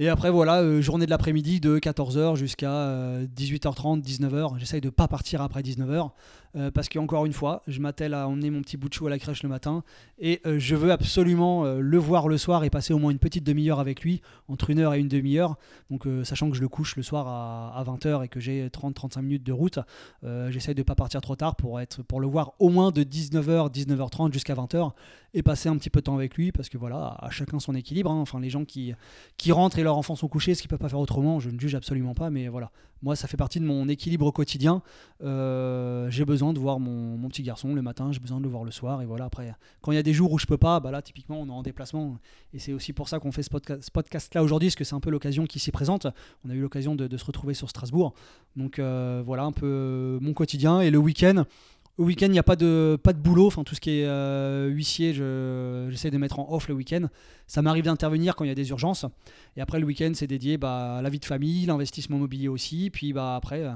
Et 0.00 0.08
après, 0.08 0.30
voilà, 0.30 0.62
euh, 0.62 0.80
journée 0.80 1.04
de 1.04 1.10
l'après-midi 1.10 1.60
de 1.60 1.78
14h 1.78 2.34
jusqu'à 2.34 3.20
18h30, 3.36 4.02
19h. 4.02 4.58
J'essaye 4.58 4.80
de 4.80 4.86
ne 4.86 4.90
pas 4.90 5.08
partir 5.08 5.42
après 5.42 5.60
19h. 5.60 6.10
Euh, 6.56 6.70
parce 6.70 6.88
qu'encore 6.88 7.26
une 7.26 7.32
fois, 7.32 7.62
je 7.68 7.80
m'attelle 7.80 8.12
à 8.12 8.26
emmener 8.26 8.50
mon 8.50 8.60
petit 8.62 8.76
bout 8.76 8.88
de 8.88 8.94
chou 8.94 9.06
à 9.06 9.10
la 9.10 9.18
crèche 9.18 9.44
le 9.44 9.48
matin 9.48 9.84
et 10.18 10.40
euh, 10.46 10.58
je 10.58 10.74
veux 10.74 10.90
absolument 10.90 11.64
euh, 11.64 11.78
le 11.80 11.98
voir 11.98 12.26
le 12.26 12.38
soir 12.38 12.64
et 12.64 12.70
passer 12.70 12.92
au 12.92 12.98
moins 12.98 13.12
une 13.12 13.20
petite 13.20 13.44
demi-heure 13.44 13.78
avec 13.78 14.02
lui, 14.02 14.20
entre 14.48 14.70
une 14.70 14.80
heure 14.80 14.94
et 14.94 14.98
une 14.98 15.08
demi-heure. 15.08 15.56
Donc, 15.90 16.06
sachant 16.24 16.50
que 16.50 16.56
je 16.56 16.60
le 16.60 16.68
couche 16.68 16.96
le 16.96 17.02
soir 17.02 17.28
à, 17.28 17.84
20h 17.84 18.24
et 18.24 18.28
que 18.28 18.40
j'ai 18.40 18.68
30-35 18.68 19.22
minutes 19.22 19.42
de 19.42 19.52
route, 19.52 19.78
j'essaye 20.22 20.74
de 20.74 20.80
ne 20.80 20.84
pas 20.84 20.94
partir 20.94 21.20
trop 21.20 21.36
tard 21.36 21.56
pour, 21.56 21.80
être, 21.80 22.02
pour 22.02 22.20
le 22.20 22.26
voir 22.26 22.52
au 22.58 22.68
moins 22.68 22.90
de 22.90 23.02
19h, 23.02 23.72
19h30 23.72 24.32
jusqu'à 24.32 24.54
20h 24.54 24.92
et 25.34 25.42
passer 25.42 25.68
un 25.68 25.76
petit 25.76 25.90
peu 25.90 26.00
de 26.00 26.04
temps 26.04 26.16
avec 26.16 26.36
lui 26.36 26.52
parce 26.52 26.68
que 26.68 26.78
voilà, 26.78 27.16
à 27.18 27.30
chacun 27.30 27.58
son 27.58 27.74
équilibre. 27.74 28.10
Hein. 28.10 28.20
Enfin, 28.20 28.40
les 28.40 28.50
gens 28.50 28.64
qui, 28.64 28.94
qui 29.36 29.52
rentrent 29.52 29.78
et 29.78 29.82
leurs 29.82 29.96
enfants 29.96 30.16
sont 30.16 30.28
couchés, 30.28 30.54
ce 30.54 30.62
qu'ils 30.62 30.68
ne 30.68 30.70
peuvent 30.70 30.86
pas 30.86 30.88
faire 30.88 31.00
autrement, 31.00 31.40
je 31.40 31.50
ne 31.50 31.58
juge 31.58 31.74
absolument 31.74 32.14
pas, 32.14 32.30
mais 32.30 32.48
voilà, 32.48 32.70
moi, 33.02 33.16
ça 33.16 33.28
fait 33.28 33.36
partie 33.36 33.60
de 33.60 33.64
mon 33.64 33.88
équilibre 33.88 34.30
quotidien. 34.30 34.82
Euh, 35.22 36.10
j'ai 36.10 36.24
besoin 36.24 36.52
de 36.52 36.58
voir 36.58 36.78
mon, 36.80 37.28
petit 37.28 37.42
garçon 37.42 37.74
le 37.74 37.82
matin, 37.82 38.12
j'ai 38.12 38.20
besoin 38.20 38.38
de 38.38 38.44
le 38.44 38.50
voir 38.50 38.64
le 38.64 38.70
soir. 38.70 39.00
Et 39.02 39.06
voilà, 39.06 39.24
après, 39.26 39.54
quand 39.80 39.92
il 39.92 39.94
y 39.94 39.98
a 39.98 40.02
des 40.02 40.12
jours 40.12 40.32
où 40.32 40.38
je 40.38 40.46
peux 40.46 40.58
pas, 40.58 40.80
bah 40.80 40.90
là, 40.90 41.00
typiquement, 41.00 41.40
on 41.40 41.46
est 41.46 41.52
en 41.52 41.62
déplacement. 41.62 42.18
Et 42.52 42.58
c'est 42.58 42.72
aussi 42.72 42.92
pour 42.92 43.08
ça 43.08 43.18
qu'on 43.18 43.32
fait 43.32 43.42
ce, 43.42 43.50
podcast-là 43.90 44.42
aujourd'hui, 44.42 44.68
parce 44.68 44.76
que 44.76 44.84
c'est 44.84 44.94
un 44.94 45.00
peu 45.00 45.10
l'occasion 45.10 45.46
qui 45.46 45.58
s'y 45.58 45.70
présente. 45.70 46.06
On 46.44 46.50
a 46.50 46.54
eu 46.54 46.60
l'occasion 46.60 46.94
de, 46.94 47.16
se 47.16 47.24
retrouver 47.24 47.54
sur 47.54 47.68
Strasbourg. 47.70 48.14
Donc 48.56 48.78
euh, 48.78 49.22
voilà 49.24 49.44
un 49.44 49.52
peu 49.52 50.18
mon 50.20 50.32
quotidien. 50.32 50.80
Et 50.80 50.90
le 50.90 50.98
week-end, 50.98 51.44
au 51.98 52.04
week-end, 52.04 52.26
il 52.26 52.32
n'y 52.32 52.38
a 52.38 52.42
pas 52.42 52.56
de, 52.56 52.98
pas 53.02 53.12
de 53.12 53.18
boulot. 53.18 53.46
Enfin, 53.46 53.62
tout 53.62 53.74
ce 53.74 53.80
qui 53.80 53.90
est 53.90 54.06
euh, 54.06 54.68
huissier, 54.68 55.12
j'essaie 55.12 56.10
de 56.10 56.18
mettre 56.18 56.38
en 56.38 56.52
off 56.52 56.68
le 56.68 56.74
week-end. 56.74 57.06
Ça 57.46 57.62
m'arrive 57.62 57.84
d'intervenir 57.84 58.36
quand 58.36 58.44
il 58.44 58.48
y 58.48 58.52
a 58.52 58.54
des 58.54 58.70
urgences. 58.70 59.04
Et 59.56 59.60
après, 59.60 59.78
le 59.80 59.86
week-end, 59.86 60.12
c'est 60.14 60.26
dédié 60.26 60.56
bah, 60.56 60.96
à 60.96 61.02
la 61.02 61.10
vie 61.10 61.18
de 61.18 61.24
famille, 61.24 61.66
l'investissement 61.66 62.16
immobilier 62.16 62.48
aussi. 62.48 62.90
Puis 62.90 63.12
bah, 63.12 63.36
après, 63.36 63.64
euh, 63.64 63.72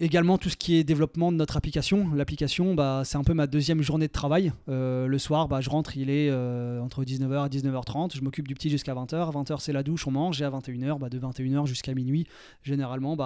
Également 0.00 0.38
tout 0.38 0.48
ce 0.48 0.56
qui 0.56 0.76
est 0.76 0.84
développement 0.84 1.32
de 1.32 1.36
notre 1.36 1.56
application. 1.56 2.14
L'application, 2.14 2.74
bah, 2.74 3.02
c'est 3.04 3.18
un 3.18 3.24
peu 3.24 3.34
ma 3.34 3.48
deuxième 3.48 3.82
journée 3.82 4.06
de 4.06 4.12
travail. 4.12 4.52
Euh, 4.68 5.08
le 5.08 5.18
soir, 5.18 5.48
bah, 5.48 5.60
je 5.60 5.68
rentre, 5.70 5.96
il 5.96 6.08
est 6.08 6.30
euh, 6.30 6.80
entre 6.80 7.02
19h 7.02 7.46
et 7.46 7.48
19h30. 7.48 8.14
Je 8.14 8.22
m'occupe 8.22 8.46
du 8.46 8.54
petit 8.54 8.70
jusqu'à 8.70 8.94
20h. 8.94 9.16
À 9.16 9.30
20h, 9.30 9.58
c'est 9.58 9.72
la 9.72 9.82
douche, 9.82 10.06
on 10.06 10.12
mange. 10.12 10.40
Et 10.40 10.44
à 10.44 10.50
21h, 10.50 11.00
bah, 11.00 11.08
de 11.08 11.18
21h 11.18 11.66
jusqu'à 11.66 11.94
minuit, 11.94 12.28
généralement, 12.62 13.16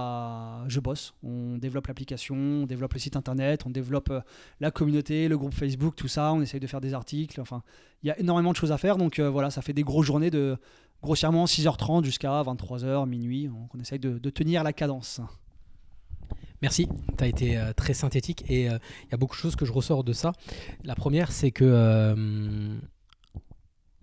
je 0.66 0.80
bosse. 0.80 1.12
On 1.22 1.58
développe 1.58 1.88
l'application, 1.88 2.36
on 2.36 2.66
développe 2.66 2.94
le 2.94 3.00
site 3.00 3.16
internet, 3.16 3.66
on 3.66 3.70
développe 3.70 4.08
euh, 4.08 4.20
la 4.60 4.70
communauté, 4.70 5.28
le 5.28 5.36
groupe 5.36 5.52
Facebook, 5.52 5.94
tout 5.94 6.08
ça. 6.08 6.32
On 6.32 6.40
essaye 6.40 6.60
de 6.60 6.66
faire 6.66 6.80
des 6.80 6.94
articles. 6.94 7.38
Enfin, 7.38 7.62
il 8.02 8.06
y 8.06 8.10
a 8.10 8.18
énormément 8.18 8.52
de 8.52 8.56
choses 8.56 8.72
à 8.72 8.78
faire. 8.78 8.96
Donc 8.96 9.20
voilà, 9.20 9.50
ça 9.50 9.60
fait 9.60 9.74
des 9.74 9.82
grosses 9.82 10.06
journées 10.06 10.30
de 10.30 10.56
grossièrement 11.02 11.44
6h30 11.44 12.02
jusqu'à 12.02 12.42
23h, 12.42 13.06
minuit. 13.06 13.50
On 13.74 13.78
essaye 13.78 13.98
de 13.98 14.30
tenir 14.30 14.64
la 14.64 14.72
cadence. 14.72 15.20
Merci, 16.62 16.86
tu 17.18 17.24
as 17.24 17.26
été 17.26 17.58
euh, 17.58 17.72
très 17.72 17.92
synthétique 17.92 18.44
et 18.48 18.70
euh, 18.70 18.78
il 19.04 19.10
y 19.10 19.14
a 19.14 19.16
beaucoup 19.16 19.34
de 19.34 19.40
choses 19.40 19.56
que 19.56 19.64
je 19.64 19.72
ressors 19.72 20.04
de 20.04 20.12
ça. 20.12 20.32
La 20.84 20.94
première, 20.94 21.32
c'est 21.32 21.50
que 21.50 21.64
euh, 21.64 22.78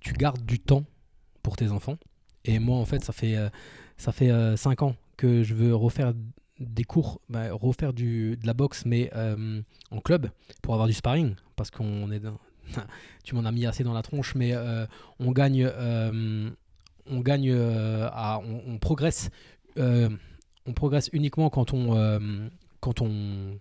tu 0.01 0.11
gardes 0.11 0.45
du 0.45 0.59
temps 0.59 0.83
pour 1.41 1.55
tes 1.55 1.71
enfants. 1.71 1.97
Et 2.43 2.59
moi, 2.59 2.77
en 2.77 2.85
fait, 2.85 3.01
ça 3.03 3.13
fait, 3.13 3.37
ça 3.97 4.11
fait 4.11 4.31
5 4.57 4.81
ans 4.81 4.95
que 5.17 5.43
je 5.43 5.53
veux 5.53 5.75
refaire 5.75 6.13
des 6.59 6.83
cours, 6.83 7.21
bah, 7.29 7.51
refaire 7.51 7.93
du, 7.93 8.37
de 8.37 8.47
la 8.47 8.53
boxe, 8.53 8.85
mais 8.85 9.11
en 9.91 9.99
club, 9.99 10.29
pour 10.61 10.73
avoir 10.73 10.87
du 10.87 10.93
sparring, 10.93 11.35
parce 11.55 11.69
qu'on 11.69 12.11
est... 12.11 12.21
tu 13.23 13.35
m'en 13.35 13.45
as 13.45 13.51
mis 13.51 13.65
assez 13.65 13.83
dans 13.83 13.93
la 13.93 14.01
tronche, 14.01 14.35
mais 14.35 14.53
on 15.19 15.31
gagne... 15.31 15.69
on 17.05 17.19
gagne 17.19 17.53
on 17.53 18.77
progresse 18.79 19.29
on 20.69 20.73
progresse 20.73 21.09
uniquement 21.13 21.49
quand 21.49 21.73
on, 21.73 21.97
euh, 21.97 22.19
quand 22.79 23.01
on, 23.01 23.57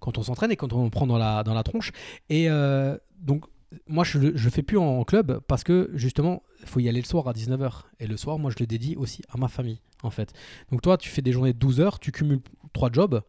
quand 0.00 0.18
on 0.18 0.22
s'entraîne 0.22 0.50
et 0.50 0.56
quand 0.56 0.72
on 0.72 0.88
prend 0.90 1.06
dans 1.06 1.18
la, 1.18 1.42
dans 1.42 1.54
la 1.54 1.62
tronche. 1.62 1.92
Et 2.30 2.48
euh, 2.48 2.96
donc, 3.20 3.44
moi, 3.86 4.04
je 4.04 4.18
ne 4.18 4.50
fais 4.50 4.62
plus 4.62 4.78
en 4.78 5.04
club 5.04 5.40
parce 5.46 5.64
que 5.64 5.90
justement, 5.94 6.42
il 6.60 6.68
faut 6.68 6.80
y 6.80 6.88
aller 6.88 7.00
le 7.00 7.06
soir 7.06 7.28
à 7.28 7.32
19h. 7.32 7.82
Et 8.00 8.06
le 8.06 8.16
soir, 8.16 8.38
moi, 8.38 8.50
je 8.50 8.56
le 8.58 8.66
dédie 8.66 8.96
aussi 8.96 9.22
à 9.32 9.36
ma 9.36 9.48
famille, 9.48 9.80
en 10.02 10.10
fait. 10.10 10.32
Donc, 10.70 10.82
toi, 10.82 10.96
tu 10.96 11.10
fais 11.10 11.22
des 11.22 11.32
journées 11.32 11.52
de 11.52 11.58
12 11.58 11.80
heures, 11.80 11.98
tu 11.98 12.12
cumules 12.12 12.40
trois 12.72 12.90
jobs 12.90 13.22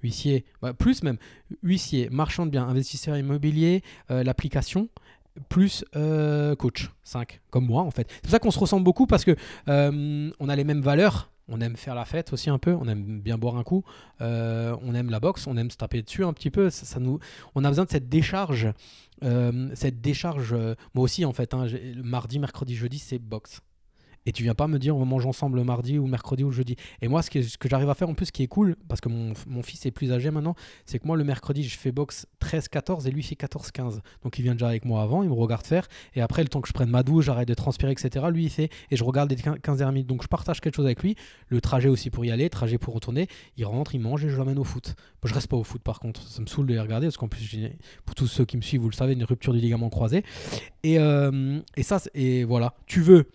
huissier, 0.00 0.44
bah, 0.62 0.72
plus 0.74 1.02
même, 1.02 1.16
huissier, 1.64 2.08
marchand 2.10 2.46
de 2.46 2.52
biens, 2.52 2.68
investisseur 2.68 3.16
immobilier, 3.16 3.82
euh, 4.12 4.22
l'application, 4.22 4.88
plus 5.48 5.84
coach, 6.56 6.90
5, 7.02 7.40
comme 7.50 7.66
moi 7.66 7.82
en 7.82 7.90
fait. 7.90 8.08
C'est 8.10 8.22
pour 8.22 8.30
ça 8.30 8.38
qu'on 8.38 8.50
se 8.52 8.58
ressemble 8.60 8.84
beaucoup 8.84 9.08
parce 9.08 9.24
que 9.24 9.36
on 9.66 10.48
a 10.48 10.56
les 10.56 10.64
mêmes 10.64 10.82
valeurs, 10.82 11.30
on 11.48 11.60
aime 11.60 11.76
faire 11.76 11.94
la 11.94 12.04
fête 12.04 12.32
aussi 12.32 12.50
un 12.50 12.58
peu, 12.58 12.74
on 12.74 12.86
aime 12.88 13.20
bien 13.20 13.38
boire 13.38 13.56
un 13.56 13.64
coup, 13.64 13.84
euh, 14.20 14.76
on 14.82 14.94
aime 14.94 15.10
la 15.10 15.20
boxe, 15.20 15.46
on 15.46 15.56
aime 15.56 15.70
se 15.70 15.76
taper 15.76 16.02
dessus 16.02 16.24
un 16.24 16.32
petit 16.32 16.50
peu. 16.50 16.70
Ça, 16.70 17.00
nous, 17.00 17.18
on 17.54 17.64
a 17.64 17.68
besoin 17.68 17.84
de 17.84 17.90
cette 17.90 18.08
décharge, 18.08 18.68
euh, 19.24 19.70
cette 19.74 20.00
décharge. 20.00 20.52
Euh, 20.52 20.74
moi 20.94 21.04
aussi 21.04 21.24
en 21.24 21.32
fait, 21.32 21.54
hein, 21.54 21.66
mardi, 22.02 22.38
mercredi, 22.38 22.74
jeudi, 22.74 22.98
c'est 22.98 23.18
boxe. 23.18 23.60
Et 24.28 24.32
tu 24.32 24.42
viens 24.42 24.54
pas 24.54 24.68
me 24.68 24.78
dire 24.78 24.94
on 24.94 25.06
mange 25.06 25.24
ensemble 25.24 25.56
le 25.56 25.64
mardi 25.64 25.98
ou 25.98 26.06
mercredi 26.06 26.44
ou 26.44 26.50
jeudi. 26.50 26.76
Et 27.00 27.08
moi, 27.08 27.22
ce 27.22 27.30
que, 27.30 27.40
j'arrive 27.66 27.88
à 27.88 27.94
faire 27.94 28.10
en 28.10 28.14
plus, 28.14 28.26
ce 28.26 28.32
qui 28.32 28.42
est 28.42 28.46
cool, 28.46 28.76
parce 28.86 29.00
que 29.00 29.08
mon, 29.08 29.62
fils 29.62 29.86
est 29.86 29.90
plus 29.90 30.12
âgé 30.12 30.30
maintenant, 30.30 30.54
c'est 30.84 30.98
que 30.98 31.06
moi, 31.06 31.16
le 31.16 31.24
mercredi, 31.24 31.62
je 31.62 31.78
fais 31.78 31.92
boxe 31.92 32.26
13-14 32.42 33.08
et 33.08 33.10
lui, 33.10 33.22
il 33.22 33.24
fait 33.24 33.36
14-15. 33.36 34.00
Donc 34.22 34.38
il 34.38 34.42
vient 34.42 34.52
déjà 34.52 34.68
avec 34.68 34.84
moi 34.84 35.00
avant, 35.00 35.22
il 35.22 35.30
me 35.30 35.34
regarde 35.34 35.64
faire. 35.64 35.88
Et 36.14 36.20
après, 36.20 36.42
le 36.42 36.50
temps 36.50 36.60
que 36.60 36.68
je 36.68 36.74
prenne 36.74 36.90
ma 36.90 37.02
douche, 37.02 37.24
j'arrête 37.24 37.48
de 37.48 37.54
transpirer, 37.54 37.90
etc., 37.90 38.26
lui, 38.30 38.44
il 38.44 38.50
fait. 38.50 38.68
Et 38.90 38.96
je 38.96 39.04
regarde 39.04 39.30
les 39.30 39.36
15 39.36 39.82
minutes. 39.84 40.06
Donc 40.06 40.22
je 40.22 40.28
partage 40.28 40.60
quelque 40.60 40.76
chose 40.76 40.84
avec 40.84 41.02
lui. 41.02 41.16
Le 41.46 41.62
trajet 41.62 41.88
aussi 41.88 42.10
pour 42.10 42.22
y 42.26 42.30
aller, 42.30 42.50
trajet 42.50 42.76
pour 42.76 42.92
retourner. 42.92 43.28
Il 43.56 43.64
rentre, 43.64 43.94
il 43.94 44.00
mange 44.00 44.26
et 44.26 44.28
je 44.28 44.36
l'emmène 44.36 44.58
au 44.58 44.64
foot. 44.64 44.94
Moi, 45.22 45.30
je 45.30 45.32
reste 45.32 45.46
pas 45.46 45.56
au 45.56 45.64
foot 45.64 45.80
par 45.80 46.00
contre. 46.00 46.28
Ça 46.28 46.42
me 46.42 46.46
saoule 46.46 46.66
de 46.66 46.74
les 46.74 46.80
regarder 46.80 47.06
parce 47.06 47.16
qu'en 47.16 47.28
plus, 47.28 47.48
pour 48.04 48.14
tous 48.14 48.26
ceux 48.26 48.44
qui 48.44 48.58
me 48.58 48.62
suivent, 48.62 48.82
vous 48.82 48.90
le 48.90 48.94
savez, 48.94 49.14
une 49.14 49.24
rupture 49.24 49.54
du 49.54 49.58
ligament 49.58 49.88
croisé. 49.88 50.22
Et, 50.82 50.98
euh, 50.98 51.60
et 51.78 51.82
ça, 51.82 51.98
et 52.12 52.44
voilà. 52.44 52.74
Tu 52.84 53.00
veux 53.00 53.26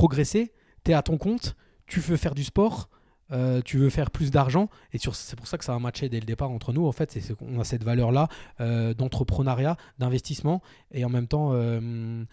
progresser 0.00 0.52
tu 0.82 0.92
es 0.92 0.94
à 0.94 1.02
ton 1.02 1.18
compte, 1.18 1.56
tu 1.86 2.00
veux 2.00 2.16
faire 2.16 2.34
du 2.34 2.42
sport, 2.42 2.88
euh, 3.32 3.60
tu 3.62 3.76
veux 3.76 3.90
faire 3.90 4.10
plus 4.10 4.30
d'argent. 4.30 4.70
Et 4.94 4.98
c'est 4.98 5.36
pour 5.36 5.46
ça 5.46 5.58
que 5.58 5.64
ça 5.66 5.74
a 5.74 5.78
matché 5.78 6.08
dès 6.08 6.20
le 6.20 6.24
départ 6.24 6.50
entre 6.50 6.72
nous. 6.72 6.86
En 6.86 6.92
fait, 6.92 7.12
c'est 7.12 7.34
qu'on 7.34 7.60
a 7.60 7.64
cette 7.64 7.84
valeur-là 7.84 8.28
euh, 8.62 8.94
d'entrepreneuriat, 8.94 9.76
d'investissement 9.98 10.62
et 10.90 11.04
en 11.04 11.10
même 11.10 11.26
temps 11.26 11.50
euh, 11.52 12.24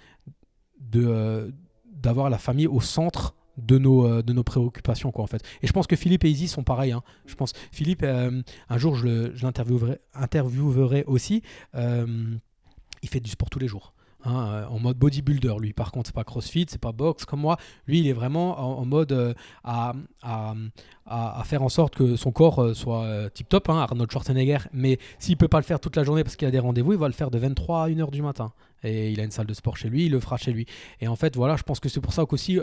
d'avoir 1.86 2.30
la 2.30 2.38
famille 2.38 2.68
au 2.68 2.80
centre 2.80 3.36
de 3.58 3.78
nos, 3.78 4.22
de 4.22 4.34
nos 4.34 4.44
préoccupations 4.44 5.12
quoi 5.12 5.24
en 5.24 5.28
fait 5.28 5.44
et 5.64 5.68
je 5.68 5.74
pense 5.74 5.88
que 5.88 5.96
Philippe 5.96 6.24
et 6.26 6.30
Izzy 6.30 6.48
sont 6.48 6.64
pareils 6.64 6.92
hein. 6.92 7.02
je 7.26 7.34
pense 7.34 7.54
Philippe 7.72 8.04
un 8.04 8.78
jour 8.78 8.94
je 8.94 9.34
l'interviewerai 9.42 11.04
aussi 11.08 11.42
il 11.74 13.10
fait 13.10 13.20
du 13.20 13.32
sport 13.32 13.50
tous 13.50 13.58
les 13.58 13.68
jours 13.68 13.96
Hein, 14.24 14.48
euh, 14.48 14.66
en 14.66 14.80
mode 14.80 14.98
bodybuilder. 14.98 15.56
Lui, 15.60 15.74
par 15.74 15.92
contre, 15.92 16.08
c'est 16.08 16.16
pas 16.16 16.24
crossfit, 16.24 16.66
c'est 16.68 16.82
pas 16.82 16.92
boxe 16.92 17.24
comme 17.24 17.40
moi. 17.40 17.58
Lui, 17.86 18.00
il 18.00 18.08
est 18.08 18.14
vraiment 18.14 18.80
en, 18.80 18.84
mode 18.84 19.12
euh, 19.12 19.34
à, 19.64 19.94
à, 20.24 21.44
faire 21.46 21.62
en 21.62 21.70
sorte 21.70 21.96
que 21.96 22.16
son 22.16 22.32
corps 22.32 22.60
euh, 22.60 22.74
soit 22.74 23.30
tip 23.30 23.48
top, 23.48 23.70
hein, 23.70 23.78
Arnold 23.78 24.12
Schwarzenegger. 24.12 24.58
Mais 24.74 24.98
s'il 25.20 25.38
peut 25.38 25.48
pas 25.48 25.60
le 25.60 25.64
faire 25.64 25.80
toute 25.80 25.96
la 25.96 26.04
journée 26.04 26.24
parce 26.24 26.36
qu'il 26.36 26.48
a 26.48 26.52
des 26.52 26.60
rendez-vous, 26.60 26.94
il 26.94 27.00
va 27.00 27.08
le 27.08 27.14
faire 27.14 27.30
de 27.30 27.38
23 27.38 27.84
à 27.84 27.90
1h 27.90 28.10
du 28.10 28.24
matin. 28.24 28.52
Et 28.84 29.12
il 29.12 29.20
a 29.20 29.24
une 29.24 29.32
salle 29.32 29.48
de 29.48 29.54
sport 29.54 29.78
chez 29.78 29.90
lui, 29.90 30.08
il 30.08 30.12
le 30.12 30.20
fera 30.20 30.38
chez 30.38 30.52
lui. 30.52 30.66
Et 31.00 31.08
en 31.08 31.16
fait, 31.16 31.36
voilà, 31.36 31.56
je 31.56 31.64
pense 31.64 31.80
que 31.80 31.88
c'est 31.88 32.02
pour 32.02 32.14
ça 32.14 32.26
qu'aussi 32.26 32.60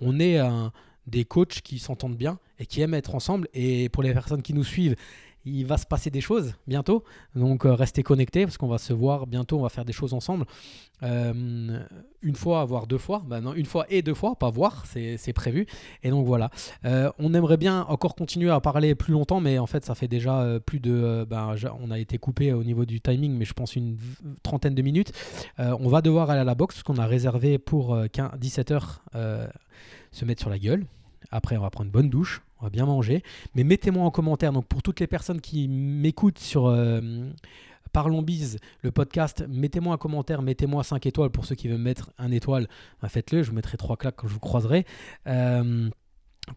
on 0.00 0.20
est 0.20 0.40
des 1.06 1.24
coachs 1.24 1.60
qui 1.62 1.78
s'entendent 1.78 2.16
bien 2.16 2.38
et 2.58 2.66
qui 2.66 2.80
aiment 2.80 2.94
être 2.94 3.14
ensemble. 3.14 3.48
Et 3.54 3.88
pour 3.88 4.02
les 4.02 4.12
personnes 4.12 4.42
qui 4.42 4.54
nous 4.54 4.64
suivent, 4.64 4.96
il 5.44 5.66
va 5.66 5.76
se 5.76 5.86
passer 5.86 6.10
des 6.10 6.20
choses 6.20 6.54
bientôt. 6.66 7.04
Donc 7.34 7.66
euh, 7.66 7.74
restez 7.74 8.02
connectés 8.02 8.44
parce 8.44 8.56
qu'on 8.56 8.68
va 8.68 8.78
se 8.78 8.92
voir 8.92 9.26
bientôt, 9.26 9.58
on 9.58 9.62
va 9.62 9.68
faire 9.68 9.84
des 9.84 9.92
choses 9.92 10.14
ensemble. 10.14 10.44
Euh, 11.02 11.82
une 12.22 12.36
fois, 12.36 12.64
voire 12.64 12.86
deux 12.86 12.98
fois. 12.98 13.22
Ben 13.26 13.40
non, 13.40 13.54
une 13.54 13.66
fois 13.66 13.86
et 13.88 14.02
deux 14.02 14.14
fois, 14.14 14.36
pas 14.36 14.50
voir, 14.50 14.84
c'est 14.86 15.32
prévu. 15.32 15.66
Et 16.02 16.10
donc 16.10 16.26
voilà. 16.26 16.50
Euh, 16.84 17.10
on 17.18 17.34
aimerait 17.34 17.56
bien 17.56 17.82
encore 17.82 18.14
continuer 18.14 18.50
à 18.50 18.60
parler 18.60 18.94
plus 18.94 19.12
longtemps, 19.12 19.40
mais 19.40 19.58
en 19.58 19.66
fait 19.66 19.84
ça 19.84 19.94
fait 19.94 20.08
déjà 20.08 20.60
plus 20.64 20.80
de... 20.80 21.26
Ben, 21.28 21.54
on 21.80 21.90
a 21.90 21.98
été 21.98 22.18
coupé 22.18 22.52
au 22.52 22.62
niveau 22.62 22.84
du 22.84 23.00
timing, 23.00 23.36
mais 23.36 23.44
je 23.44 23.52
pense 23.52 23.74
une 23.74 23.98
trentaine 24.42 24.74
de 24.74 24.82
minutes. 24.82 25.12
on 25.58 25.88
va 25.88 26.02
devoir 26.02 26.30
aller 26.30 26.40
à 26.40 26.44
la 26.44 26.54
boxe 26.54 26.76
parce 26.76 26.82
qu'on 26.84 27.02
a 27.02 27.06
réservé 27.06 27.58
pour 27.58 27.96
17h 27.96 29.00
se 30.12 30.24
mettre 30.24 30.40
sur 30.40 30.50
la 30.50 30.58
gueule. 30.58 30.86
Après, 31.32 31.56
on 31.56 31.62
va 31.62 31.70
prendre 31.70 31.86
une 31.86 31.92
bonne 31.92 32.10
douche 32.10 32.42
on 32.62 32.66
va 32.66 32.70
bien 32.70 32.86
manger. 32.86 33.22
Mais 33.54 33.64
mettez-moi 33.64 34.04
en 34.04 34.10
commentaire, 34.10 34.52
donc 34.52 34.66
pour 34.66 34.82
toutes 34.82 35.00
les 35.00 35.06
personnes 35.06 35.40
qui 35.40 35.68
m'écoutent 35.68 36.38
sur 36.38 36.68
euh, 36.68 37.00
Parlons 37.92 38.22
Bise, 38.22 38.58
le 38.82 38.92
podcast, 38.92 39.44
mettez-moi 39.48 39.94
un 39.94 39.98
commentaire, 39.98 40.42
mettez-moi 40.42 40.84
5 40.84 41.04
étoiles. 41.06 41.30
Pour 41.30 41.44
ceux 41.44 41.56
qui 41.56 41.68
veulent 41.68 41.78
mettre 41.78 42.10
un 42.18 42.30
étoile, 42.30 42.68
ben, 43.02 43.08
faites-le, 43.08 43.42
je 43.42 43.50
vous 43.50 43.56
mettrai 43.56 43.76
3 43.76 43.96
claques 43.96 44.14
quand 44.16 44.28
je 44.28 44.32
vous 44.34 44.40
croiserai. 44.40 44.86
Euh, 45.26 45.90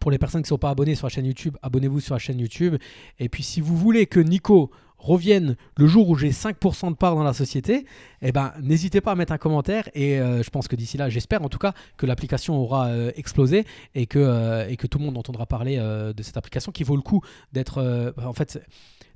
pour 0.00 0.10
les 0.10 0.18
personnes 0.18 0.42
qui 0.42 0.46
ne 0.46 0.50
sont 0.50 0.58
pas 0.58 0.70
abonnées 0.70 0.94
sur 0.94 1.06
la 1.06 1.10
chaîne 1.10 1.26
YouTube, 1.26 1.56
abonnez-vous 1.62 2.00
sur 2.00 2.14
la 2.14 2.18
chaîne 2.18 2.38
YouTube. 2.38 2.76
Et 3.18 3.28
puis 3.28 3.42
si 3.42 3.60
vous 3.60 3.76
voulez 3.76 4.06
que 4.06 4.20
Nico 4.20 4.70
revienne 4.98 5.56
le 5.76 5.86
jour 5.86 6.08
où 6.08 6.16
j'ai 6.16 6.30
5% 6.30 6.90
de 6.90 6.96
part 6.96 7.14
dans 7.14 7.22
la 7.22 7.32
société, 7.32 7.86
eh 8.22 8.32
ben, 8.32 8.52
n'hésitez 8.62 9.00
pas 9.00 9.12
à 9.12 9.14
mettre 9.14 9.32
un 9.32 9.38
commentaire 9.38 9.88
et 9.94 10.18
euh, 10.18 10.42
je 10.42 10.50
pense 10.50 10.68
que 10.68 10.76
d'ici 10.76 10.96
là, 10.96 11.08
j'espère 11.08 11.42
en 11.42 11.48
tout 11.48 11.58
cas 11.58 11.74
que 11.96 12.06
l'application 12.06 12.56
aura 12.56 12.88
euh, 12.88 13.12
explosé 13.16 13.64
et 13.94 14.06
que, 14.06 14.18
euh, 14.18 14.68
et 14.68 14.76
que 14.76 14.86
tout 14.86 14.98
le 14.98 15.04
monde 15.04 15.18
entendra 15.18 15.46
parler 15.46 15.76
de 15.76 16.22
cette 16.22 16.36
application 16.36 16.72
qui 16.72 16.84
vaut 16.84 16.96
le 16.96 17.02
coup 17.02 17.20
d'être... 17.52 18.12
en 18.22 18.32
fait, 18.32 18.60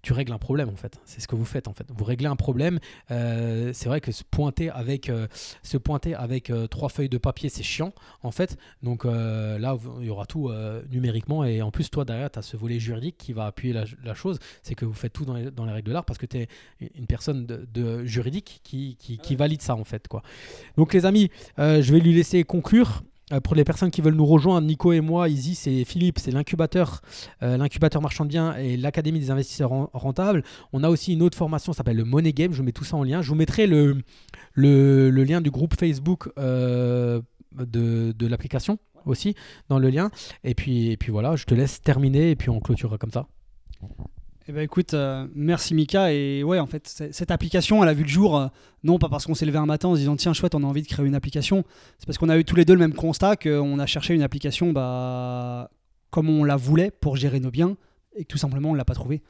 tu 0.03 0.13
règles 0.13 0.33
un 0.33 0.39
problème 0.39 0.69
en 0.69 0.77
fait. 0.77 1.01
C'est 1.05 1.21
ce 1.21 1.29
que 1.29 1.35
vous 1.35 1.45
faites 1.45 1.69
en 1.69 1.73
fait. 1.73 1.87
Vous 1.95 2.05
réglez 2.05 2.27
un 2.27 2.37
problème. 2.37 2.79
Euh, 3.11 3.71
c'est 3.75 3.89
vrai 3.89 4.01
que 4.01 4.13
se 4.13 4.25
pointer 4.25 4.71
avec, 4.71 5.09
euh, 5.09 5.27
se 5.63 5.77
pointer 5.77 6.15
avec 6.15 6.51
euh, 6.51 6.67
trois 6.67 6.89
feuilles 6.89 7.09
de 7.09 7.19
papier, 7.19 7.49
c'est 7.49 7.63
chiant 7.63 7.93
en 8.23 8.31
fait. 8.31 8.57
Donc 8.83 9.05
là, 9.05 9.77
il 10.01 10.07
y 10.07 10.11
aura 10.11 10.27
tout 10.27 10.51
numériquement 10.91 11.45
et 11.45 11.63
en 11.63 11.71
plus, 11.71 11.91
toi 11.91 12.05
derrière, 12.05 12.31
tu 12.31 12.39
as 12.39 12.43
ce 12.43 12.57
volet 12.57 12.79
juridique 12.79 13.17
qui 13.19 13.33
va 13.33 13.47
appuyer 13.47 13.75
la, 13.75 14.15
chose. 14.15 14.39
C'est 14.63 14.75
que 14.75 14.85
vous 14.85 14.93
faites 14.93 15.13
tout 15.13 15.25
dans 15.25 15.35
les, 15.35 15.51
dans 15.51 15.65
les 15.65 15.73
règles 15.73 15.89
de 15.89 15.93
l'art 15.93 16.05
parce 16.05 16.19
que 16.19 16.27
tu 16.27 16.39
es 16.39 16.49
une 16.95 17.07
personne 17.07 17.47
de, 17.47 18.05
juridique 18.05 18.61
qui, 18.65 18.97
qui, 18.99 19.19
qui, 19.19 19.37
valide 19.37 19.63
ça 19.63 19.75
en 19.77 19.85
fait. 19.85 20.09
Quoi. 20.09 20.23
Donc 20.77 20.93
les 20.93 21.07
amis, 21.07 21.31
je 21.59 21.93
vais 21.93 22.01
lui 22.01 22.15
laisser 22.15 22.45
conclure. 22.45 23.03
Euh, 23.33 23.41
pour 23.41 23.55
les 23.55 23.65
personnes 23.65 23.91
qui 23.91 24.01
veulent 24.01 24.15
nous 24.15 24.27
rejoindre, 24.27 24.67
Nico 24.67 24.93
et 24.93 25.01
moi, 25.01 25.29
Easy, 25.29 25.55
c'est 25.55 25.85
Philippe, 25.85 26.19
c'est 26.19 26.31
l'incubateur, 26.31 27.01
euh, 27.43 27.57
l'incubateur 27.57 28.03
marchand 28.03 28.25
de 28.25 28.31
biens 28.31 28.57
et 28.57 28.77
l'Académie 28.77 29.21
des 29.21 29.31
investisseurs 29.31 29.71
rentables. 29.93 30.43
On 30.73 30.83
a 30.85 30.89
aussi 30.89 31.13
une 31.13 31.23
autre 31.23 31.37
formation, 31.37 31.73
s'appelle 31.73 31.97
le 31.97 32.05
Money 32.05 32.33
Game. 32.33 32.53
Je 32.53 32.59
vous 32.59 32.65
mets 32.65 32.73
tout 32.73 32.85
ça 32.85 32.97
en 32.97 33.05
lien. 33.05 33.23
Je 33.23 33.29
vous 33.29 33.35
mettrai 33.35 33.67
le, 33.67 34.03
lien 34.57 35.41
du 35.41 35.51
groupe 35.51 35.75
Facebook 35.79 36.29
euh, 36.39 37.21
de, 37.53 38.13
de 38.13 38.27
l'application 38.27 38.79
aussi 39.07 39.35
dans 39.69 39.79
le 39.79 39.89
lien. 39.91 40.11
Et 40.45 40.55
puis, 40.55 40.91
et 40.91 40.97
puis 40.97 41.11
voilà, 41.11 41.37
je 41.37 41.45
te 41.45 41.55
laisse 41.55 41.81
terminer 41.81 42.31
et 42.31 42.37
puis 42.37 42.51
on 42.51 42.61
clôturera 42.61 42.99
comme 42.99 43.13
ça. 43.13 43.27
Eh 44.51 44.53
ben 44.53 44.63
écoute, 44.63 44.95
euh, 44.95 45.29
merci 45.33 45.77
Mika. 45.77 46.13
Et 46.13 46.43
ouais, 46.43 46.59
en 46.59 46.67
fait, 46.67 46.89
cette 47.13 47.31
application, 47.31 47.85
elle 47.85 47.89
a 47.89 47.95
vu 47.95 48.03
le 48.03 48.09
jour, 48.09 48.37
euh, 48.37 48.49
non 48.83 48.99
pas 48.99 49.09
parce 49.09 49.25
qu'on 49.25 49.37
s'est 49.37 49.47
levé 49.47 49.59
un 49.59 49.67
matin 49.67 49.87
en 49.87 49.95
se 49.95 50.01
disant 50.01 50.17
tiens, 50.17 50.33
chouette, 50.33 50.57
on 50.57 50.65
a 50.65 50.67
envie 50.67 50.83
de 50.83 50.89
créer 50.89 51.07
une 51.07 51.15
application. 51.15 51.63
C'est 52.01 52.07
parce 52.07 52.19
qu'on 52.19 52.29
a 52.29 52.37
eu 52.37 52.45
tous 52.45 52.57
les 52.57 52.65
deux 52.65 52.73
le 52.73 52.81
même 52.81 52.93
constat 52.93 53.37
qu'on 53.37 53.79
a 53.79 53.87
cherché 53.87 54.13
une 54.13 54.23
application 54.23 54.73
bah, 54.73 55.71
comme 56.11 56.29
on 56.29 56.43
la 56.43 56.57
voulait 56.57 56.91
pour 56.91 57.15
gérer 57.15 57.39
nos 57.39 57.53
biens 57.53 57.77
et 58.17 58.25
tout 58.25 58.39
simplement 58.39 58.71
on 58.71 58.75
l'a 58.75 58.85
pas 58.85 58.95
trouvé. 58.95 59.23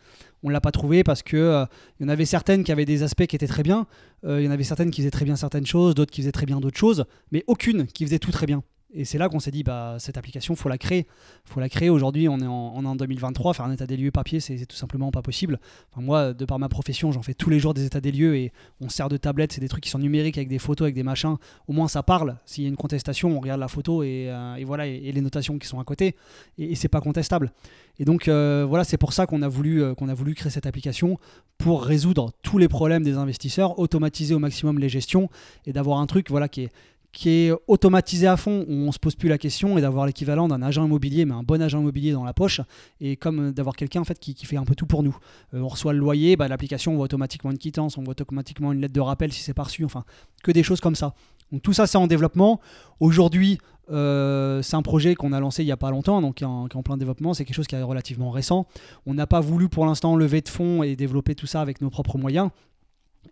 On 0.43 0.49
l'a 0.49 0.63
pas 0.63 0.73
trouvé 0.73 1.05
parce 1.05 1.23
que 1.23 1.37
euh, 1.37 1.67
il 1.99 2.05
y 2.05 2.07
en 2.07 2.09
avait 2.09 2.25
certaines 2.25 2.65
qui 2.65 2.73
avaient 2.73 2.87
des 2.87 3.03
aspects 3.03 3.27
qui 3.27 3.37
étaient 3.37 3.47
très 3.47 3.63
bien, 3.63 3.87
il 4.27 4.41
y 4.41 4.49
en 4.49 4.53
avait 4.53 4.65
certaines 4.65 4.91
qui 4.91 5.03
faisaient 5.03 5.11
très 5.11 5.27
bien 5.27 5.37
certaines 5.37 5.67
choses, 5.67 5.95
d'autres 5.95 6.13
qui 6.13 6.23
faisaient 6.23 6.33
très 6.33 6.47
bien 6.47 6.61
d'autres 6.61 6.79
choses, 6.79 7.05
mais 7.31 7.45
aucune 7.47 7.87
qui 7.89 8.07
faisait 8.07 8.19
tout 8.19 8.33
très 8.33 8.47
bien. 8.47 8.63
Et 8.93 9.05
c'est 9.05 9.19
là 9.19 9.29
qu'on 9.29 9.39
s'est 9.39 9.51
dit, 9.51 9.63
bah, 9.63 9.97
cette 9.99 10.19
application, 10.19 10.57
faut 10.57 10.69
la 10.69 10.79
créer. 10.79 11.07
faut 11.45 11.61
la 11.61 11.69
créer. 11.69 11.91
Aujourd'hui, 11.91 12.29
on 12.29 12.39
est 12.41 12.47
en, 12.47 12.85
en 12.85 12.97
2023. 12.97 13.55
Faire 13.55 13.67
un 13.67 13.73
état 13.73 13.87
des 13.87 13.97
lieux 13.97 14.11
papier, 14.11 14.41
c'est 14.41 14.67
tout 14.67 14.77
simplement 14.77 15.11
pas 15.11 15.23
possible. 15.23 15.61
Moi, 15.97 16.35
de 16.35 16.45
par 16.45 16.59
ma 16.59 16.69
profession, 16.69 17.13
j'en 17.13 17.23
fais 17.23 17.35
tous 17.35 17.51
les 17.51 17.61
jours 17.61 17.73
des 17.73 17.85
états 17.85 18.01
des 18.01 18.11
lieux 18.11 18.37
et 18.37 18.53
on 18.81 18.89
sert 18.89 19.09
de 19.09 19.17
tablette. 19.17 19.53
C'est 19.53 19.61
des 19.61 19.69
trucs 19.69 19.85
qui 19.85 19.91
sont 19.91 19.99
numériques 19.99 20.39
avec 20.39 20.49
des 20.49 20.59
photos, 20.59 20.87
avec 20.87 20.95
des 20.95 21.03
machins. 21.05 21.37
Au 21.69 21.73
moins, 21.73 21.87
ça 21.87 22.03
parle. 22.03 22.37
S'il 22.47 22.65
y 22.65 22.67
a 22.67 22.69
une 22.69 22.77
contestation, 22.77 23.37
on 23.37 23.41
regarde 23.41 23.61
la 23.61 23.69
photo 23.69 24.03
et, 24.03 24.27
euh, 24.29 24.57
voilà, 24.67 24.87
et, 24.87 25.13
les 25.13 25.21
notations 25.21 25.59
qui 25.59 25.69
sont 25.69 25.79
à 25.79 25.85
côté. 25.85 26.17
Et, 26.59 26.75
c'est 26.75 26.89
pas 26.89 27.01
contestable. 27.01 27.53
Et 27.99 28.05
donc, 28.05 28.27
euh, 28.27 28.65
voilà, 28.69 28.85
c'est 28.85 28.99
pour 28.99 29.13
ça 29.13 29.27
qu'on 29.27 29.43
a, 29.43 29.49
voulu, 29.49 29.83
euh, 29.83 29.95
qu'on 29.95 30.09
a 30.09 30.15
voulu 30.15 30.35
créer 30.35 30.51
cette 30.51 30.67
application 30.67 31.19
pour 31.59 31.85
résoudre 31.85 32.33
tous 32.43 32.59
les 32.59 32.69
problèmes 32.69 33.03
des 33.03 33.17
investisseurs, 33.17 33.79
automatiser 33.79 34.35
au 34.35 34.39
maximum 34.39 34.79
les 34.79 34.89
gestions 34.89 35.29
et 35.67 35.73
d'avoir 35.73 35.99
un 35.99 36.07
truc 36.07 36.31
voilà, 36.31 36.49
qui 36.49 36.63
est 36.63 36.73
qui 37.13 37.31
est 37.31 37.53
automatisé 37.67 38.27
à 38.27 38.37
fond, 38.37 38.65
où 38.69 38.73
on 38.73 38.93
se 38.93 38.99
pose 38.99 39.17
plus 39.17 39.29
la 39.29 39.39
question 39.39 39.77
et 39.77 39.81
d'avoir 39.81 40.07
l'équivalent 40.07 40.47
d'un 40.49 40.63
agent 40.63 40.85
immobilier, 40.85 41.25
mais 41.25 41.35
un 41.35 41.43
bon 41.43 41.61
agent 41.61 41.81
immobilier 41.81 42.13
dans 42.13 42.25
la 42.25 42.33
poche, 42.33 42.61
et 43.01 43.17
comme 43.17 43.51
d'avoir 43.53 43.75
quelqu'un 43.75 44.01
en 44.01 44.05
fait 44.05 44.19
qui, 44.19 44.35
fait 44.47 44.57
un 44.57 44.65
peu 44.65 44.75
tout 44.75 44.87
pour 44.87 45.03
nous. 45.03 45.17
Euh, 45.55 45.61
on 45.61 45.69
reçoit 45.69 45.93
le 45.93 45.99
loyer, 45.99 46.37
bah, 46.37 46.49
l'application 46.49 46.95
voit 46.95 47.05
automatiquement 47.05 47.51
une 47.51 47.59
quittance, 47.59 47.99
on 47.99 48.03
voit 48.03 48.13
automatiquement 48.13 48.73
une 48.73 48.81
lettre 48.81 48.95
de 48.95 49.01
rappel 49.01 49.33
si 49.33 49.43
c'est 49.43 49.55
pas 49.55 49.67
enfin 49.85 50.05
que 50.43 50.53
des 50.53 50.63
choses 50.63 50.81
comme 50.81 50.95
ça. 50.95 51.15
Donc 51.53 51.63
tout 51.63 51.73
ça 51.73 51.87
c'est 51.87 51.99
en 51.99 52.07
développement. 52.07 52.61
Aujourd'hui, 53.01 53.59
euh, 53.91 54.63
c'est 54.63 54.77
un 54.77 54.83
projet 54.83 55.17
qu'on 55.17 55.33
a 55.33 55.41
lancé 55.41 55.63
il 55.63 55.67
n'y 55.67 55.73
a 55.73 55.77
pas 55.77 55.91
longtemps, 55.91 56.21
donc 56.21 56.37
qui 56.37 56.45
est, 56.45 56.47
en, 56.47 56.69
plein 56.69 56.97
développement. 56.97 57.35
C'est 57.35 57.45
quelque 57.45 57.57
chose 57.57 57.67
qui 57.67 57.75
est 57.75 57.83
relativement 57.83 58.31
récent. 58.31 58.67
On 59.07 59.15
n'a 59.15 59.27
pas 59.27 59.41
voulu 59.41 59.69
pour 59.69 59.85
l'instant 59.85 60.15
lever 60.17 60.41
de 60.43 60.49
fonds 60.49 60.83
et 60.83 60.95
développer 60.95 61.35
tout 61.35 61.47
ça 61.47 61.61
avec 61.61 61.81
nos 61.81 61.91
propres 61.91 62.19
moyens. 62.19 62.51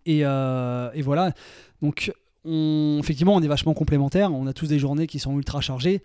Et, 0.05 0.25
euh, 0.25 0.91
et 0.93 1.01
voilà. 1.01 1.31
Donc 1.81 2.11
effectivement, 2.45 3.35
on 3.35 3.41
est 3.41 3.47
vachement 3.47 3.73
complémentaires. 3.73 4.33
On 4.33 4.47
a 4.47 4.53
tous 4.53 4.67
des 4.67 4.79
journées 4.79 5.07
qui 5.07 5.19
sont 5.19 5.35
ultra 5.37 5.61
chargées. 5.61 6.01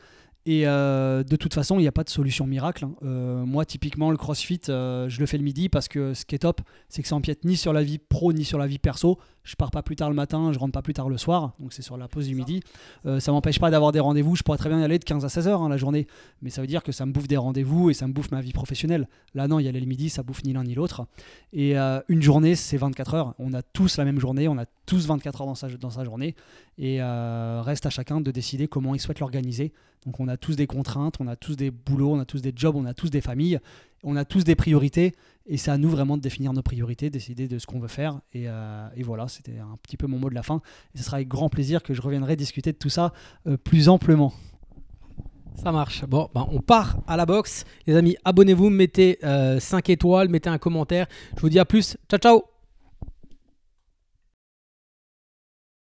Et 0.47 0.67
euh, 0.67 1.23
de 1.23 1.37
toute 1.37 1.55
façon, 1.55 1.79
il 1.79 1.83
n'y 1.83 1.89
a 1.89 1.93
pas 1.93 2.05
de 2.05 2.11
solution 2.11 2.47
miracle. 2.47 2.85
Hein. 2.85 2.95
Euh, 3.03 3.45
moi, 3.45 3.65
typiquement, 3.65 4.11
le 4.11 4.17
crossfit, 4.17 4.61
euh, 4.69 5.09
je 5.09 5.21
le 5.21 5.27
fais 5.27 5.39
le 5.39 5.45
midi 5.45 5.69
parce 5.69 5.89
que 5.89 6.13
ce 6.13 6.27
qui 6.27 6.35
est 6.35 6.41
top, 6.41 6.61
c'est 6.89 7.03
que 7.03 7.09
ça 7.09 7.17
empiète 7.17 7.45
ni 7.45 7.57
sur 7.57 7.73
la 7.73 7.83
vie 7.83 7.99
pro 7.99 8.33
ni 8.33 8.45
sur 8.45 8.59
la 8.59 8.67
vie 8.67 8.79
perso. 8.79 9.19
Je 9.45 9.57
pars 9.57 9.71
pas 9.71 9.83
plus 9.83 9.95
tard 9.95 10.09
le 10.09 10.15
matin, 10.15 10.53
je 10.53 10.59
rentre 10.59 10.73
pas 10.73 10.83
plus 10.83 10.95
tard 10.95 11.09
le 11.09 11.19
soir, 11.19 11.53
donc 11.61 11.73
c'est 11.73 11.83
sur 11.83 11.97
la 11.97 12.09
pause 12.09 12.27
du 12.27 12.35
midi. 12.35 12.61
ça 13.19 13.31
m'empêche 13.31 13.61
pas 13.61 13.71
d'avoir 13.71 13.93
des 13.93 14.01
rendez-vous. 14.01 14.37
Je 14.37 14.43
pourrais 14.43 14.59
très 14.59 14.71
bien 14.71 14.81
y 14.81 14.85
aller 14.85 14.99
de 14.99 15.05
15 15.05 15.25
à 15.25 15.29
16 15.29 15.49
heures 15.49 15.63
hein, 15.63 15.69
la 15.69 15.77
journée, 15.77 16.07
mais 16.43 16.51
ça 16.51 16.61
veut 16.61 16.67
dire 16.67 16.83
que 16.83 16.93
ça 16.93 17.05
me 17.05 17.13
bouffe 17.13 17.29
des 17.29 17.37
rendez-vous 17.37 17.91
et 17.91 17.95
ça 17.95 18.07
me 18.07 18.13
bouffe 18.13 18.31
ma 18.31 18.41
vie 18.41 18.53
professionnelle. 18.53 19.07
Là, 19.35 19.47
non, 19.47 19.59
y 19.59 19.69
aller 19.69 19.81
le 19.81 19.87
midi, 19.87 20.09
ça 20.09 20.23
bouffe 20.23 20.45
ni 20.45 20.53
l'un 20.53 20.65
ni 20.65 20.75
l'autre. 20.75 21.07
Et 21.53 21.77
une 21.77 22.23
journée, 22.23 22.55
c'est 22.55 22.79
24 22.79 23.15
heures. 23.15 23.35
On 23.39 23.53
a 23.53 23.63
tous 23.63 23.99
la 23.99 24.05
même 24.05 24.19
journée, 24.19 24.49
on 24.49 24.59
a 24.59 24.65
tous 24.87 25.07
24 25.07 25.43
heures 25.43 25.47
dans 25.47 25.55
sa, 25.55 25.69
dans 25.69 25.91
sa 25.91 26.05
journée, 26.05 26.35
et 26.79 27.03
reste 27.03 27.87
à 27.87 27.91
chacun 27.91 28.21
de 28.21 28.31
décider 28.31 28.67
comment 28.67 28.95
il 28.95 29.01
souhaite 29.01 29.21
l'organiser. 29.21 29.73
Donc 30.07 30.21
on 30.21 30.29
a 30.29 30.37
tous 30.37 30.57
des 30.57 30.67
contraintes, 30.67 31.17
on 31.21 31.27
a 31.27 31.37
tous 31.37 31.57
des 31.57 31.71
boulots, 31.71 32.13
on 32.13 32.21
a 32.21 32.25
tous 32.25 32.43
des 32.43 32.53
jobs, 32.55 32.77
on 32.77 32.85
a 32.85 32.95
tous 32.95 33.11
des 33.11 33.23
familles, 33.23 33.59
on 34.05 34.17
a 34.17 34.25
tous 34.25 34.45
des 34.45 34.55
priorités. 34.55 35.15
Et 35.47 35.59
c'est 35.59 35.71
à 35.71 35.77
nous 35.77 35.91
vraiment 35.91 36.17
de 36.17 36.23
définir 36.23 36.53
nos 36.53 36.63
priorités, 36.63 37.11
décider 37.11 37.49
de 37.49 37.59
ce 37.59 37.67
qu'on 37.67 37.79
veut 37.79 37.89
faire. 37.89 38.21
Et, 38.33 38.45
euh, 38.49 38.89
voilà, 39.03 39.29
c'était 39.29 39.59
un 39.59 39.77
petit 39.83 39.97
peu 39.97 40.07
mon 40.07 40.19
mot 40.19 40.31
de 40.31 40.35
la 40.35 40.43
fin. 40.43 40.63
Ce 40.95 41.03
sera 41.03 41.17
avec 41.17 41.29
grand 41.29 41.49
plaisir 41.49 41.83
que 41.83 41.93
je 41.93 42.01
reviendrai 42.01 42.37
discuter 42.37 42.73
de 42.73 42.79
tout 42.79 42.89
ça 42.89 43.13
euh, 43.47 43.57
plus 43.57 43.89
amplement. 43.89 44.33
Ça 45.63 45.71
marche. 45.71 46.05
Bon, 46.07 46.29
ben 46.35 46.47
on 46.51 46.61
part 46.61 46.99
à 47.07 47.17
la 47.17 47.27
boxe. 47.27 47.65
Les 47.87 47.95
amis, 47.95 48.17
abonnez-vous, 48.25 48.71
mettez 48.71 49.19
5 49.21 49.25
euh, 49.25 49.93
étoiles, 49.93 50.29
mettez 50.29 50.49
un 50.49 50.59
commentaire. 50.59 51.07
Je 51.37 51.43
vous 51.43 51.51
dis 51.51 51.59
à 51.59 51.65
plus. 51.65 51.97
Ciao, 52.09 52.19
ciao 52.19 52.54